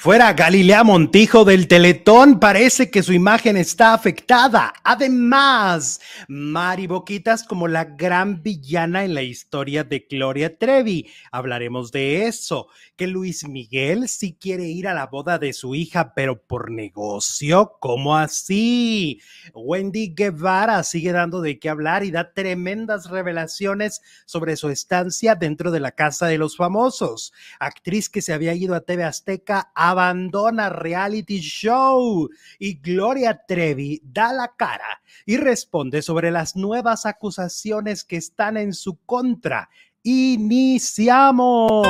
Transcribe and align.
Fuera 0.00 0.32
Galilea 0.32 0.84
Montijo 0.84 1.44
del 1.44 1.66
Teletón, 1.66 2.38
parece 2.38 2.88
que 2.88 3.02
su 3.02 3.12
imagen 3.12 3.56
está 3.56 3.94
afectada. 3.94 4.72
Además, 4.84 6.00
Mari 6.28 6.86
Boquitas 6.86 7.42
como 7.42 7.66
la 7.66 7.84
gran 7.84 8.40
villana 8.40 9.04
en 9.04 9.12
la 9.12 9.22
historia 9.22 9.82
de 9.82 10.06
Gloria 10.08 10.56
Trevi. 10.56 11.10
Hablaremos 11.32 11.90
de 11.90 12.26
eso. 12.26 12.68
Que 12.94 13.08
Luis 13.08 13.48
Miguel 13.48 14.08
sí 14.08 14.36
quiere 14.40 14.64
ir 14.64 14.86
a 14.86 14.94
la 14.94 15.06
boda 15.06 15.38
de 15.38 15.52
su 15.52 15.74
hija, 15.74 16.14
pero 16.14 16.42
por 16.42 16.70
negocio. 16.70 17.76
¿Cómo 17.80 18.16
así? 18.16 19.20
Wendy 19.52 20.14
Guevara 20.14 20.84
sigue 20.84 21.10
dando 21.10 21.40
de 21.40 21.58
qué 21.58 21.70
hablar 21.70 22.04
y 22.04 22.12
da 22.12 22.32
tremendas 22.32 23.10
revelaciones 23.10 24.00
sobre 24.26 24.56
su 24.56 24.68
estancia 24.68 25.34
dentro 25.34 25.72
de 25.72 25.80
la 25.80 25.90
Casa 25.90 26.26
de 26.26 26.38
los 26.38 26.56
Famosos. 26.56 27.32
Actriz 27.58 28.08
que 28.08 28.22
se 28.22 28.32
había 28.32 28.54
ido 28.54 28.76
a 28.76 28.80
TV 28.80 29.02
Azteca 29.02 29.72
abandona 29.90 30.68
reality 30.68 31.40
show 31.40 32.28
y 32.58 32.74
Gloria 32.74 33.42
Trevi 33.46 34.00
da 34.04 34.32
la 34.32 34.52
cara 34.56 35.02
y 35.26 35.36
responde 35.36 36.02
sobre 36.02 36.30
las 36.30 36.56
nuevas 36.56 37.06
acusaciones 37.06 38.04
que 38.04 38.16
están 38.16 38.56
en 38.56 38.72
su 38.72 38.98
contra. 39.04 39.68
Iniciamos. 40.02 41.86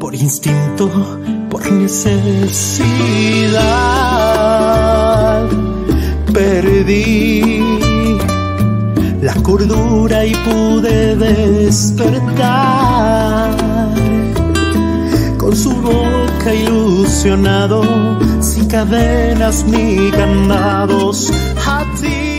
por 0.00 0.14
instinto, 0.14 0.90
por 1.50 1.70
necesidad, 1.70 2.80
perdí 6.32 7.60
la 9.20 9.34
cordura 9.42 10.24
y 10.24 10.34
pude 10.34 11.14
despertar 11.16 12.40
su 15.54 15.70
boca 15.70 16.54
ilusionado, 16.54 17.82
sin 18.40 18.66
cadenas 18.68 19.64
ni 19.64 20.10
candados, 20.10 21.30
a 21.66 21.84
ti. 22.00 22.29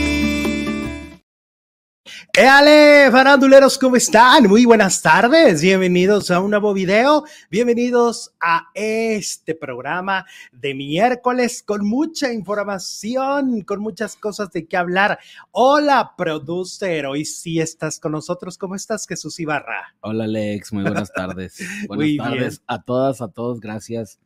¡Éale, 2.34 3.10
faranduleros! 3.10 3.76
¿Cómo 3.76 3.96
están? 3.96 4.48
Muy 4.48 4.64
buenas 4.64 5.02
tardes. 5.02 5.60
Bienvenidos 5.60 6.30
a 6.30 6.40
un 6.40 6.48
nuevo 6.48 6.72
video. 6.72 7.24
Bienvenidos 7.50 8.32
a 8.40 8.70
este 8.72 9.54
programa 9.54 10.24
de 10.50 10.72
miércoles 10.72 11.62
con 11.62 11.86
mucha 11.86 12.32
información, 12.32 13.60
con 13.60 13.80
muchas 13.80 14.16
cosas 14.16 14.50
de 14.50 14.66
qué 14.66 14.78
hablar. 14.78 15.18
Hola, 15.50 16.14
producer. 16.16 17.04
Hoy 17.04 17.26
sí 17.26 17.60
estás 17.60 18.00
con 18.00 18.12
nosotros. 18.12 18.56
¿Cómo 18.56 18.76
estás, 18.76 19.06
Jesús 19.06 19.38
Ibarra? 19.38 19.94
Hola, 20.00 20.24
Alex. 20.24 20.72
Muy 20.72 20.84
buenas 20.84 21.12
tardes. 21.12 21.58
buenas 21.86 22.16
tardes 22.16 22.62
a 22.66 22.80
todas, 22.80 23.20
a 23.20 23.28
todos. 23.28 23.60
Gracias 23.60 24.18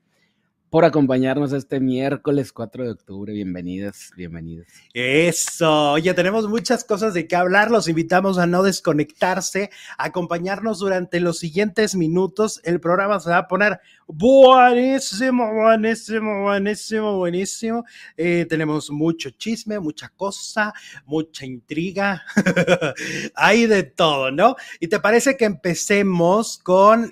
por 0.70 0.84
acompañarnos 0.84 1.52
este 1.52 1.80
miércoles 1.80 2.52
4 2.52 2.84
de 2.84 2.90
octubre. 2.90 3.32
Bienvenidas, 3.32 4.10
bienvenidas. 4.16 4.66
Eso, 4.94 5.96
ya 5.98 6.14
tenemos 6.14 6.48
muchas 6.48 6.84
cosas 6.84 7.14
de 7.14 7.28
qué 7.28 7.36
hablar. 7.36 7.70
Los 7.70 7.88
invitamos 7.88 8.38
a 8.38 8.46
no 8.46 8.62
desconectarse, 8.62 9.70
a 9.96 10.06
acompañarnos 10.06 10.78
durante 10.78 11.20
los 11.20 11.38
siguientes 11.38 11.94
minutos. 11.94 12.60
El 12.64 12.80
programa 12.80 13.20
se 13.20 13.30
va 13.30 13.38
a 13.38 13.48
poner 13.48 13.80
buenísimo, 14.06 15.52
buenísimo, 15.52 16.42
buenísimo, 16.42 17.16
buenísimo. 17.18 17.84
Eh, 18.16 18.46
tenemos 18.48 18.90
mucho 18.90 19.30
chisme, 19.30 19.78
mucha 19.78 20.08
cosa, 20.08 20.72
mucha 21.04 21.44
intriga. 21.46 22.22
Hay 23.34 23.66
de 23.66 23.82
todo, 23.82 24.30
¿no? 24.30 24.56
Y 24.80 24.88
te 24.88 25.00
parece 25.00 25.36
que 25.36 25.44
empecemos 25.44 26.58
con 26.58 27.10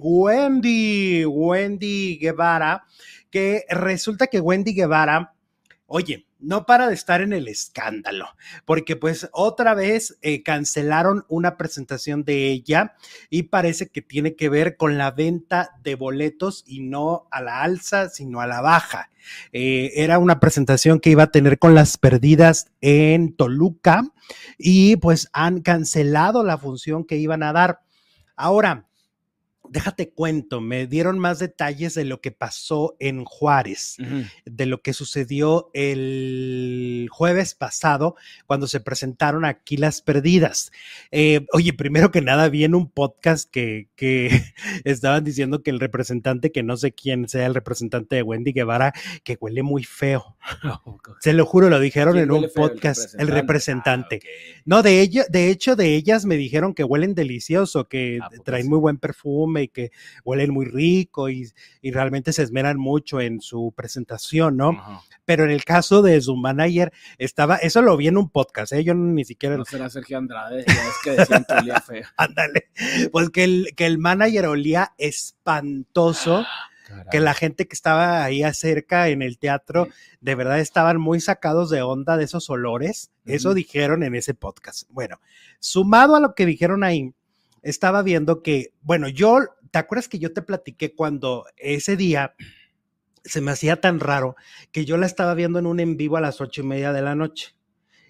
Wendy, 0.00 1.24
Wendy 1.24 2.18
Guevara 2.18 2.84
que 3.30 3.64
resulta 3.70 4.26
que 4.26 4.40
Wendy 4.40 4.74
Guevara, 4.74 5.32
oye, 5.86 6.26
no 6.40 6.66
para 6.66 6.88
de 6.88 6.94
estar 6.94 7.20
en 7.20 7.32
el 7.32 7.48
escándalo, 7.48 8.28
porque 8.64 8.96
pues 8.96 9.28
otra 9.32 9.74
vez 9.74 10.18
eh, 10.22 10.42
cancelaron 10.42 11.24
una 11.28 11.56
presentación 11.56 12.24
de 12.24 12.48
ella 12.48 12.94
y 13.28 13.44
parece 13.44 13.88
que 13.88 14.02
tiene 14.02 14.34
que 14.34 14.48
ver 14.48 14.76
con 14.76 14.98
la 14.98 15.10
venta 15.10 15.70
de 15.82 15.94
boletos 15.94 16.64
y 16.66 16.80
no 16.80 17.26
a 17.30 17.42
la 17.42 17.62
alza, 17.62 18.08
sino 18.08 18.40
a 18.40 18.46
la 18.46 18.60
baja. 18.60 19.10
Eh, 19.52 19.92
era 19.96 20.18
una 20.18 20.40
presentación 20.40 21.00
que 21.00 21.10
iba 21.10 21.24
a 21.24 21.30
tener 21.30 21.58
con 21.58 21.74
las 21.74 21.98
perdidas 21.98 22.70
en 22.80 23.34
Toluca 23.34 24.02
y 24.58 24.96
pues 24.96 25.28
han 25.32 25.60
cancelado 25.60 26.42
la 26.44 26.58
función 26.58 27.04
que 27.04 27.16
iban 27.16 27.42
a 27.42 27.52
dar. 27.52 27.80
Ahora, 28.36 28.86
déjate 29.70 30.10
cuento, 30.10 30.60
me 30.60 30.86
dieron 30.86 31.18
más 31.18 31.38
detalles 31.38 31.94
de 31.94 32.04
lo 32.04 32.20
que 32.20 32.32
pasó 32.32 32.96
en 32.98 33.24
Juárez, 33.24 33.96
de 34.44 34.66
lo 34.66 34.82
que 34.82 34.92
sucedió 34.92 35.70
el 35.74 37.08
jueves 37.10 37.54
pasado 37.54 38.16
cuando 38.46 38.66
se 38.66 38.80
presentaron 38.80 39.44
aquí 39.44 39.76
las 39.76 40.02
perdidas. 40.02 40.72
Eh, 41.12 41.46
oye, 41.52 41.72
primero 41.72 42.10
que 42.10 42.20
nada, 42.20 42.48
vi 42.48 42.64
en 42.64 42.74
un 42.74 42.90
podcast 42.90 43.48
que, 43.48 43.88
que 43.94 44.28
estaban 44.84 45.22
diciendo 45.22 45.62
que 45.62 45.70
el 45.70 45.78
representante, 45.78 46.50
que 46.50 46.64
no 46.64 46.76
sé 46.76 46.92
quién 46.92 47.28
sea 47.28 47.46
el 47.46 47.54
representante 47.54 48.16
de 48.16 48.22
Wendy 48.22 48.52
Guevara, 48.52 48.92
que 49.22 49.38
huele 49.40 49.62
muy 49.62 49.84
feo. 49.84 50.36
Se 51.20 51.32
lo 51.32 51.46
juro, 51.46 51.70
lo 51.70 51.78
dijeron 51.78 52.18
en 52.18 52.32
un 52.32 52.48
podcast, 52.54 53.14
el 53.20 53.28
representante. 53.28 54.20
Ah, 54.22 54.62
no, 54.64 54.82
de, 54.82 55.00
ello, 55.00 55.22
de 55.28 55.50
hecho, 55.50 55.76
de 55.76 55.94
ellas 55.94 56.24
me 56.24 56.36
dijeron 56.36 56.74
que 56.74 56.82
huelen 56.82 57.14
delicioso, 57.14 57.88
que 57.88 58.18
traen 58.44 58.68
muy 58.68 58.78
buen 58.78 58.98
perfume 58.98 59.59
y 59.62 59.68
que 59.68 59.90
huelen 60.24 60.52
muy 60.52 60.66
rico 60.66 61.28
y, 61.28 61.50
realmente 61.82 62.32
se 62.32 62.42
esmeran 62.42 62.78
mucho 62.78 63.20
en 63.20 63.40
su 63.40 63.72
presentación, 63.76 64.56
¿no? 64.56 65.02
Pero 65.24 65.44
en 65.44 65.50
el 65.50 65.64
caso 65.64 66.02
de 66.02 66.20
su 66.20 66.36
manager, 66.36 66.92
estaba, 67.18 67.56
eso 67.56 67.82
lo 67.82 67.96
vi 67.96 68.08
en 68.08 68.16
un 68.16 68.30
podcast, 68.30 68.72
¿eh? 68.72 68.84
Yo 68.84 68.94
ni 68.94 69.24
siquiera. 69.24 69.56
No 69.56 69.64
será 69.64 69.90
Sergio 69.90 70.18
Andrade, 70.18 70.60
es 70.60 70.94
que 71.02 71.10
decían 71.12 71.44
que 71.46 71.54
olía 71.54 71.80
feo. 71.80 72.06
Ándale, 72.16 72.68
pues 73.10 73.30
que 73.30 73.44
el, 73.44 73.72
que 73.76 73.86
el 73.86 73.98
manager 73.98 74.46
olía 74.46 74.92
espantoso. 74.98 76.44
Ah, 76.46 76.70
que 77.10 77.20
la 77.20 77.34
gente 77.34 77.66
que 77.68 77.74
estaba 77.74 78.24
ahí 78.24 78.42
acerca 78.42 79.08
en 79.08 79.22
el 79.22 79.38
teatro, 79.38 79.88
de 80.20 80.34
verdad 80.34 80.58
estaban 80.58 81.00
muy 81.00 81.20
sacados 81.20 81.70
de 81.70 81.82
onda 81.82 82.16
de 82.16 82.24
esos 82.24 82.50
olores. 82.50 83.10
Eso 83.24 83.54
dijeron 83.54 84.02
en 84.02 84.14
ese 84.14 84.34
podcast. 84.34 84.88
Bueno, 84.90 85.20
sumado 85.60 86.16
a 86.16 86.20
lo 86.20 86.34
que 86.34 86.46
dijeron 86.46 86.82
ahí, 86.82 87.14
estaba 87.62 88.02
viendo 88.02 88.42
que, 88.42 88.72
bueno, 88.82 89.08
yo, 89.08 89.40
¿te 89.70 89.78
acuerdas 89.78 90.08
que 90.08 90.18
yo 90.18 90.32
te 90.32 90.42
platiqué 90.42 90.94
cuando 90.94 91.46
ese 91.56 91.96
día 91.96 92.34
se 93.24 93.40
me 93.40 93.50
hacía 93.50 93.80
tan 93.80 94.00
raro 94.00 94.36
que 94.72 94.84
yo 94.84 94.96
la 94.96 95.06
estaba 95.06 95.34
viendo 95.34 95.58
en 95.58 95.66
un 95.66 95.80
en 95.80 95.96
vivo 95.96 96.16
a 96.16 96.20
las 96.20 96.40
ocho 96.40 96.62
y 96.62 96.64
media 96.64 96.92
de 96.92 97.02
la 97.02 97.14
noche? 97.14 97.54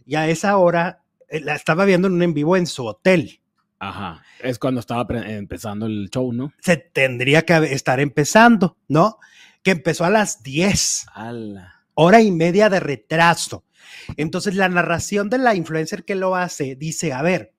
Y 0.06 0.14
a 0.14 0.28
esa 0.28 0.56
hora 0.56 1.02
eh, 1.28 1.40
la 1.40 1.54
estaba 1.54 1.84
viendo 1.84 2.08
en 2.08 2.14
un 2.14 2.22
en 2.22 2.34
vivo 2.34 2.56
en 2.56 2.66
su 2.66 2.86
hotel. 2.86 3.40
Ajá, 3.78 4.22
es 4.40 4.58
cuando 4.58 4.80
estaba 4.80 5.06
empezando 5.26 5.86
el 5.86 6.10
show, 6.10 6.32
¿no? 6.32 6.52
Se 6.60 6.76
tendría 6.76 7.42
que 7.42 7.56
estar 7.72 7.98
empezando, 7.98 8.76
¿no? 8.88 9.18
Que 9.62 9.70
empezó 9.70 10.04
a 10.04 10.10
las 10.10 10.42
10. 10.42 11.06
Hora 11.94 12.20
y 12.20 12.30
media 12.30 12.68
de 12.68 12.78
retraso. 12.78 13.64
Entonces 14.18 14.54
la 14.54 14.68
narración 14.68 15.30
de 15.30 15.38
la 15.38 15.54
influencer 15.54 16.04
que 16.04 16.14
lo 16.14 16.36
hace 16.36 16.76
dice, 16.76 17.14
a 17.14 17.22
ver, 17.22 17.54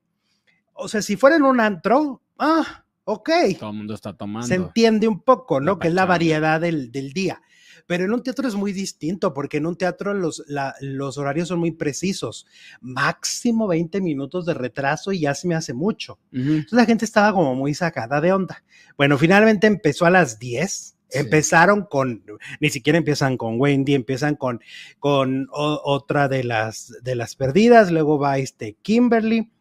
o 0.82 0.88
sea, 0.88 1.02
si 1.02 1.16
fuera 1.16 1.36
en 1.36 1.44
un 1.44 1.60
antro, 1.60 2.22
ah, 2.40 2.84
ok. 3.04 3.30
Todo 3.60 3.70
el 3.70 3.78
mundo 3.78 3.94
está 3.94 4.14
tomando. 4.14 4.48
Se 4.48 4.56
entiende 4.56 5.08
un 5.08 5.22
poco, 5.22 5.60
¿no? 5.60 5.80
que 5.80 5.88
es 5.88 5.94
la 5.94 6.06
variedad 6.06 6.60
del, 6.60 6.92
día. 6.92 7.42
Pero 7.88 8.06
en 8.06 8.14
un 8.14 8.24
teatro 8.24 8.48
es 8.48 8.56
muy 8.56 8.74
distinto, 8.74 9.34
porque 9.34 9.58
en 9.58 9.66
un 9.66 9.76
teatro 9.76 10.14
los, 10.14 10.44
los 10.82 11.18
horarios 11.18 11.48
son 11.48 11.60
muy 11.60 11.72
precisos. 11.72 12.48
Máximo 12.80 13.68
20 13.68 14.02
minutos 14.02 14.46
de 14.46 14.54
retraso 14.54 15.12
y 15.12 15.22
ya 15.22 15.36
se 15.36 15.48
me 15.48 15.56
hace 15.56 15.74
mucho. 15.74 16.20
Entonces 16.32 16.74
la 16.74 16.86
gente 16.86 17.06
estaba 17.06 17.34
como 17.34 17.56
muy 17.56 17.74
sacada 17.74 18.22
de 18.22 18.34
onda. 18.34 18.64
Bueno, 18.98 19.18
finalmente 19.18 19.68
empezó 19.68 20.06
a 20.06 20.10
las 20.10 20.40
10. 20.40 20.98
Empezaron 21.14 21.86
con, 21.90 22.24
ni 22.62 22.70
siquiera 22.70 22.98
empiezan 22.98 23.36
con 23.36 23.60
Wendy, 23.60 23.96
empiezan 23.96 24.36
con, 24.36 24.62
con 24.98 25.50
otra 25.52 26.30
de 26.30 26.46
las, 26.46 26.94
de 27.04 27.16
las 27.16 27.36
perdidas, 27.36 27.92
luego 27.92 28.18
va 28.18 28.38
este 28.38 28.78
Kimberly, 28.82 29.52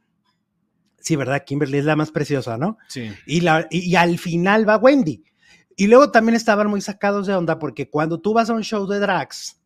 Sí, 1.01 1.17
¿verdad? 1.17 1.45
Kimberly 1.45 1.79
es 1.79 1.85
la 1.85 1.97
más 1.97 2.11
preciosa, 2.11 2.57
¿no? 2.59 2.79
Sí. 2.89 3.11
Y, 3.27 3.41
la, 3.41 3.67
y, 3.71 3.95
al 3.97 4.19
final 4.19 4.69
va 4.69 4.77
Wendy. 4.77 5.25
Y 5.77 5.87
luego 5.87 6.11
también 6.11 6.37
estaban 6.37 6.69
muy 6.69 6.81
sacados 6.81 7.27
de 7.27 7.35
onda 7.35 7.59
porque 7.59 7.89
cuando 7.89 8.21
tú 8.21 8.35
vas 8.35 8.51
a 8.51 8.55
un 8.55 8.63
show 8.63 8.87
de 8.87 8.99
drags, 8.99 9.61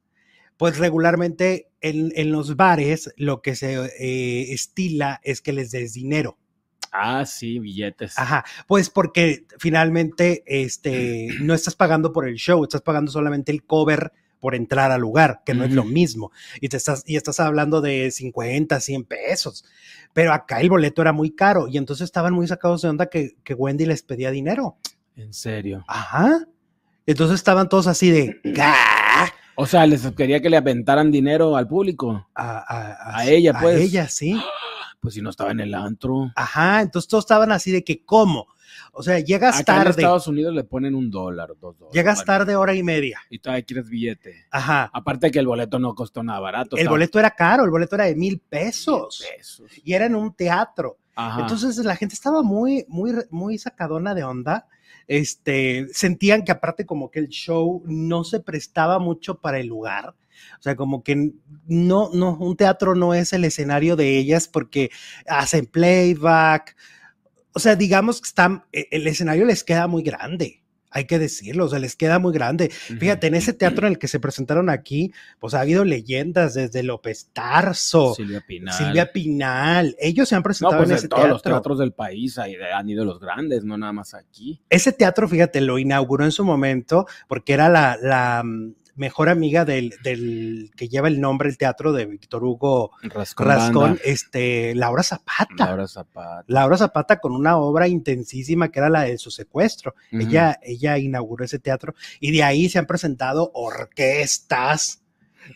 pues 0.56 0.78
regularmente 0.78 1.68
en, 1.80 2.30
los 2.30 2.56
bares 2.56 3.12
lo 3.16 3.42
que 3.42 3.56
se 3.56 3.74
eh, 3.98 4.52
estila 4.52 5.20
es 5.24 5.40
que 5.40 5.52
les 5.52 5.70
des 5.72 5.92
dinero. 5.92 6.38
Ah, 6.92 7.26
sí, 7.26 7.58
billetes. 7.58 8.16
Ajá, 8.16 8.44
pues 8.68 8.88
porque 8.88 9.46
finalmente 9.58 10.44
este, 10.46 11.28
no 11.40 11.52
estás 11.52 11.74
pagando 11.74 12.12
por 12.12 12.28
el 12.28 12.36
show, 12.36 12.62
estás 12.62 12.82
pagando 12.82 13.10
solamente 13.10 13.50
el 13.50 13.64
cover 13.64 14.12
por 14.40 14.54
entrar 14.54 14.90
al 14.90 15.00
lugar, 15.00 15.42
que 15.46 15.54
no 15.54 15.64
es 15.64 15.72
lo 15.72 15.84
mismo. 15.84 16.30
Y, 16.60 16.68
te 16.68 16.76
estás, 16.76 17.02
y 17.06 17.16
estás 17.16 17.40
hablando 17.40 17.80
de 17.80 18.10
50, 18.10 18.78
100 18.80 19.04
pesos. 19.04 19.64
Pero 20.12 20.32
acá 20.32 20.60
el 20.60 20.68
boleto 20.70 21.02
era 21.02 21.12
muy 21.12 21.30
caro 21.30 21.66
y 21.68 21.78
entonces 21.78 22.04
estaban 22.04 22.34
muy 22.34 22.46
sacados 22.46 22.82
de 22.82 22.88
onda 22.88 23.06
que, 23.06 23.34
Wendy 23.56 23.86
les 23.86 24.02
pedía 24.02 24.30
dinero. 24.30 24.76
En 25.16 25.32
serio. 25.32 25.84
Ajá. 25.88 26.46
Entonces 27.06 27.36
estaban 27.36 27.68
todos 27.68 27.86
así 27.86 28.10
de. 28.10 28.40
"Gah". 28.44 28.74
O 29.56 29.66
sea, 29.66 29.86
les 29.86 30.10
quería 30.12 30.40
que 30.40 30.50
le 30.50 30.56
aventaran 30.56 31.10
dinero 31.12 31.56
al 31.56 31.68
público. 31.68 32.26
A, 32.34 32.58
a- 32.58 33.18
A 33.18 33.26
ella, 33.28 33.56
pues. 33.60 33.76
A 33.76 33.80
ella, 33.80 34.08
sí. 34.08 34.38
Pues 35.00 35.12
si 35.12 35.20
no 35.20 35.28
estaba 35.28 35.50
en 35.50 35.60
el 35.60 35.74
antro. 35.74 36.32
Ajá. 36.34 36.80
Entonces 36.80 37.08
todos 37.08 37.24
estaban 37.24 37.52
así 37.52 37.70
de 37.70 37.84
que, 37.84 38.02
¿cómo? 38.06 38.46
O 38.92 39.02
sea, 39.02 39.18
llegas 39.20 39.60
Acá 39.60 39.76
en 39.76 39.84
tarde. 39.84 39.90
Estados 40.02 40.26
Unidos 40.26 40.54
le 40.54 40.64
ponen 40.64 40.94
un 40.94 41.10
dólar, 41.10 41.50
dos 41.60 41.78
dólares. 41.78 41.94
Llegas 41.94 42.18
Bueno, 42.18 42.26
tarde 42.26 42.56
hora 42.56 42.74
y 42.74 42.82
media. 42.82 43.20
Y 43.30 43.38
todavía 43.38 43.64
quieres 43.64 43.88
billete. 43.88 44.46
Ajá. 44.50 44.90
Aparte 44.92 45.30
que 45.30 45.38
el 45.38 45.46
boleto 45.46 45.78
no 45.78 45.94
costó 45.94 46.22
nada 46.22 46.40
barato. 46.40 46.76
El 46.76 46.88
boleto 46.88 47.18
era 47.18 47.30
caro, 47.30 47.64
el 47.64 47.70
boleto 47.70 47.94
era 47.94 48.04
de 48.04 48.14
mil 48.14 48.24
mil 48.24 48.40
pesos. 48.40 49.24
pesos. 49.36 49.70
Y 49.84 49.92
era 49.92 50.06
en 50.06 50.14
un 50.14 50.34
teatro. 50.34 50.98
Ajá. 51.14 51.42
Entonces 51.42 51.76
la 51.84 51.96
gente 51.96 52.14
estaba 52.14 52.42
muy, 52.42 52.84
muy, 52.88 53.12
muy 53.30 53.58
sacadona 53.58 54.14
de 54.14 54.24
onda. 54.24 54.66
Este, 55.06 55.86
sentían 55.92 56.42
que 56.44 56.52
aparte 56.52 56.86
como 56.86 57.10
que 57.10 57.18
el 57.18 57.28
show 57.28 57.82
no 57.84 58.24
se 58.24 58.40
prestaba 58.40 58.98
mucho 58.98 59.40
para 59.40 59.60
el 59.60 59.66
lugar. 59.66 60.14
O 60.58 60.62
sea, 60.62 60.76
como 60.76 61.02
que 61.02 61.32
no, 61.66 62.10
no, 62.12 62.36
un 62.36 62.56
teatro 62.56 62.94
no 62.94 63.14
es 63.14 63.32
el 63.32 63.44
escenario 63.44 63.96
de 63.96 64.18
ellas 64.18 64.48
porque 64.48 64.90
hacen 65.26 65.66
playback. 65.66 66.76
O 67.54 67.58
sea, 67.60 67.76
digamos 67.76 68.20
que 68.20 68.26
están, 68.28 68.64
e- 68.72 68.88
el 68.90 69.06
escenario 69.06 69.46
les 69.46 69.64
queda 69.64 69.86
muy 69.86 70.02
grande. 70.02 70.60
Hay 70.96 71.06
que 71.06 71.18
decirlo, 71.18 71.64
o 71.64 71.68
sea, 71.68 71.80
les 71.80 71.96
queda 71.96 72.20
muy 72.20 72.32
grande. 72.32 72.68
Fíjate, 72.68 73.26
en 73.26 73.34
ese 73.34 73.52
teatro 73.52 73.88
en 73.88 73.94
el 73.94 73.98
que 73.98 74.06
se 74.06 74.20
presentaron 74.20 74.70
aquí, 74.70 75.10
pues 75.40 75.52
ha 75.54 75.60
habido 75.60 75.84
leyendas 75.84 76.54
desde 76.54 76.84
López 76.84 77.30
Tarso, 77.32 78.14
Silvia 78.14 78.44
Pinal. 78.46 78.74
Silvia 78.74 79.12
Pinal. 79.12 79.96
Ellos 79.98 80.28
se 80.28 80.36
han 80.36 80.40
No, 80.40 80.44
presentado 80.44 80.76
pues 80.78 80.90
en 80.90 80.96
ese 80.96 81.08
todos 81.08 81.28
los 81.28 81.42
teatro. 81.42 81.58
teatros 81.58 81.78
del 81.80 81.92
país 81.94 82.38
ahí 82.38 82.54
han 82.72 82.88
ido 82.88 83.04
los 83.04 83.18
grandes, 83.18 83.64
no 83.64 83.76
nada 83.76 83.92
más 83.92 84.14
aquí. 84.14 84.60
Ese 84.70 84.92
teatro, 84.92 85.26
fíjate, 85.28 85.60
lo 85.62 85.78
inauguró 85.80 86.24
en 86.24 86.30
su 86.30 86.44
momento 86.44 87.08
porque 87.26 87.54
era 87.54 87.68
la, 87.68 87.98
la, 88.00 88.42
mm, 88.44 88.74
mejor 88.96 89.28
amiga 89.28 89.64
del, 89.64 89.94
del 90.02 90.70
que 90.76 90.88
lleva 90.88 91.08
el 91.08 91.20
nombre, 91.20 91.48
el 91.48 91.58
teatro 91.58 91.92
de 91.92 92.06
Víctor 92.06 92.44
Hugo 92.44 92.92
Rascón. 93.02 93.98
Este, 94.04 94.74
Laura 94.74 95.02
Zapata. 95.02 95.66
Laura 95.66 95.88
Zapata. 95.88 96.44
Laura 96.46 96.76
Zapata 96.76 97.18
con 97.18 97.32
una 97.32 97.56
obra 97.56 97.88
intensísima 97.88 98.70
que 98.70 98.78
era 98.78 98.88
la 98.90 99.02
de 99.02 99.18
su 99.18 99.30
secuestro. 99.30 99.94
Ella, 100.12 100.58
ella 100.62 100.98
inauguró 100.98 101.44
ese 101.44 101.58
teatro 101.58 101.94
y 102.20 102.32
de 102.32 102.42
ahí 102.42 102.68
se 102.68 102.78
han 102.78 102.86
presentado 102.86 103.50
orquestas. 103.54 105.00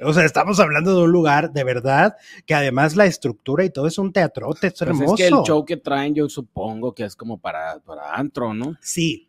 O 0.04 0.12
sea, 0.12 0.24
estamos 0.24 0.60
hablando 0.60 0.94
de 0.94 1.02
un 1.04 1.10
lugar 1.10 1.52
de 1.52 1.64
verdad 1.64 2.16
que 2.44 2.54
además 2.54 2.94
la 2.94 3.06
estructura 3.06 3.64
y 3.64 3.70
todo 3.70 3.86
es 3.86 3.96
un 3.96 4.12
teatrote, 4.12 4.66
es 4.66 4.74
Pues 4.74 4.82
hermoso. 4.82 5.14
es 5.14 5.18
que 5.20 5.28
el 5.28 5.42
show 5.44 5.64
que 5.64 5.78
traen 5.78 6.14
yo 6.14 6.28
supongo 6.28 6.94
que 6.94 7.04
es 7.04 7.16
como 7.16 7.38
para, 7.38 7.78
para 7.80 8.12
antro, 8.14 8.52
¿no? 8.52 8.76
Sí. 8.82 9.27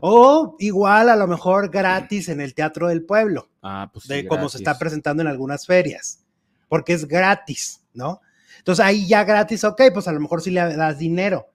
O 0.00 0.56
igual 0.58 1.08
a 1.08 1.16
lo 1.16 1.26
mejor 1.26 1.70
gratis 1.70 2.28
en 2.28 2.40
el 2.40 2.54
Teatro 2.54 2.88
del 2.88 3.02
Pueblo, 3.04 3.48
Ah, 3.62 3.90
pues 3.92 4.06
de 4.08 4.20
sí, 4.22 4.26
como 4.26 4.48
se 4.48 4.58
está 4.58 4.78
presentando 4.78 5.22
en 5.22 5.28
algunas 5.28 5.66
ferias, 5.66 6.20
porque 6.68 6.92
es 6.94 7.06
gratis, 7.06 7.80
¿no? 7.92 8.20
Entonces 8.58 8.84
ahí 8.84 9.06
ya 9.06 9.24
gratis, 9.24 9.62
ok, 9.64 9.80
pues 9.92 10.08
a 10.08 10.12
lo 10.12 10.20
mejor 10.20 10.40
sí 10.40 10.50
le 10.50 10.76
das 10.76 10.98
dinero, 10.98 11.46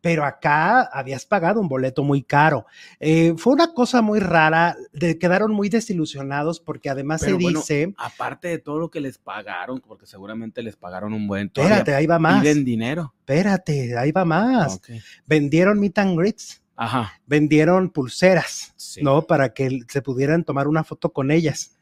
pero 0.00 0.24
acá 0.24 0.82
habías 0.92 1.26
pagado 1.26 1.60
un 1.60 1.68
boleto 1.68 2.02
muy 2.04 2.22
caro. 2.22 2.66
Eh, 3.00 3.34
fue 3.36 3.52
una 3.52 3.72
cosa 3.74 4.00
muy 4.00 4.18
rara, 4.20 4.76
de- 4.92 5.18
quedaron 5.18 5.52
muy 5.52 5.68
desilusionados 5.68 6.60
porque 6.60 6.88
además 6.90 7.20
Pero 7.24 7.36
se 7.36 7.42
bueno, 7.42 7.58
dice, 7.60 7.94
Aparte 7.98 8.48
de 8.48 8.58
todo 8.58 8.78
lo 8.78 8.90
que 8.90 9.00
les 9.00 9.18
pagaron, 9.18 9.80
porque 9.80 10.06
seguramente 10.06 10.62
les 10.62 10.76
pagaron 10.76 11.12
un 11.12 11.26
buen 11.26 11.48
espérate, 11.48 11.94
ahí 11.94 12.06
va 12.06 12.18
más, 12.20 12.40
Piden 12.42 12.64
dinero. 12.64 13.12
espérate, 13.20 13.98
ahí 13.98 14.12
va 14.12 14.24
más. 14.24 14.80
Vendieron 15.26 15.78
meet 15.80 15.98
and 15.98 16.16
greets, 16.18 16.61
Ajá. 16.76 17.12
vendieron 17.26 17.90
pulseras. 17.90 18.72
Sí. 18.76 19.02
¿no? 19.02 19.22
Para 19.22 19.52
que 19.54 19.80
se 19.88 20.02
pudieran 20.02 20.44
tomar 20.44 20.68
una 20.68 20.84
foto 20.84 21.12
con 21.12 21.30
ellas. 21.30 21.78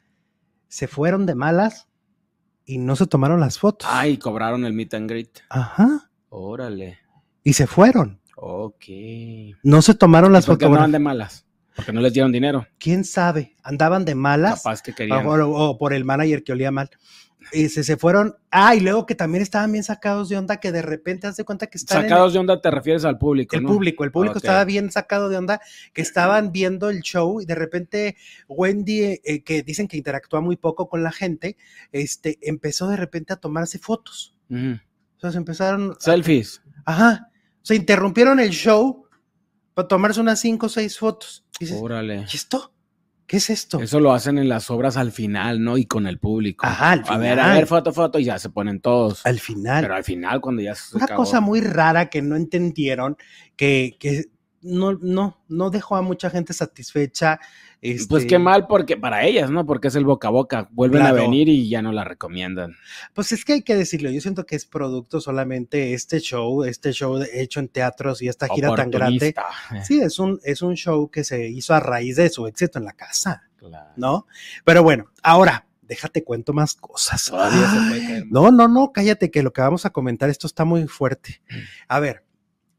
Se 0.67 0.87
fueron 0.87 1.25
de 1.25 1.35
malas 1.35 1.87
y 2.65 2.77
no 2.77 2.95
se 2.95 3.07
tomaron 3.07 3.39
las 3.39 3.57
fotos. 3.59 3.87
Ay, 3.91 4.17
cobraron 4.17 4.65
el 4.65 4.73
meet 4.73 4.93
and 4.93 5.09
greet. 5.09 5.39
Ajá. 5.49 6.09
Órale. 6.29 6.99
Y 7.43 7.53
se 7.53 7.67
fueron. 7.67 8.21
Ok. 8.35 8.85
No 9.63 9.81
se 9.81 9.93
tomaron 9.95 10.31
las 10.33 10.45
¿Por 10.45 10.57
qué 10.57 10.65
andaban 10.65 10.85
fotos. 10.85 10.91
de 10.93 10.99
malas? 10.99 11.45
Porque 11.75 11.93
no 11.93 12.01
les 12.01 12.13
dieron 12.13 12.31
dinero. 12.31 12.67
¿Quién 12.79 13.03
sabe? 13.05 13.55
Andaban 13.63 14.03
de 14.05 14.13
malas 14.15 14.61
Capaz 14.63 14.81
que 14.81 14.91
o, 14.91 14.95
querían. 14.95 15.25
o- 15.25 15.69
o 15.69 15.77
por 15.77 15.93
el 15.93 16.03
manager 16.05 16.43
que 16.43 16.51
olía 16.51 16.69
mal. 16.71 16.89
Y 17.51 17.69
se, 17.69 17.83
se 17.83 17.97
fueron. 17.97 18.35
Ah, 18.51 18.75
y 18.75 18.79
luego 18.81 19.05
que 19.05 19.15
también 19.15 19.41
estaban 19.41 19.71
bien 19.71 19.83
sacados 19.83 20.29
de 20.29 20.37
onda, 20.37 20.59
que 20.59 20.71
de 20.71 20.81
repente 20.81 21.27
hace 21.27 21.43
cuenta 21.43 21.67
que 21.67 21.77
están 21.77 22.03
en 22.03 22.09
Sacados 22.09 22.33
de 22.33 22.39
onda 22.39 22.61
te 22.61 22.69
refieres 22.69 23.03
al 23.03 23.17
público, 23.17 23.55
el 23.55 23.63
¿no? 23.63 23.69
público, 23.69 24.03
el 24.03 24.11
público 24.11 24.37
estaba 24.37 24.63
bien 24.63 24.91
sacado 24.91 25.27
de 25.29 25.37
onda, 25.37 25.59
que 25.93 26.01
estaban 26.01 26.51
viendo 26.51 26.89
el 26.89 27.01
show 27.01 27.41
y 27.41 27.45
de 27.45 27.55
repente 27.55 28.15
Wendy, 28.47 29.19
eh, 29.23 29.43
que 29.43 29.63
dicen 29.63 29.87
que 29.87 29.97
interactúa 29.97 30.41
muy 30.41 30.55
poco 30.55 30.87
con 30.87 31.03
la 31.03 31.11
gente, 31.11 31.57
este, 31.91 32.37
empezó 32.41 32.87
de 32.87 32.97
repente 32.97 33.33
a 33.33 33.37
tomarse 33.37 33.79
fotos. 33.79 34.35
Ujú. 34.49 34.79
O 35.17 35.19
sea, 35.19 35.31
se 35.31 35.37
empezaron, 35.37 35.95
Selfies. 35.99 36.61
ajá, 36.85 37.29
se 37.61 37.75
interrumpieron 37.75 38.39
el 38.39 38.49
show 38.51 39.05
para 39.73 39.87
tomarse 39.87 40.19
unas 40.19 40.39
cinco 40.39 40.67
o 40.67 40.69
seis 40.69 40.97
fotos. 40.97 41.45
Y 41.59 41.65
dices, 41.65 41.79
Órale. 41.81 42.25
¿y 42.31 42.35
esto? 42.35 42.70
¿Qué 43.31 43.37
es 43.37 43.49
esto? 43.49 43.79
Eso 43.79 44.01
lo 44.01 44.11
hacen 44.11 44.37
en 44.37 44.49
las 44.49 44.69
obras 44.69 44.97
al 44.97 45.13
final, 45.13 45.63
¿no? 45.63 45.77
Y 45.77 45.85
con 45.85 46.05
el 46.05 46.19
público. 46.19 46.65
Ajá, 46.65 46.91
al 46.91 47.03
A 47.07 47.17
ver, 47.17 47.39
a 47.39 47.43
final. 47.43 47.57
ver, 47.59 47.65
foto, 47.67 47.93
foto, 47.93 48.19
y 48.19 48.25
ya 48.25 48.37
se 48.37 48.49
ponen 48.49 48.81
todos. 48.81 49.25
Al 49.25 49.39
final. 49.39 49.83
Pero 49.83 49.95
al 49.95 50.03
final, 50.03 50.41
cuando 50.41 50.61
ya 50.61 50.75
se 50.75 50.97
Una 50.97 51.05
acabó. 51.05 51.21
cosa 51.21 51.39
muy 51.39 51.61
rara 51.61 52.09
que 52.09 52.21
no 52.21 52.35
entendieron, 52.35 53.15
que, 53.55 53.95
que 54.01 54.25
no, 54.61 54.93
no, 54.93 55.37
no 55.47 55.69
dejó 55.69 55.95
a 55.95 56.01
mucha 56.01 56.29
gente 56.29 56.53
satisfecha. 56.53 57.39
Pues 57.81 58.01
este, 58.01 58.27
qué 58.27 58.37
mal 58.39 58.67
porque 58.67 58.95
para 58.95 59.25
ellas, 59.25 59.49
¿no? 59.49 59.65
Porque 59.65 59.87
es 59.87 59.95
el 59.95 60.05
boca 60.05 60.27
a 60.27 60.31
boca. 60.31 60.69
Vuelven 60.71 61.01
a 61.01 61.11
venir 61.11 61.49
y 61.49 61.67
ya 61.67 61.81
no 61.81 61.91
la 61.91 62.03
recomiendan. 62.03 62.75
Pues 63.13 63.31
es 63.31 63.43
que 63.43 63.53
hay 63.53 63.61
que 63.63 63.75
decirlo, 63.75 64.11
yo 64.11 64.21
siento 64.21 64.45
que 64.45 64.55
es 64.55 64.65
producto 64.67 65.19
solamente 65.19 65.93
este 65.93 66.19
show, 66.19 66.63
este 66.63 66.91
show 66.91 67.19
hecho 67.33 67.59
en 67.59 67.69
teatros 67.69 68.21
y 68.21 68.27
esta 68.27 68.47
gira 68.47 68.75
tan 68.75 68.91
grande. 68.91 69.33
Sí, 69.83 69.99
es 69.99 70.19
un, 70.19 70.39
es 70.43 70.61
un 70.61 70.75
show 70.75 71.09
que 71.09 71.23
se 71.23 71.47
hizo 71.49 71.73
a 71.73 71.79
raíz 71.79 72.17
de 72.17 72.29
su 72.29 72.45
éxito 72.47 72.77
en 72.79 72.85
la 72.85 72.93
casa, 72.93 73.43
Claro. 73.57 73.91
¿no? 73.95 74.27
Pero 74.63 74.83
bueno, 74.83 75.05
ahora, 75.23 75.67
déjate 75.81 76.23
cuento 76.23 76.53
más 76.53 76.75
cosas. 76.75 77.25
Todavía 77.25 77.69
se 77.69 77.77
Ay, 77.77 77.89
puede 77.89 78.01
caer 78.07 78.25
más. 78.25 78.31
no, 78.31 78.51
no, 78.51 78.67
no, 78.67 78.91
cállate 78.91 79.31
que 79.31 79.43
lo 79.43 79.53
que 79.53 79.61
vamos 79.61 79.85
a 79.85 79.89
comentar, 79.89 80.29
esto 80.29 80.47
está 80.47 80.65
muy 80.65 80.87
fuerte. 80.87 81.41
Mm. 81.49 81.55
A 81.87 81.99
ver, 81.99 82.23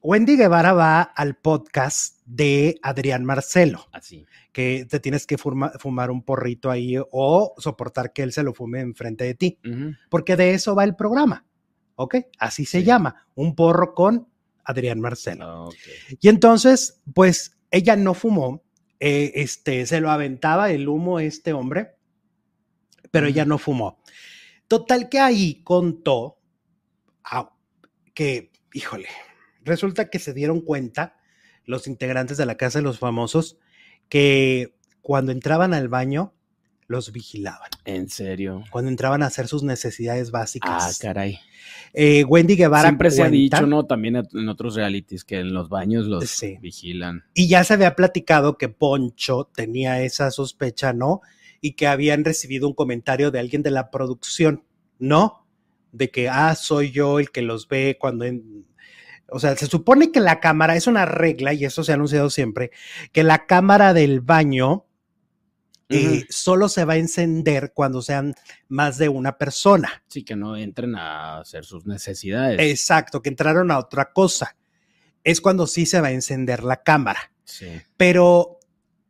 Wendy 0.02 0.36
Guevara 0.36 0.72
va 0.72 1.02
al 1.02 1.36
podcast 1.36 2.18
de 2.26 2.78
Adrián 2.82 3.24
Marcelo, 3.24 3.86
Así. 3.92 4.26
que 4.52 4.84
te 4.88 4.98
tienes 4.98 5.26
que 5.26 5.38
fuma- 5.38 5.72
fumar 5.78 6.10
un 6.10 6.22
porrito 6.24 6.70
ahí 6.70 6.96
o 7.12 7.54
soportar 7.58 8.12
que 8.12 8.22
él 8.22 8.32
se 8.32 8.42
lo 8.42 8.52
fume 8.52 8.80
enfrente 8.80 9.24
de 9.24 9.34
ti. 9.34 9.58
Porque 10.10 10.36
de 10.36 10.54
eso 10.54 10.74
va 10.74 10.84
el 10.84 10.96
programa. 10.96 11.46
¿Ok? 11.94 12.16
Así 12.38 12.64
se 12.64 12.80
Sí. 12.80 12.84
llama, 12.86 13.28
un 13.34 13.54
porro 13.54 13.94
con 13.94 14.28
Adrián 14.64 14.98
Marcelo. 15.00 15.66
Ok. 15.66 15.74
Y 16.20 16.28
entonces, 16.28 17.00
pues 17.14 17.58
ella 17.70 17.94
no 17.94 18.14
fumó, 18.14 18.64
eh, 18.98 19.30
este, 19.36 19.86
se 19.86 20.00
lo 20.00 20.10
aventaba 20.10 20.70
el 20.72 20.88
humo 20.88 21.20
este 21.20 21.52
hombre, 21.52 21.94
pero 23.10 23.26
ella 23.28 23.44
no 23.44 23.58
fumó. 23.58 24.00
Total 24.66 25.08
que 25.08 25.20
ahí 25.20 25.62
contó 25.62 26.38
ah, 27.24 27.52
que, 28.14 28.50
híjole, 28.72 29.08
resulta 29.64 30.08
que 30.10 30.18
se 30.18 30.32
dieron 30.34 30.60
cuenta 30.60 31.16
los 31.64 31.86
integrantes 31.86 32.36
de 32.36 32.46
la 32.46 32.56
Casa 32.56 32.78
de 32.78 32.84
los 32.84 32.98
Famosos 32.98 33.56
que 34.08 34.74
cuando 35.00 35.32
entraban 35.32 35.74
al 35.74 35.88
baño 35.88 36.32
los 36.88 37.12
vigilaban, 37.12 37.70
En 37.86 38.08
serio. 38.10 38.64
cuando 38.70 38.90
entraban 38.90 39.22
a 39.22 39.26
hacer 39.26 39.48
sus 39.48 39.62
necesidades 39.62 40.30
básicas. 40.30 40.70
Ah, 40.84 40.90
caray. 41.00 41.38
Eh, 41.94 42.24
Wendy 42.24 42.54
Guevara. 42.56 42.82
Siempre 42.88 43.10
se 43.10 43.22
ha 43.22 43.30
dicho, 43.30 43.66
¿no? 43.66 43.86
También 43.86 44.16
en 44.16 44.48
otros 44.48 44.74
realities 44.74 45.24
que 45.24 45.38
en 45.40 45.54
los 45.54 45.70
baños 45.70 46.04
los 46.06 46.28
Sí. 46.28 46.58
vigilan. 46.60 47.24
Y 47.32 47.48
ya 47.48 47.64
se 47.64 47.74
había 47.74 47.94
platicado 47.96 48.58
que 48.58 48.68
Poncho 48.68 49.48
tenía 49.54 50.02
esa 50.02 50.30
sospecha, 50.30 50.92
¿no? 50.92 51.22
Y 51.62 51.72
que 51.72 51.86
habían 51.86 52.24
recibido 52.24 52.68
un 52.68 52.74
comentario 52.74 53.30
de 53.30 53.38
alguien 53.38 53.62
de 53.62 53.70
la 53.70 53.90
producción, 53.90 54.64
¿no? 54.98 55.46
De 55.92 56.10
que, 56.10 56.28
ah, 56.28 56.54
soy 56.56 56.90
yo 56.90 57.20
el 57.20 57.30
que 57.30 57.40
los 57.42 57.68
ve 57.68 57.96
cuando... 57.98 58.24
en- 58.26 58.66
O 59.28 59.38
sea, 59.38 59.56
se 59.56 59.66
supone 59.66 60.12
que 60.12 60.20
la 60.20 60.40
cámara, 60.40 60.76
es 60.76 60.86
una 60.86 61.06
regla, 61.06 61.54
y 61.54 61.64
eso 61.64 61.84
se 61.84 61.92
ha 61.92 61.94
anunciado 61.94 62.30
siempre, 62.30 62.70
que 63.12 63.22
la 63.22 63.46
cámara 63.46 63.94
del 63.94 64.20
baño 64.20 64.86
eh, 65.88 66.24
solo 66.28 66.68
se 66.68 66.84
va 66.84 66.94
a 66.94 66.98
encender 66.98 67.72
cuando 67.74 68.02
sean 68.02 68.34
más 68.68 68.98
de 68.98 69.08
una 69.08 69.38
persona. 69.38 70.02
Sí, 70.08 70.22
que 70.22 70.36
no 70.36 70.56
entren 70.56 70.94
a 70.96 71.40
hacer 71.40 71.64
sus 71.64 71.86
necesidades. 71.86 72.58
Exacto, 72.60 73.22
que 73.22 73.28
entraron 73.28 73.70
a 73.70 73.78
otra 73.78 74.12
cosa. 74.12 74.56
Es 75.24 75.40
cuando 75.40 75.66
sí 75.66 75.86
se 75.86 76.00
va 76.00 76.08
a 76.08 76.12
encender 76.12 76.64
la 76.64 76.82
cámara. 76.82 77.32
Sí. 77.44 77.66
pero 77.96 78.60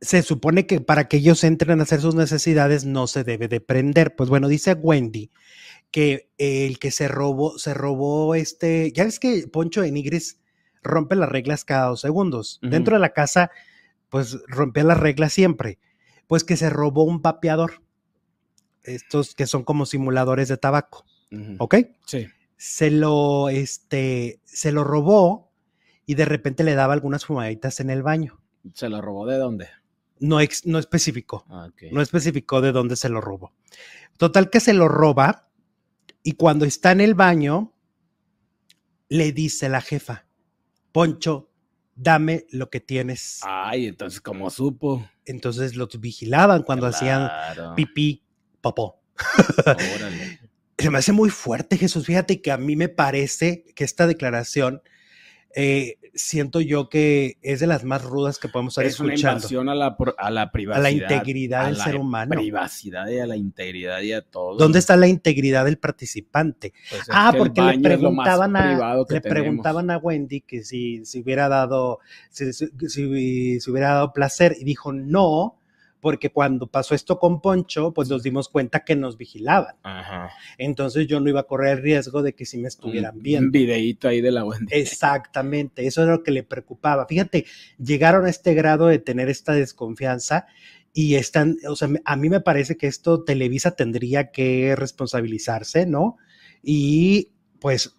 se 0.00 0.22
supone 0.22 0.66
que 0.66 0.80
para 0.80 1.06
que 1.06 1.18
ellos 1.18 1.44
entren 1.44 1.78
a 1.78 1.84
hacer 1.84 2.00
sus 2.00 2.16
necesidades 2.16 2.84
no 2.84 3.06
se 3.06 3.22
debe 3.22 3.46
de 3.46 3.60
prender. 3.60 4.16
Pues 4.16 4.28
bueno, 4.30 4.48
dice 4.48 4.72
Wendy 4.72 5.30
que 5.92 6.32
el 6.38 6.80
que 6.80 6.90
se 6.90 7.06
robó, 7.06 7.58
se 7.58 7.74
robó 7.74 8.34
este, 8.34 8.90
ya 8.92 9.04
ves 9.04 9.20
que 9.20 9.46
Poncho 9.46 9.82
de 9.82 9.92
Nigris 9.92 10.40
rompe 10.82 11.14
las 11.14 11.28
reglas 11.28 11.64
cada 11.64 11.86
dos 11.86 12.00
segundos. 12.00 12.58
Dentro 12.62 12.96
de 12.96 13.00
la 13.00 13.12
casa 13.12 13.52
pues 14.12 14.38
rompía 14.46 14.84
las 14.84 15.00
reglas 15.00 15.32
siempre. 15.32 15.78
Pues 16.26 16.44
que 16.44 16.58
se 16.58 16.68
robó 16.68 17.04
un 17.04 17.22
vapeador. 17.22 17.82
Estos 18.82 19.34
que 19.34 19.46
son 19.46 19.64
como 19.64 19.86
simuladores 19.86 20.48
de 20.48 20.58
tabaco. 20.58 21.06
¿Ok? 21.58 21.76
Sí. 22.04 22.26
Se 22.58 22.90
lo, 22.90 23.48
este, 23.48 24.40
se 24.44 24.70
lo 24.70 24.84
robó 24.84 25.50
y 26.04 26.14
de 26.14 26.26
repente 26.26 26.62
le 26.62 26.74
daba 26.74 26.92
algunas 26.92 27.24
fumaditas 27.24 27.80
en 27.80 27.88
el 27.88 28.02
baño. 28.02 28.38
¿Se 28.74 28.90
lo 28.90 29.00
robó 29.00 29.26
de 29.26 29.38
dónde? 29.38 29.68
No, 30.20 30.40
ex, 30.40 30.66
no 30.66 30.78
especificó. 30.78 31.46
Ah. 31.48 31.70
No 31.90 32.02
especificó 32.02 32.60
de 32.60 32.72
dónde 32.72 32.96
se 32.96 33.08
lo 33.08 33.22
robó. 33.22 33.54
Total 34.18 34.50
que 34.50 34.60
se 34.60 34.74
lo 34.74 34.88
roba 34.88 35.48
y 36.22 36.32
cuando 36.32 36.64
está 36.64 36.92
en 36.92 37.00
el 37.00 37.14
baño, 37.14 37.72
le 39.08 39.32
dice 39.32 39.68
la 39.68 39.80
jefa, 39.80 40.26
Poncho, 40.92 41.50
dame 41.94 42.46
lo 42.50 42.70
que 42.70 42.80
tienes. 42.80 43.40
Ay, 43.42 43.86
entonces, 43.86 44.20
¿cómo 44.20 44.50
supo? 44.50 45.08
Entonces 45.24 45.76
los 45.76 46.00
vigilaban 46.00 46.62
cuando 46.62 46.86
hacían 46.86 47.30
pipí, 47.76 48.24
popó. 48.60 49.00
Órale. 49.66 50.40
Se 50.78 50.90
me 50.90 50.98
hace 50.98 51.12
muy 51.12 51.30
fuerte, 51.30 51.78
Jesús. 51.78 52.06
Fíjate 52.06 52.42
que 52.42 52.50
a 52.50 52.56
mí 52.56 52.74
me 52.74 52.88
parece 52.88 53.64
que 53.76 53.84
esta 53.84 54.08
declaración, 54.08 54.82
eh, 55.54 55.96
siento 56.14 56.60
yo 56.60 56.88
que 56.90 57.38
es 57.42 57.60
de 57.60 57.66
las 57.66 57.84
más 57.84 58.02
rudas 58.02 58.38
que 58.38 58.48
podemos 58.48 58.72
estar 58.74 58.84
Es 58.84 59.00
una 59.00 59.14
escuchando. 59.14 59.38
invasión 59.38 59.68
a 59.70 59.74
la, 59.74 59.96
a 60.18 60.30
la 60.30 60.42
A 60.42 60.52
privacidad. 60.52 60.82
la 60.82 60.90
integridad 60.90 61.62
a 61.62 61.66
del 61.68 61.78
la 61.78 61.84
ser 61.84 61.96
humano. 61.96 62.30
privacidad 62.34 63.08
y 63.08 63.18
a 63.18 63.26
la 63.26 63.36
integridad 63.36 64.00
y 64.02 64.12
a 64.12 64.20
todo. 64.22 64.56
¿Dónde 64.58 64.78
está 64.78 64.96
la 64.96 65.08
integridad 65.08 65.64
del 65.64 65.78
participante? 65.78 66.72
Pues 66.90 67.02
es 67.02 67.08
Ah, 67.10 67.32
porque 67.36 67.60
le 67.62 67.78
preguntaban, 67.80 68.56
a, 68.56 68.94
le 68.96 69.04
tenemos. 69.20 69.22
preguntaban 69.30 69.90
a 69.90 69.98
Wendy 69.98 70.42
que 70.42 70.64
si, 70.64 71.04
si 71.06 71.20
hubiera 71.22 71.48
dado, 71.48 71.98
si- 72.30 72.52
si 72.52 73.04
hubiera 73.70 73.94
dado 73.94 74.12
placer 74.12 74.54
y 74.60 74.64
dijo 74.64 74.92
no, 74.92 75.56
porque 76.02 76.30
cuando 76.32 76.66
pasó 76.66 76.96
esto 76.96 77.20
con 77.20 77.40
Poncho, 77.40 77.92
pues 77.94 78.08
nos 78.08 78.24
dimos 78.24 78.48
cuenta 78.48 78.84
que 78.84 78.96
nos 78.96 79.16
vigilaban. 79.16 79.76
Ajá. 79.84 80.30
Entonces 80.58 81.06
yo 81.06 81.20
no 81.20 81.30
iba 81.30 81.40
a 81.40 81.44
correr 81.44 81.78
el 81.78 81.82
riesgo 81.84 82.22
de 82.22 82.34
que 82.34 82.44
si 82.44 82.58
me 82.58 82.66
estuvieran 82.66 83.16
Un- 83.18 83.22
viendo. 83.22 83.46
Un 83.46 83.52
videíto 83.52 84.08
ahí 84.08 84.20
de 84.20 84.32
la 84.32 84.44
Wendy. 84.44 84.66
Exactamente, 84.72 85.86
eso 85.86 86.02
era 86.02 86.12
lo 86.16 86.22
que 86.24 86.32
le 86.32 86.42
preocupaba. 86.42 87.06
Fíjate, 87.06 87.46
llegaron 87.78 88.26
a 88.26 88.30
este 88.30 88.52
grado 88.52 88.88
de 88.88 88.98
tener 88.98 89.28
esta 89.28 89.52
desconfianza 89.52 90.46
y 90.92 91.14
están, 91.14 91.56
o 91.68 91.76
sea, 91.76 91.88
a 92.04 92.16
mí 92.16 92.28
me 92.28 92.40
parece 92.40 92.76
que 92.76 92.88
esto 92.88 93.22
Televisa 93.22 93.76
tendría 93.76 94.32
que 94.32 94.74
responsabilizarse, 94.76 95.86
¿no? 95.86 96.16
Y 96.64 97.30
pues 97.60 97.94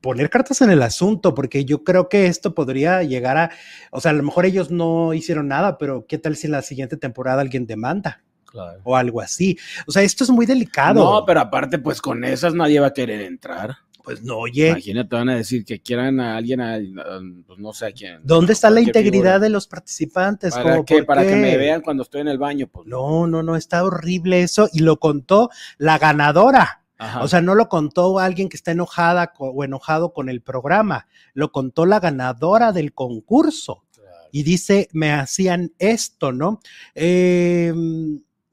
poner 0.00 0.30
cartas 0.30 0.60
en 0.62 0.70
el 0.70 0.82
asunto, 0.82 1.34
porque 1.34 1.64
yo 1.64 1.84
creo 1.84 2.08
que 2.08 2.26
esto 2.26 2.54
podría 2.54 3.02
llegar 3.02 3.36
a, 3.36 3.50
o 3.90 4.00
sea, 4.00 4.10
a 4.10 4.14
lo 4.14 4.22
mejor 4.22 4.46
ellos 4.46 4.70
no 4.70 5.14
hicieron 5.14 5.48
nada, 5.48 5.78
pero 5.78 6.06
¿qué 6.06 6.18
tal 6.18 6.36
si 6.36 6.46
en 6.46 6.52
la 6.52 6.62
siguiente 6.62 6.96
temporada 6.96 7.40
alguien 7.40 7.66
demanda 7.66 8.22
Claro. 8.46 8.80
o 8.84 8.96
algo 8.96 9.20
así? 9.20 9.58
O 9.86 9.92
sea, 9.92 10.02
esto 10.02 10.24
es 10.24 10.30
muy 10.30 10.46
delicado. 10.46 11.02
No, 11.02 11.24
pero 11.26 11.40
aparte, 11.40 11.78
pues 11.78 12.00
con 12.00 12.24
esas 12.24 12.54
nadie 12.54 12.80
va 12.80 12.88
a 12.88 12.92
querer 12.92 13.20
entrar. 13.22 13.76
pues 14.04 14.22
no, 14.22 14.36
oye, 14.36 14.68
Imagínate, 14.68 15.16
van 15.16 15.30
a 15.30 15.34
decir 15.36 15.64
que 15.64 15.80
quieran 15.80 16.20
a 16.20 16.36
alguien, 16.36 16.60
a, 16.60 16.74
a- 16.74 17.20
pues 17.46 17.58
no 17.58 17.72
sé 17.72 17.86
a 17.86 17.90
quién. 17.92 18.20
¿dónde 18.22 18.52
está 18.52 18.68
la 18.68 18.80
integridad 18.82 19.12
figura. 19.12 19.38
de 19.38 19.48
los 19.48 19.66
participantes? 19.66 20.54
¿Para 20.54 20.84
qué? 20.84 20.96
¿por 20.98 21.06
Para 21.06 21.26
que 21.26 21.34
me 21.36 21.56
vean 21.56 21.80
cuando 21.80 22.02
estoy 22.02 22.20
en 22.20 22.28
el 22.28 22.36
baño. 22.36 22.66
Pues, 22.70 22.86
No, 22.86 23.26
no, 23.26 23.42
no, 23.42 23.56
está 23.56 23.82
horrible 23.82 24.42
eso 24.42 24.68
y 24.74 24.80
lo 24.80 24.98
contó 24.98 25.48
la 25.78 25.96
ganadora. 25.98 26.83
Ajá. 27.04 27.22
O 27.22 27.28
sea, 27.28 27.40
no 27.40 27.54
lo 27.54 27.68
contó 27.68 28.18
alguien 28.18 28.48
que 28.48 28.56
está 28.56 28.72
enojada 28.72 29.32
o 29.38 29.64
enojado 29.64 30.12
con 30.12 30.28
el 30.28 30.42
programa, 30.42 31.06
lo 31.32 31.52
contó 31.52 31.86
la 31.86 32.00
ganadora 32.00 32.72
del 32.72 32.94
concurso 32.94 33.84
Claro. 33.94 34.28
y 34.32 34.42
dice, 34.42 34.88
me 34.92 35.12
hacían 35.12 35.72
esto, 35.78 36.32
¿no? 36.32 36.60
Eh, 36.94 37.72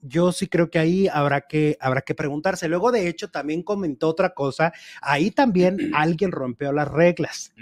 yo 0.01 0.31
sí 0.31 0.47
creo 0.47 0.69
que 0.69 0.79
ahí 0.79 1.07
habrá 1.07 1.41
que, 1.41 1.77
habrá 1.79 2.01
que 2.01 2.15
preguntarse. 2.15 2.67
Luego, 2.67 2.91
de 2.91 3.07
hecho, 3.07 3.29
también 3.29 3.63
comentó 3.63 4.09
otra 4.09 4.33
cosa, 4.33 4.73
ahí 5.01 5.31
también 5.31 5.77
alguien 5.95 6.31
rompió 6.31 6.71
las 6.71 6.87
reglas. 6.87 7.53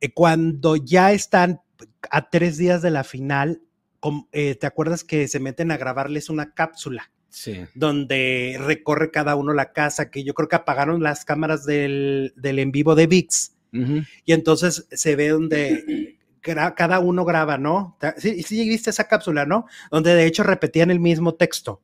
Eh, 0.00 0.12
cuando 0.12 0.76
ya 0.76 1.12
están 1.12 1.60
a 2.10 2.28
tres 2.28 2.58
días 2.58 2.82
de 2.82 2.90
la 2.90 3.04
final, 3.04 3.62
eh, 4.32 4.56
¿te 4.56 4.66
acuerdas 4.66 5.04
que 5.04 5.28
se 5.28 5.40
meten 5.40 5.70
a 5.70 5.76
grabarles 5.76 6.28
una 6.28 6.52
cápsula? 6.52 7.10
Sí. 7.34 7.64
donde 7.74 8.58
recorre 8.60 9.10
cada 9.10 9.36
uno 9.36 9.54
la 9.54 9.72
casa, 9.72 10.10
que 10.10 10.22
yo 10.22 10.34
creo 10.34 10.48
que 10.48 10.56
apagaron 10.56 11.02
las 11.02 11.24
cámaras 11.24 11.64
del, 11.64 12.34
del 12.36 12.58
en 12.58 12.72
vivo 12.72 12.94
de 12.94 13.06
VIX, 13.06 13.52
y 14.26 14.32
entonces 14.34 14.86
se 14.92 15.16
ve 15.16 15.30
donde 15.30 16.18
cada 16.42 17.00
uno 17.00 17.24
graba, 17.24 17.56
¿no? 17.56 17.96
Sí, 18.18 18.42
sí 18.42 18.68
viste 18.68 18.90
esa 18.90 19.08
cápsula, 19.08 19.46
¿no? 19.46 19.64
Donde 19.90 20.14
de 20.14 20.26
hecho 20.26 20.42
repetían 20.42 20.90
el 20.90 21.00
mismo 21.00 21.34
texto. 21.36 21.80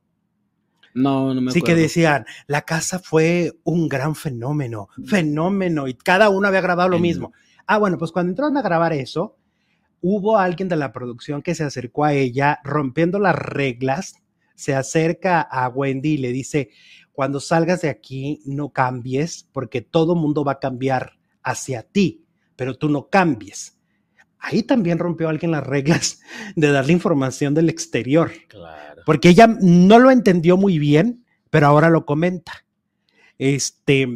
No, 0.93 1.33
no 1.33 1.41
me 1.41 1.51
Sí 1.51 1.61
que 1.61 1.71
acuerdo. 1.73 1.83
decían, 1.83 2.27
la 2.47 2.63
casa 2.63 2.99
fue 2.99 3.53
un 3.65 3.89
gran 3.89 4.15
fenómeno, 4.17 4.89
fenómeno, 5.07 5.89
y 5.89 5.95
cada 5.95 6.29
uno 6.29 6.47
había 6.49 6.61
grabado 6.61 6.91
lo 6.91 6.99
mismo. 6.99 7.33
Ah, 7.67 7.79
bueno, 7.79 7.97
pues 7.97 8.13
cuando 8.13 8.31
entraron 8.33 8.57
a 8.59 8.63
grabar 8.63 8.93
eso, 8.93 9.37
hubo 10.03 10.37
alguien 10.39 10.69
de 10.69 10.77
la 10.77 10.93
producción 10.93 11.41
que 11.41 11.55
se 11.55 11.65
acercó 11.65 12.05
a 12.05 12.13
ella 12.13 12.59
rompiendo 12.65 13.19
las 13.19 13.35
reglas, 13.35 14.17
se 14.59 14.75
acerca 14.75 15.41
a 15.41 15.69
Wendy 15.69 16.15
y 16.15 16.19
le 16.19 16.33
dice, 16.33 16.71
cuando 17.13 17.39
salgas 17.39 17.83
de 17.83 17.89
aquí, 17.91 18.43
no 18.45 18.71
cambies, 18.73 19.49
porque 19.53 19.83
todo 19.83 20.17
mundo 20.17 20.43
va 20.43 20.53
a 20.53 20.59
cambiar 20.59 21.13
hacia 21.45 21.85
ti, 21.85 22.25
pero 22.57 22.77
tú 22.77 22.89
no 22.89 23.09
cambies. 23.09 23.79
Ahí 24.37 24.65
también 24.65 24.99
rompió 24.99 25.29
alguien 25.29 25.53
las 25.53 25.65
reglas 25.65 26.19
de 26.57 26.73
darle 26.73 26.93
información 26.93 27.55
del 27.55 27.69
exterior 27.69 28.33
Claro. 28.49 29.03
porque 29.07 29.29
ella 29.29 29.47
no 29.47 30.01
lo 30.01 30.11
entendió 30.11 30.57
muy 30.57 30.81
bien, 30.81 31.25
pero 31.51 31.69
ahora 31.69 31.89
lo 31.89 32.05
comenta. 32.05 32.67
Este, 33.39 34.09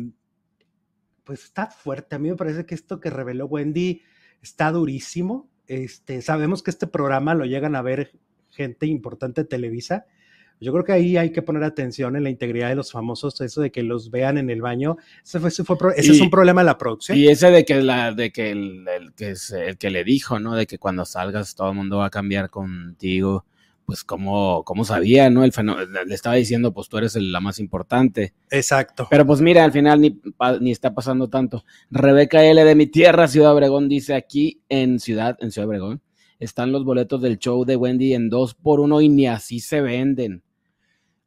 pues 1.22 1.44
está 1.44 1.68
fuerte. 1.68 2.16
A 2.16 2.18
mí 2.18 2.30
me 2.30 2.36
parece 2.36 2.66
que 2.66 2.74
esto 2.74 2.98
que 2.98 3.10
reveló 3.10 3.46
Wendy 3.46 4.02
está 4.42 4.72
durísimo. 4.72 5.48
Este, 5.68 6.20
sabemos 6.20 6.64
que 6.64 6.72
este 6.72 6.88
programa 6.88 7.34
lo 7.36 7.44
llegan 7.44 7.76
a 7.76 7.82
ver 7.82 8.18
gente 8.50 8.86
importante 8.86 9.42
de 9.42 9.48
Televisa. 9.48 10.06
Yo 10.62 10.72
creo 10.72 10.84
que 10.84 10.92
ahí 10.92 11.16
hay 11.16 11.32
que 11.32 11.42
poner 11.42 11.64
atención 11.64 12.16
en 12.16 12.22
la 12.22 12.30
integridad 12.30 12.68
de 12.68 12.76
los 12.76 12.92
famosos, 12.92 13.40
eso 13.40 13.60
de 13.60 13.72
que 13.72 13.82
los 13.82 14.10
vean 14.10 14.38
en 14.38 14.48
el 14.48 14.62
baño. 14.62 14.96
Ese, 15.24 15.40
fue, 15.40 15.48
ese, 15.48 15.64
fue 15.64 15.76
ese 15.96 16.12
es 16.12 16.20
un 16.20 16.30
problema 16.30 16.60
de 16.60 16.66
la 16.66 16.78
producción. 16.78 17.18
Y 17.18 17.28
ese 17.28 17.50
de 17.50 17.64
que 17.64 17.82
la, 17.82 18.12
de 18.12 18.30
que 18.30 18.52
el, 18.52 18.86
el 18.88 19.12
que 19.14 19.30
es 19.30 19.50
el 19.50 19.76
que 19.76 19.90
le 19.90 20.04
dijo, 20.04 20.38
¿no? 20.38 20.54
De 20.54 20.66
que 20.66 20.78
cuando 20.78 21.04
salgas 21.04 21.54
todo 21.54 21.70
el 21.70 21.76
mundo 21.76 21.98
va 21.98 22.06
a 22.06 22.10
cambiar 22.10 22.48
contigo. 22.48 23.44
Pues 23.84 24.04
como, 24.04 24.62
como 24.62 24.84
sabía, 24.84 25.28
¿no? 25.28 25.42
El 25.42 25.52
le 26.06 26.14
estaba 26.14 26.36
diciendo, 26.36 26.72
pues 26.72 26.88
tú 26.88 26.98
eres 26.98 27.16
la 27.16 27.40
más 27.40 27.58
importante. 27.58 28.32
Exacto. 28.48 29.08
Pero 29.10 29.26
pues 29.26 29.40
mira, 29.40 29.64
al 29.64 29.72
final 29.72 30.00
ni, 30.00 30.20
ni 30.60 30.70
está 30.70 30.94
pasando 30.94 31.28
tanto. 31.28 31.64
Rebeca 31.90 32.44
L 32.44 32.64
de 32.64 32.74
mi 32.76 32.86
tierra, 32.86 33.26
Ciudad 33.26 33.52
Obregón, 33.52 33.88
dice 33.88 34.14
aquí 34.14 34.62
en 34.68 35.00
Ciudad, 35.00 35.36
en 35.40 35.50
Ciudad 35.50 35.68
Obregón, 35.68 36.00
están 36.38 36.70
los 36.70 36.84
boletos 36.84 37.20
del 37.20 37.38
show 37.38 37.64
de 37.64 37.74
Wendy 37.74 38.14
en 38.14 38.30
dos 38.30 38.54
por 38.54 38.78
uno 38.78 39.00
y 39.00 39.08
ni 39.08 39.26
así 39.26 39.58
se 39.58 39.80
venden. 39.80 40.42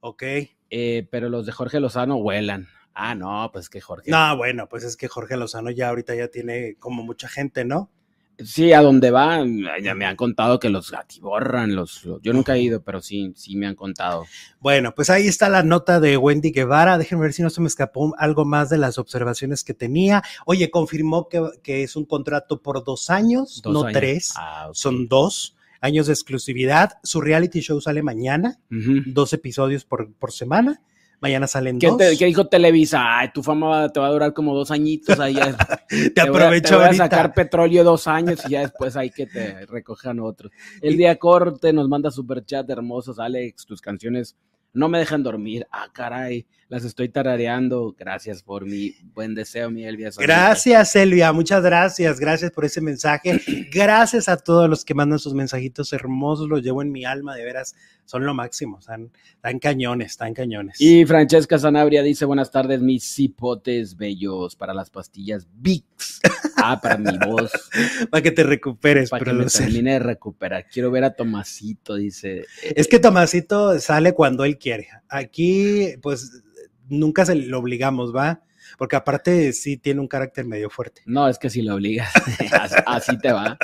Ok. 0.08 0.24
Eh, 0.70 1.08
pero 1.10 1.30
los 1.30 1.48
de 1.48 1.52
Jorge 1.52 1.80
Lozano 1.80 2.20
vuelan. 2.22 2.68
Ah, 2.94 3.16
no, 3.16 3.50
pues 3.52 3.70
que 3.70 3.82
Jorge. 3.82 4.12
No, 4.12 4.38
bueno, 4.38 4.70
pues 4.70 4.84
es 4.84 4.96
que 4.98 5.08
Jorge 5.08 5.36
Lozano 5.36 5.72
ya 5.72 5.90
ahorita 5.90 6.14
ya 6.14 6.28
tiene 6.28 6.76
como 6.80 7.02
mucha 7.04 7.28
gente, 7.28 7.66
¿no? 7.66 7.90
Sí, 8.38 8.72
a 8.74 8.82
donde 8.82 9.10
va, 9.12 9.40
ya 9.82 9.96
me 9.96 10.06
han 10.06 10.16
contado 10.18 10.60
que 10.60 10.70
los 10.70 10.94
atiborran, 10.94 11.74
los, 11.74 12.04
los- 12.06 12.22
yo 12.22 12.34
nunca 12.34 12.56
he 12.56 12.60
ido, 12.62 12.84
pero 12.84 13.02
sí, 13.02 13.32
sí 13.36 13.56
me 13.56 13.66
han 13.66 13.76
contado. 13.76 14.26
Bueno, 14.60 14.94
pues 14.94 15.10
ahí 15.10 15.26
está 15.26 15.48
la 15.50 15.64
nota 15.64 16.00
de 16.00 16.18
Wendy 16.18 16.52
Guevara. 16.52 16.98
Déjenme 17.00 17.24
ver 17.24 17.34
si 17.34 17.42
no 17.42 17.50
se 17.50 17.62
me 17.62 17.68
escapó 17.68 18.14
algo 18.20 18.46
más 18.46 18.70
de 18.70 18.78
las 18.78 18.98
observaciones 19.00 19.64
que 19.64 19.74
tenía. 19.74 20.22
Oye, 20.46 20.70
confirmó 20.70 21.30
que, 21.30 21.42
que 21.64 21.82
es 21.84 21.96
un 21.96 22.06
contrato 22.06 22.62
por 22.62 22.84
dos 22.84 23.10
años, 23.10 23.62
Dos 23.64 23.74
no 23.74 23.84
años. 23.86 23.94
tres, 24.00 24.34
Ah, 24.36 24.70
son 24.74 25.08
dos 25.08 25.55
años 25.86 26.08
de 26.08 26.13
exclusividad. 26.13 26.94
Su 27.04 27.22
reality 27.22 27.62
show 27.62 27.80
sale 27.80 28.01
mañana, 28.04 28.60
dos 28.70 29.32
episodios 29.34 29.86
por, 29.86 30.13
por 30.13 30.32
semana. 30.32 30.82
Mañana 31.22 31.48
salen 31.48 31.80
¿Qué, 31.80 31.88
dos. 31.88 31.98
te- 31.98 32.18
qué 32.18 32.25
dijo 32.25 32.46
Televisa? 32.48 33.18
Ay, 33.20 33.30
tu 33.34 33.42
fama 33.42 33.68
va- 33.68 33.89
te 33.89 34.00
va 34.01 34.08
a 34.08 34.12
durar 34.12 34.34
como 34.34 34.54
dos 34.54 34.70
añitos. 34.70 35.18
Ahí 35.20 35.34
te, 35.34 36.10
te 36.10 36.22
voy 36.22 36.27
a- 36.27 36.30
aprovecho 36.44 36.70
te 36.72 36.75
voy 36.75 36.86
a 36.86 36.94
sacar 36.94 37.34
petróleo 37.34 37.84
dos 37.86 38.06
años 38.08 38.42
y 38.46 38.50
ya 38.51 38.60
después 38.62 38.98
hay 38.98 39.10
que 39.12 39.25
te 39.25 39.65
recojan 39.65 40.20
otros. 40.20 40.51
El 40.82 40.98
día 40.98 41.15
corte 41.15 41.72
nos 41.72 41.88
manda 41.88 42.12
super 42.12 42.44
chat 42.46 42.70
hermosos, 42.70 43.18
Alex, 43.18 43.65
tus 43.65 43.82
canciones 43.82 44.36
no 44.74 44.89
me 44.89 45.00
dejan 45.00 45.24
dormir. 45.24 45.65
Ah, 45.72 45.88
caray, 45.94 46.46
las 46.68 46.84
estoy 46.84 47.10
tarareando. 47.10 47.96
Gracias 47.98 48.42
por 48.42 48.66
mi 48.66 48.96
buen 49.14 49.36
deseo, 49.36 49.70
mi 49.70 49.86
Elvia. 49.86 50.10
Gracias, 50.18 50.96
Elvia, 50.96 51.32
muchas 51.32 51.64
gracias. 51.64 52.20
Gracias 52.20 52.52
por 52.52 52.66
ese 52.66 52.82
mensaje. 52.82 53.40
Gracias 53.72 54.28
a 54.28 54.38
todos 54.38 54.70
los 54.70 54.84
que 54.84 54.94
mandan 54.94 55.20
sus 55.20 55.34
mensajitos 55.34 55.94
hermosos. 55.94 56.50
Los 56.50 56.64
llevo 56.64 56.82
en 56.82 56.92
mi 56.92 57.06
alma, 57.06 57.36
de 57.36 57.44
veras. 57.44 57.76
Son 58.06 58.26
lo 58.26 58.34
máximo. 58.34 58.80
Están, 58.80 59.12
están 59.36 59.60
cañones, 59.60 60.12
están 60.12 60.34
cañones. 60.34 60.80
Y 60.80 61.06
Francesca 61.06 61.60
Sanabria 61.60 62.02
dice: 62.02 62.26
Buenas 62.26 62.52
tardes, 62.52 62.82
mis 62.82 63.04
cipotes 63.04 63.96
bellos 63.98 64.56
para 64.56 64.74
las 64.74 64.90
pastillas 64.90 65.48
Vicks. 65.54 66.22
Ah, 66.58 66.80
para 66.82 66.98
mi 66.98 67.18
voz. 67.18 67.52
para 68.10 68.24
que 68.24 68.32
te 68.32 68.44
recuperes, 68.44 69.10
para 69.10 69.24
que 69.24 69.34
me 69.34 69.46
termine 69.46 69.94
de 69.94 70.00
recuperar. 70.00 70.68
Quiero 70.68 70.90
ver 70.90 71.04
a 71.04 71.14
Tomasito, 71.14 71.96
dice. 71.96 72.46
Es 72.76 72.88
que 72.88 73.00
Tomasito 73.00 73.80
sale 73.80 74.14
cuando 74.14 74.46
él 74.46 74.58
quiere. 74.58 74.88
Aquí, 75.10 75.96
pues, 76.02 76.44
nunca 76.89 77.25
se 77.25 77.36
lo 77.36 77.60
obligamos, 77.60 78.15
¿va? 78.15 78.42
Porque 78.77 78.96
aparte 78.96 79.54
sí 79.54 79.77
tiene 79.77 80.01
un 80.01 80.08
carácter 80.08 80.46
medio 80.46 80.70
fuerte. 80.70 81.01
No, 81.06 81.27
es 81.27 81.38
que 81.38 81.50
si 81.50 81.62
lo 81.62 81.75
obligas, 81.75 82.12
así, 82.86 83.18
te 83.20 83.32
va. 83.32 83.58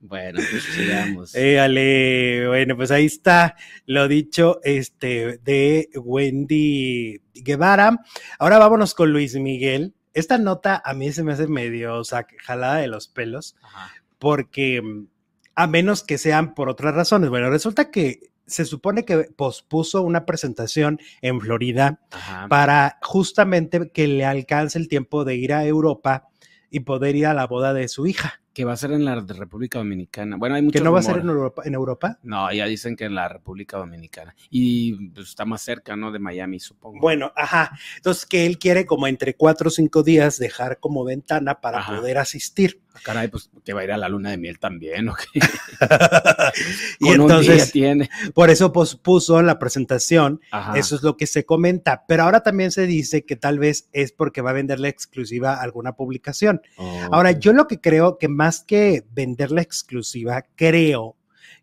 Bueno, 0.00 0.40
pues 0.50 0.62
sigamos. 0.62 1.34
Éale, 1.34 2.46
bueno, 2.48 2.76
pues 2.76 2.90
ahí 2.90 3.06
está 3.06 3.56
lo 3.86 4.08
dicho 4.08 4.60
este, 4.64 5.38
de 5.38 5.88
Wendy 5.94 7.20
Guevara. 7.34 8.00
Ahora 8.38 8.58
vámonos 8.58 8.94
con 8.94 9.12
Luis 9.12 9.34
Miguel. 9.36 9.94
Esta 10.12 10.38
nota 10.38 10.82
a 10.84 10.94
mí 10.94 11.12
se 11.12 11.22
me 11.22 11.32
hace 11.32 11.46
medio, 11.46 11.96
o 11.96 12.04
sea, 12.04 12.26
jalada 12.44 12.76
de 12.76 12.88
los 12.88 13.08
pelos, 13.08 13.56
Ajá. 13.62 13.92
porque 14.18 14.82
mm, 14.82 15.06
a 15.54 15.66
menos 15.66 16.02
que 16.02 16.18
sean 16.18 16.54
por 16.54 16.68
otras 16.68 16.94
razones. 16.94 17.30
Bueno, 17.30 17.50
resulta 17.50 17.90
que 17.90 18.29
se 18.50 18.64
supone 18.64 19.04
que 19.04 19.28
pospuso 19.36 20.02
una 20.02 20.26
presentación 20.26 21.00
en 21.22 21.40
Florida 21.40 22.00
Ajá. 22.10 22.48
para 22.48 22.98
justamente 23.02 23.90
que 23.90 24.06
le 24.08 24.24
alcance 24.24 24.78
el 24.78 24.88
tiempo 24.88 25.24
de 25.24 25.36
ir 25.36 25.52
a 25.52 25.64
Europa 25.64 26.28
y 26.70 26.80
poder 26.80 27.16
ir 27.16 27.26
a 27.26 27.34
la 27.34 27.46
boda 27.46 27.72
de 27.74 27.88
su 27.88 28.06
hija. 28.06 28.40
Que 28.52 28.64
va 28.64 28.72
a 28.72 28.76
ser 28.76 28.90
en 28.90 29.04
la 29.04 29.14
República 29.20 29.78
Dominicana. 29.78 30.36
Bueno, 30.36 30.56
hay 30.56 30.62
muchos 30.62 30.80
Que 30.80 30.84
no 30.84 30.92
va 30.92 30.98
a 30.98 31.02
ser 31.02 31.18
en. 31.18 31.28
Europa, 31.28 31.62
en 31.64 31.74
Europa. 31.74 32.18
No, 32.24 32.52
ya 32.52 32.66
dicen 32.66 32.96
que 32.96 33.04
en 33.04 33.14
la 33.14 33.28
República 33.28 33.78
Dominicana. 33.78 34.34
Y 34.50 35.10
pues, 35.10 35.28
está 35.28 35.44
más 35.44 35.62
cerca, 35.62 35.94
¿no? 35.94 36.10
De 36.10 36.18
Miami, 36.18 36.58
supongo. 36.58 36.98
Bueno, 37.00 37.32
ajá. 37.36 37.70
Entonces 37.96 38.26
que 38.26 38.46
él 38.46 38.58
quiere 38.58 38.86
como 38.86 39.06
entre 39.06 39.34
cuatro 39.34 39.68
o 39.68 39.70
cinco 39.70 40.02
días 40.02 40.36
dejar 40.38 40.80
como 40.80 41.04
ventana 41.04 41.60
para 41.60 41.78
Ajá. 41.78 41.96
poder 41.96 42.18
asistir. 42.18 42.80
Caray, 43.02 43.28
pues 43.28 43.50
que 43.64 43.72
va 43.72 43.80
a 43.80 43.84
ir 43.84 43.92
a 43.92 43.96
la 43.96 44.08
luna 44.08 44.30
de 44.30 44.38
miel 44.38 44.58
también, 44.58 45.08
¿o 45.08 45.14
qué? 45.14 45.40
y 47.00 47.08
entonces 47.08 47.72
tiene. 47.72 48.10
por 48.34 48.50
eso 48.50 48.72
pospuso 48.72 49.40
la 49.42 49.58
presentación. 49.58 50.40
Ajá. 50.50 50.78
Eso 50.78 50.96
es 50.96 51.02
lo 51.02 51.16
que 51.16 51.26
se 51.26 51.44
comenta. 51.44 52.04
Pero 52.06 52.24
ahora 52.24 52.42
también 52.42 52.70
se 52.70 52.86
dice 52.86 53.24
que 53.24 53.36
tal 53.36 53.58
vez 53.58 53.88
es 53.92 54.12
porque 54.12 54.40
va 54.42 54.50
a 54.50 54.54
vender 54.54 54.80
la 54.80 54.88
exclusiva 54.88 55.54
a 55.54 55.62
alguna 55.62 55.94
publicación. 55.96 56.62
Ahora, 57.10 57.30
Ok. 57.30 57.38
yo 57.38 57.52
lo 57.52 57.66
que 57.66 57.80
creo 57.80 58.18
que 58.18 58.28
más 58.28 58.62
que 58.62 59.04
vender 59.12 59.50
la 59.50 59.62
exclusiva, 59.62 60.44
creo 60.56 61.16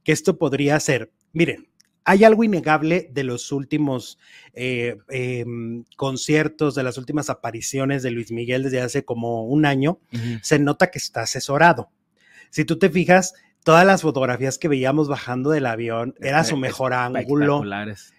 que 0.04 0.12
esto 0.12 0.38
podría 0.38 0.80
ser, 0.80 1.12
miren, 1.34 1.68
hay 2.10 2.24
algo 2.24 2.46
innegable 2.46 3.10
de 3.12 3.26
los 3.26 3.52
últimos 3.52 4.18
eh, 4.54 4.96
em, 5.10 5.84
conciertos, 5.98 6.74
de 6.74 6.82
las 6.82 6.98
últimas 6.98 7.30
apariciones 7.30 8.02
de 8.02 8.12
Luis 8.12 8.32
Miguel 8.32 8.64
desde 8.64 8.80
hace 8.80 9.04
como 9.04 9.44
un 9.44 9.66
año, 9.66 10.00
se 10.42 10.58
nota 10.58 10.90
que 10.90 11.00
está 11.00 11.24
asesorado. 11.24 11.90
Si 12.50 12.64
tú 12.64 12.80
te 12.80 12.90
fijas, 12.90 13.34
todas 13.68 13.86
las 13.86 14.02
fotografías 14.02 14.58
que 14.58 14.70
veíamos 14.70 15.10
bajando 15.10 15.50
del 15.50 15.66
avión 15.66 16.16
era 16.22 16.46
su 16.46 16.56
mejor 16.56 16.94
ángulo, 16.94 17.62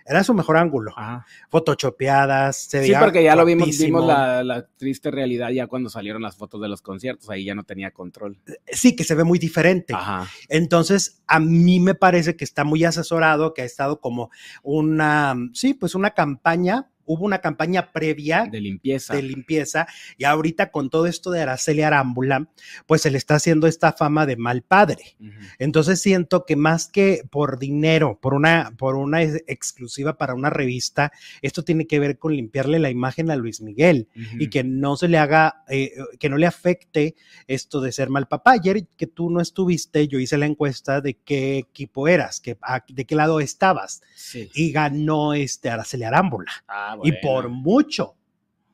era 0.05 0.23
su 0.23 0.35
mejor 0.35 0.59
ángulo, 0.59 0.93
Ajá. 0.95 1.25
photoshopeadas, 1.49 2.65
se 2.65 2.83
Sí, 2.83 2.91
veía 2.91 3.01
porque 3.01 3.23
ya 3.25 3.35
lo 3.35 3.47
vimos, 3.47 3.79
vimos 3.79 4.07
la, 4.07 4.45
la 4.45 4.67
triste 4.67 5.11
realidad 5.11 5.49
ya 5.49 5.67
cuando 5.67 5.89
salieron 5.89 6.21
las 6.21 6.37
fotos 6.37 6.61
de 6.61 6.69
los 6.69 6.83
conciertos, 6.83 7.31
ahí 7.31 7.47
ya 7.47 7.55
no 7.55 7.65
tenía 7.65 7.93
control. 7.93 8.39
Sí, 8.71 8.95
que 8.95 9.05
se 9.05 9.15
ve 9.15 9.25
muy 9.25 9.39
diferente. 9.39 9.95
Ajá. 9.95 10.27
Entonces, 10.51 11.23
a 11.27 11.41
mí 11.41 11.81
me 11.81 11.95
parece 11.95 12.37
que 12.37 12.45
está 12.45 12.65
muy 12.65 12.85
asesorado, 12.85 13.55
que 13.55 13.63
ha 13.63 13.65
estado 13.65 14.01
como 14.01 14.31
una, 14.63 15.35
sí, 15.55 15.73
pues 15.73 15.95
una 15.95 16.11
campaña, 16.11 16.91
hubo 17.09 17.25
una 17.25 17.41
campaña 17.41 17.91
previa 17.93 18.47
De 18.51 18.61
limpieza. 18.61 19.15
de 19.17 19.23
limpieza 19.23 19.87
y 20.17 20.25
ahorita 20.25 20.71
con 20.71 20.91
todo 20.91 21.07
esto 21.07 21.31
de 21.33 21.41
Araceli 21.43 21.83
Arámbula, 21.83 22.49
pues 22.87 23.03
se 23.03 23.11
le 23.11 23.19
está 23.19 23.35
haciendo 23.35 23.67
esta 23.67 23.93
fama 23.93 24.27
de 24.27 24.37
mal 24.37 24.63
padre. 24.63 25.17
Entonces 25.59 26.01
siento 26.01 26.45
que 26.47 26.57
más 26.57 26.89
que 26.89 27.23
por 27.31 27.59
dinero, 27.59 28.19
por 28.21 28.35
una, 28.35 28.73
por 28.77 28.95
una 28.97 29.23
ex- 29.23 29.43
exclusiva 29.47 30.17
para 30.17 30.35
una 30.35 30.51
revista, 30.51 31.13
esto 31.43 31.63
tiene 31.65 31.87
que 31.87 31.99
ver 31.99 32.19
con 32.19 32.35
limpiarle 32.37 32.79
la 32.79 32.91
imagen 32.91 33.31
a 33.31 33.37
Luis 33.37 33.61
Miguel 33.61 34.09
y 34.39 34.49
que 34.51 34.63
no 34.65 34.97
se 34.97 35.09
le 35.09 35.19
haga, 35.19 35.65
eh, 35.69 35.93
que 36.21 36.29
no 36.29 36.37
le 36.37 36.47
afecte 36.47 37.15
esto 37.47 37.81
de 37.81 37.93
ser 37.93 38.11
mal 38.11 38.29
papá. 38.29 38.53
Ayer 38.53 38.87
que 38.97 39.07
tú 39.07 39.31
no 39.31 39.41
estuviste, 39.41 40.07
yo 40.09 40.19
hice 40.19 40.37
la 40.39 40.47
encuesta 40.47 41.01
de 41.01 41.15
qué 41.15 41.59
equipo 41.59 42.09
eras, 42.09 42.41
que, 42.41 42.59
a- 42.63 42.85
de 42.89 43.05
qué 43.07 43.15
lado 43.15 43.41
estabas 43.41 44.03
Sí. 44.15 44.51
y 44.55 44.73
ganó 44.73 45.33
este 45.35 45.71
Araceli 45.71 46.05
Arámbula 46.05 46.51
Ah, 46.67 46.97
y 47.03 47.11
bueno. 47.11 47.19
por 47.23 47.49
mucho. 47.49 48.15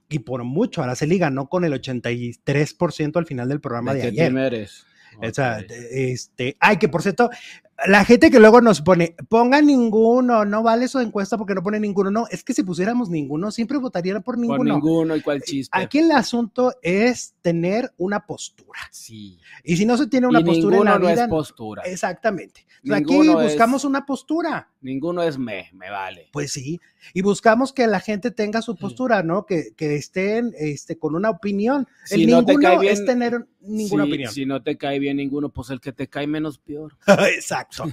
Y 0.09 0.21
por 0.21 0.45
mucho, 0.45 0.83
Araceli 0.83 1.19
ganó 1.19 1.49
con 1.49 1.65
el 1.65 1.73
83% 1.73 3.17
al 3.17 3.27
final 3.27 3.49
del 3.49 3.61
programa 3.61 3.95
de, 3.95 3.99
¿De 3.99 4.03
qué 4.03 4.09
ayer. 4.09 4.27
team 4.27 4.39
eres? 4.39 4.87
O 5.23 5.33
sea, 5.33 5.59
este, 5.91 6.57
ay, 6.61 6.77
que 6.77 6.89
por 6.89 7.03
cierto, 7.03 7.31
la 7.87 8.05
gente 8.05 8.31
que 8.31 8.39
luego 8.39 8.61
nos 8.61 8.81
pone, 8.81 9.17
ponga 9.29 9.61
ninguno, 9.61 10.45
no 10.45 10.63
vale 10.63 10.87
su 10.89 11.01
encuesta 11.01 11.37
porque 11.37 11.55
no 11.55 11.63
pone 11.63 11.81
ninguno. 11.81 12.11
No, 12.11 12.27
es 12.31 12.45
que 12.45 12.55
si 12.55 12.63
pusiéramos 12.63 13.11
ninguno, 13.11 13.51
siempre 13.51 13.79
votarían 13.79 14.23
por 14.23 14.39
ninguno. 14.39 14.59
Por 14.59 14.67
ninguno 14.67 15.17
y 15.17 15.21
cuál 15.23 15.43
chiste. 15.43 15.77
Aquí 15.77 15.99
el 15.99 16.11
asunto 16.13 16.73
es 16.83 17.35
tener 17.43 17.93
una 17.97 18.27
postura. 18.27 18.79
Sí. 18.91 19.39
Y 19.65 19.77
si 19.77 19.87
no 19.87 19.97
se 19.97 20.07
tiene 20.07 20.27
una 20.29 20.41
y 20.41 20.45
postura 20.45 20.77
en 20.79 20.85
la 20.85 20.99
no 20.99 21.09
vida, 21.09 21.25
es 21.25 21.29
postura. 21.29 21.83
exactamente. 21.85 22.65
Aquí 22.93 23.19
es- 23.21 23.33
buscamos 23.35 23.85
una 23.85 24.05
postura. 24.07 24.71
Ninguno 24.81 25.23
es 25.23 25.39
me, 25.39 25.71
me 25.73 25.91
vale. 25.91 26.29
Pues 26.33 26.53
sí, 26.53 26.81
y 27.13 27.23
buscamos 27.23 27.73
que 27.73 27.87
la 27.87 28.01
gente 28.01 28.31
tenga 28.31 28.61
su 28.63 28.77
postura, 28.77 29.23
¿no? 29.23 29.47
Que, 29.47 29.73
que 29.77 29.97
estén 29.97 30.53
este, 30.59 30.99
con 30.99 31.15
una 31.15 31.31
opinión. 31.31 31.89
Si 32.05 32.23
el 32.25 32.31
no 32.31 32.45
te 32.45 32.53
ninguno 32.53 32.69
cae 32.69 32.79
bien- 32.81 32.93
es 32.93 33.05
tener 33.07 33.47
ninguna 33.66 34.05
Sí, 34.05 34.11
opinión. 34.11 34.33
Si 34.33 34.46
no 34.46 34.62
te 34.62 34.77
cae 34.77 34.98
bien 34.98 35.16
ninguno, 35.16 35.48
pues 35.48 35.70
el 35.70 35.81
que 35.81 35.92
te 35.92 36.09
cae 36.09 36.27
menos 36.27 36.59
peor. 36.59 36.96
Exacto. 37.35 37.85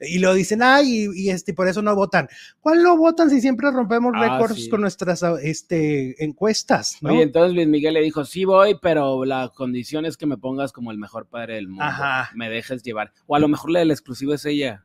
Y 0.00 0.18
lo 0.18 0.34
dicen, 0.34 0.62
ay, 0.62 1.08
y, 1.14 1.26
y, 1.26 1.30
este, 1.30 1.52
por 1.54 1.68
eso 1.68 1.82
no 1.82 1.94
votan. 1.94 2.28
¿Cuál 2.60 2.82
no 2.82 2.96
votan 2.96 3.30
si 3.30 3.40
siempre 3.40 3.70
rompemos 3.70 4.12
Ah, 4.16 4.20
récords 4.38 4.64
sí. 4.64 4.68
con 4.68 4.80
nuestras 4.80 5.22
este, 5.42 6.22
encuestas, 6.24 6.98
¿no? 7.00 7.12
Oye, 7.12 7.22
entonces 7.22 7.54
Luis 7.54 7.66
Miguel 7.66 7.94
le 7.94 8.02
dijo, 8.02 8.24
sí 8.24 8.44
voy, 8.44 8.76
pero 8.80 9.24
la 9.24 9.50
condición 9.54 10.06
es 10.06 10.16
que 10.16 10.26
me 10.26 10.36
pongas 10.36 10.72
como 10.72 10.90
el 10.92 10.98
mejor 10.98 11.26
padre 11.26 11.54
del 11.54 11.68
mundo. 11.68 11.84
Ajá. 11.84 12.30
Me 12.34 12.48
dejes 12.48 12.82
llevar. 12.82 13.12
O 13.26 13.34
a 13.36 13.38
lo 13.38 13.48
mejor 13.48 13.70
la 13.70 13.80
del 13.80 13.90
exclusivo 13.90 14.34
es 14.34 14.44
ella. 14.44 14.84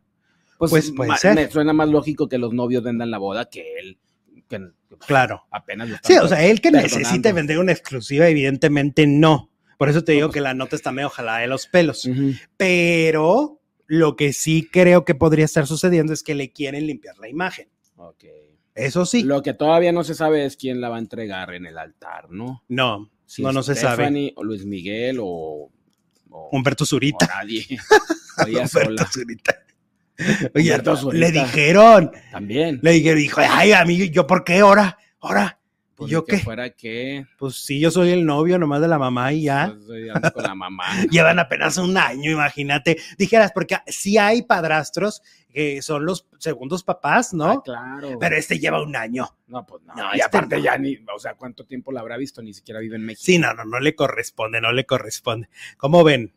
Pues, 0.57 0.71
Pues 0.71 0.91
puede 0.91 1.15
ser. 1.17 1.35
me 1.35 1.49
suena 1.49 1.73
más 1.73 1.89
lógico 1.89 2.27
que 2.29 2.37
los 2.37 2.53
novios 2.53 2.83
vendan 2.83 3.09
la 3.11 3.17
boda 3.17 3.45
que 3.49 3.63
él. 3.79 3.97
Que, 4.47 4.59
Claro. 5.07 5.43
apenas 5.51 5.89
lo 5.89 5.97
Sí, 6.03 6.13
o 6.17 6.27
sea, 6.27 6.43
él 6.45 6.59
que 6.61 6.69
perdonando. 6.71 6.97
necesite 6.99 7.31
vender 7.33 7.57
una 7.59 7.71
exclusiva, 7.71 8.27
evidentemente 8.27 9.07
no. 9.07 9.49
Por 9.81 9.89
eso 9.89 10.03
te 10.03 10.11
digo 10.11 10.29
que 10.29 10.41
la 10.41 10.53
nota 10.53 10.75
está 10.75 10.91
medio 10.91 11.09
jalada 11.09 11.39
de 11.39 11.47
los 11.47 11.65
pelos. 11.65 12.07
Pero 12.55 13.59
lo 13.87 14.15
que 14.15 14.31
sí 14.31 14.69
creo 14.71 15.05
que 15.05 15.15
podría 15.15 15.45
estar 15.45 15.65
sucediendo 15.65 16.13
es 16.13 16.21
que 16.21 16.35
le 16.35 16.51
quieren 16.51 16.85
limpiar 16.85 17.17
la 17.17 17.27
imagen. 17.27 17.67
Ok. 17.95 18.25
Eso 18.75 19.07
sí. 19.07 19.23
Lo 19.23 19.41
que 19.41 19.55
todavía 19.55 19.91
no 19.91 20.03
se 20.03 20.13
sabe 20.13 20.45
es 20.45 20.55
quién 20.55 20.81
la 20.81 20.89
va 20.89 20.97
a 20.97 20.99
entregar 20.99 21.51
en 21.55 21.65
el 21.65 21.79
altar, 21.79 22.29
¿no? 22.29 22.63
No, 22.67 23.09
Si 23.25 23.41
no, 23.41 23.51
no 23.51 23.63
se 23.63 23.73
sabe. 23.73 23.95
Stephanie 23.95 24.33
O 24.35 24.43
Luis 24.43 24.65
Miguel 24.67 25.17
o. 25.19 25.71
o- 26.29 26.49
Humberto 26.51 26.83
o 26.83 26.87
Zurita. 26.87 27.25
nadie. 27.25 27.65
O 28.37 28.43
Humberto 28.45 28.67
sola. 28.67 29.09
Zurita. 29.11 29.55
Oye, 30.53 30.69
Humberto 30.75 31.11
le 31.11 31.31
dijeron, 31.31 32.11
También. 32.31 32.79
le 32.83 32.91
dijeron, 32.91 33.17
dijo, 33.17 33.41
ay, 33.43 33.71
amigo, 33.73 34.05
¿yo 34.05 34.27
por 34.27 34.43
qué 34.43 34.59
ahora? 34.59 34.99
Ahora, 35.19 35.59
Pues 36.01 36.09
¿yo 36.09 36.25
que 36.25 36.37
qué? 36.37 36.43
fuera 36.43 36.71
que. 36.71 37.27
Pues 37.37 37.57
sí, 37.57 37.79
yo 37.79 37.91
soy 37.91 38.09
el 38.09 38.25
novio 38.25 38.57
nomás 38.57 38.81
de 38.81 38.87
la 38.87 38.97
mamá 38.97 39.33
y 39.33 39.43
ya. 39.43 39.77
pues, 39.85 40.09
ando 40.11 40.33
con 40.33 40.41
la 40.41 40.55
mamá. 40.55 40.83
Llevan 41.11 41.37
apenas 41.37 41.77
un 41.77 41.95
año, 41.95 42.31
imagínate. 42.31 42.97
Dijeras, 43.19 43.51
porque 43.53 43.77
sí 43.85 44.17
hay 44.17 44.41
padrastros 44.41 45.21
que 45.53 45.83
son 45.83 46.03
los 46.03 46.27
segundos 46.39 46.83
papás, 46.83 47.35
¿no? 47.35 47.51
Ah, 47.51 47.61
claro. 47.63 48.17
Pero 48.19 48.35
este 48.35 48.57
lleva 48.57 48.81
un 48.81 48.95
año. 48.95 49.27
no, 49.45 49.63
pues 49.63 49.83
no. 49.83 49.93
No, 49.93 50.05
y 50.07 50.13
este 50.13 50.23
aparte 50.23 50.57
no. 50.57 50.63
ya 50.63 50.75
ni. 50.79 50.97
O 51.15 51.19
sea, 51.19 51.35
¿cuánto 51.35 51.65
tiempo 51.65 51.91
la 51.91 51.99
habrá 51.99 52.17
visto? 52.17 52.41
Ni 52.41 52.55
siquiera 52.55 52.79
vive 52.79 52.95
en 52.95 53.05
México. 53.05 53.23
Sí, 53.23 53.37
no, 53.37 53.53
no, 53.53 53.63
no 53.63 53.79
le 53.79 53.93
corresponde, 53.93 54.59
no 54.59 54.71
le 54.71 54.87
corresponde. 54.87 55.49
¿Cómo 55.77 56.03
ven? 56.03 56.33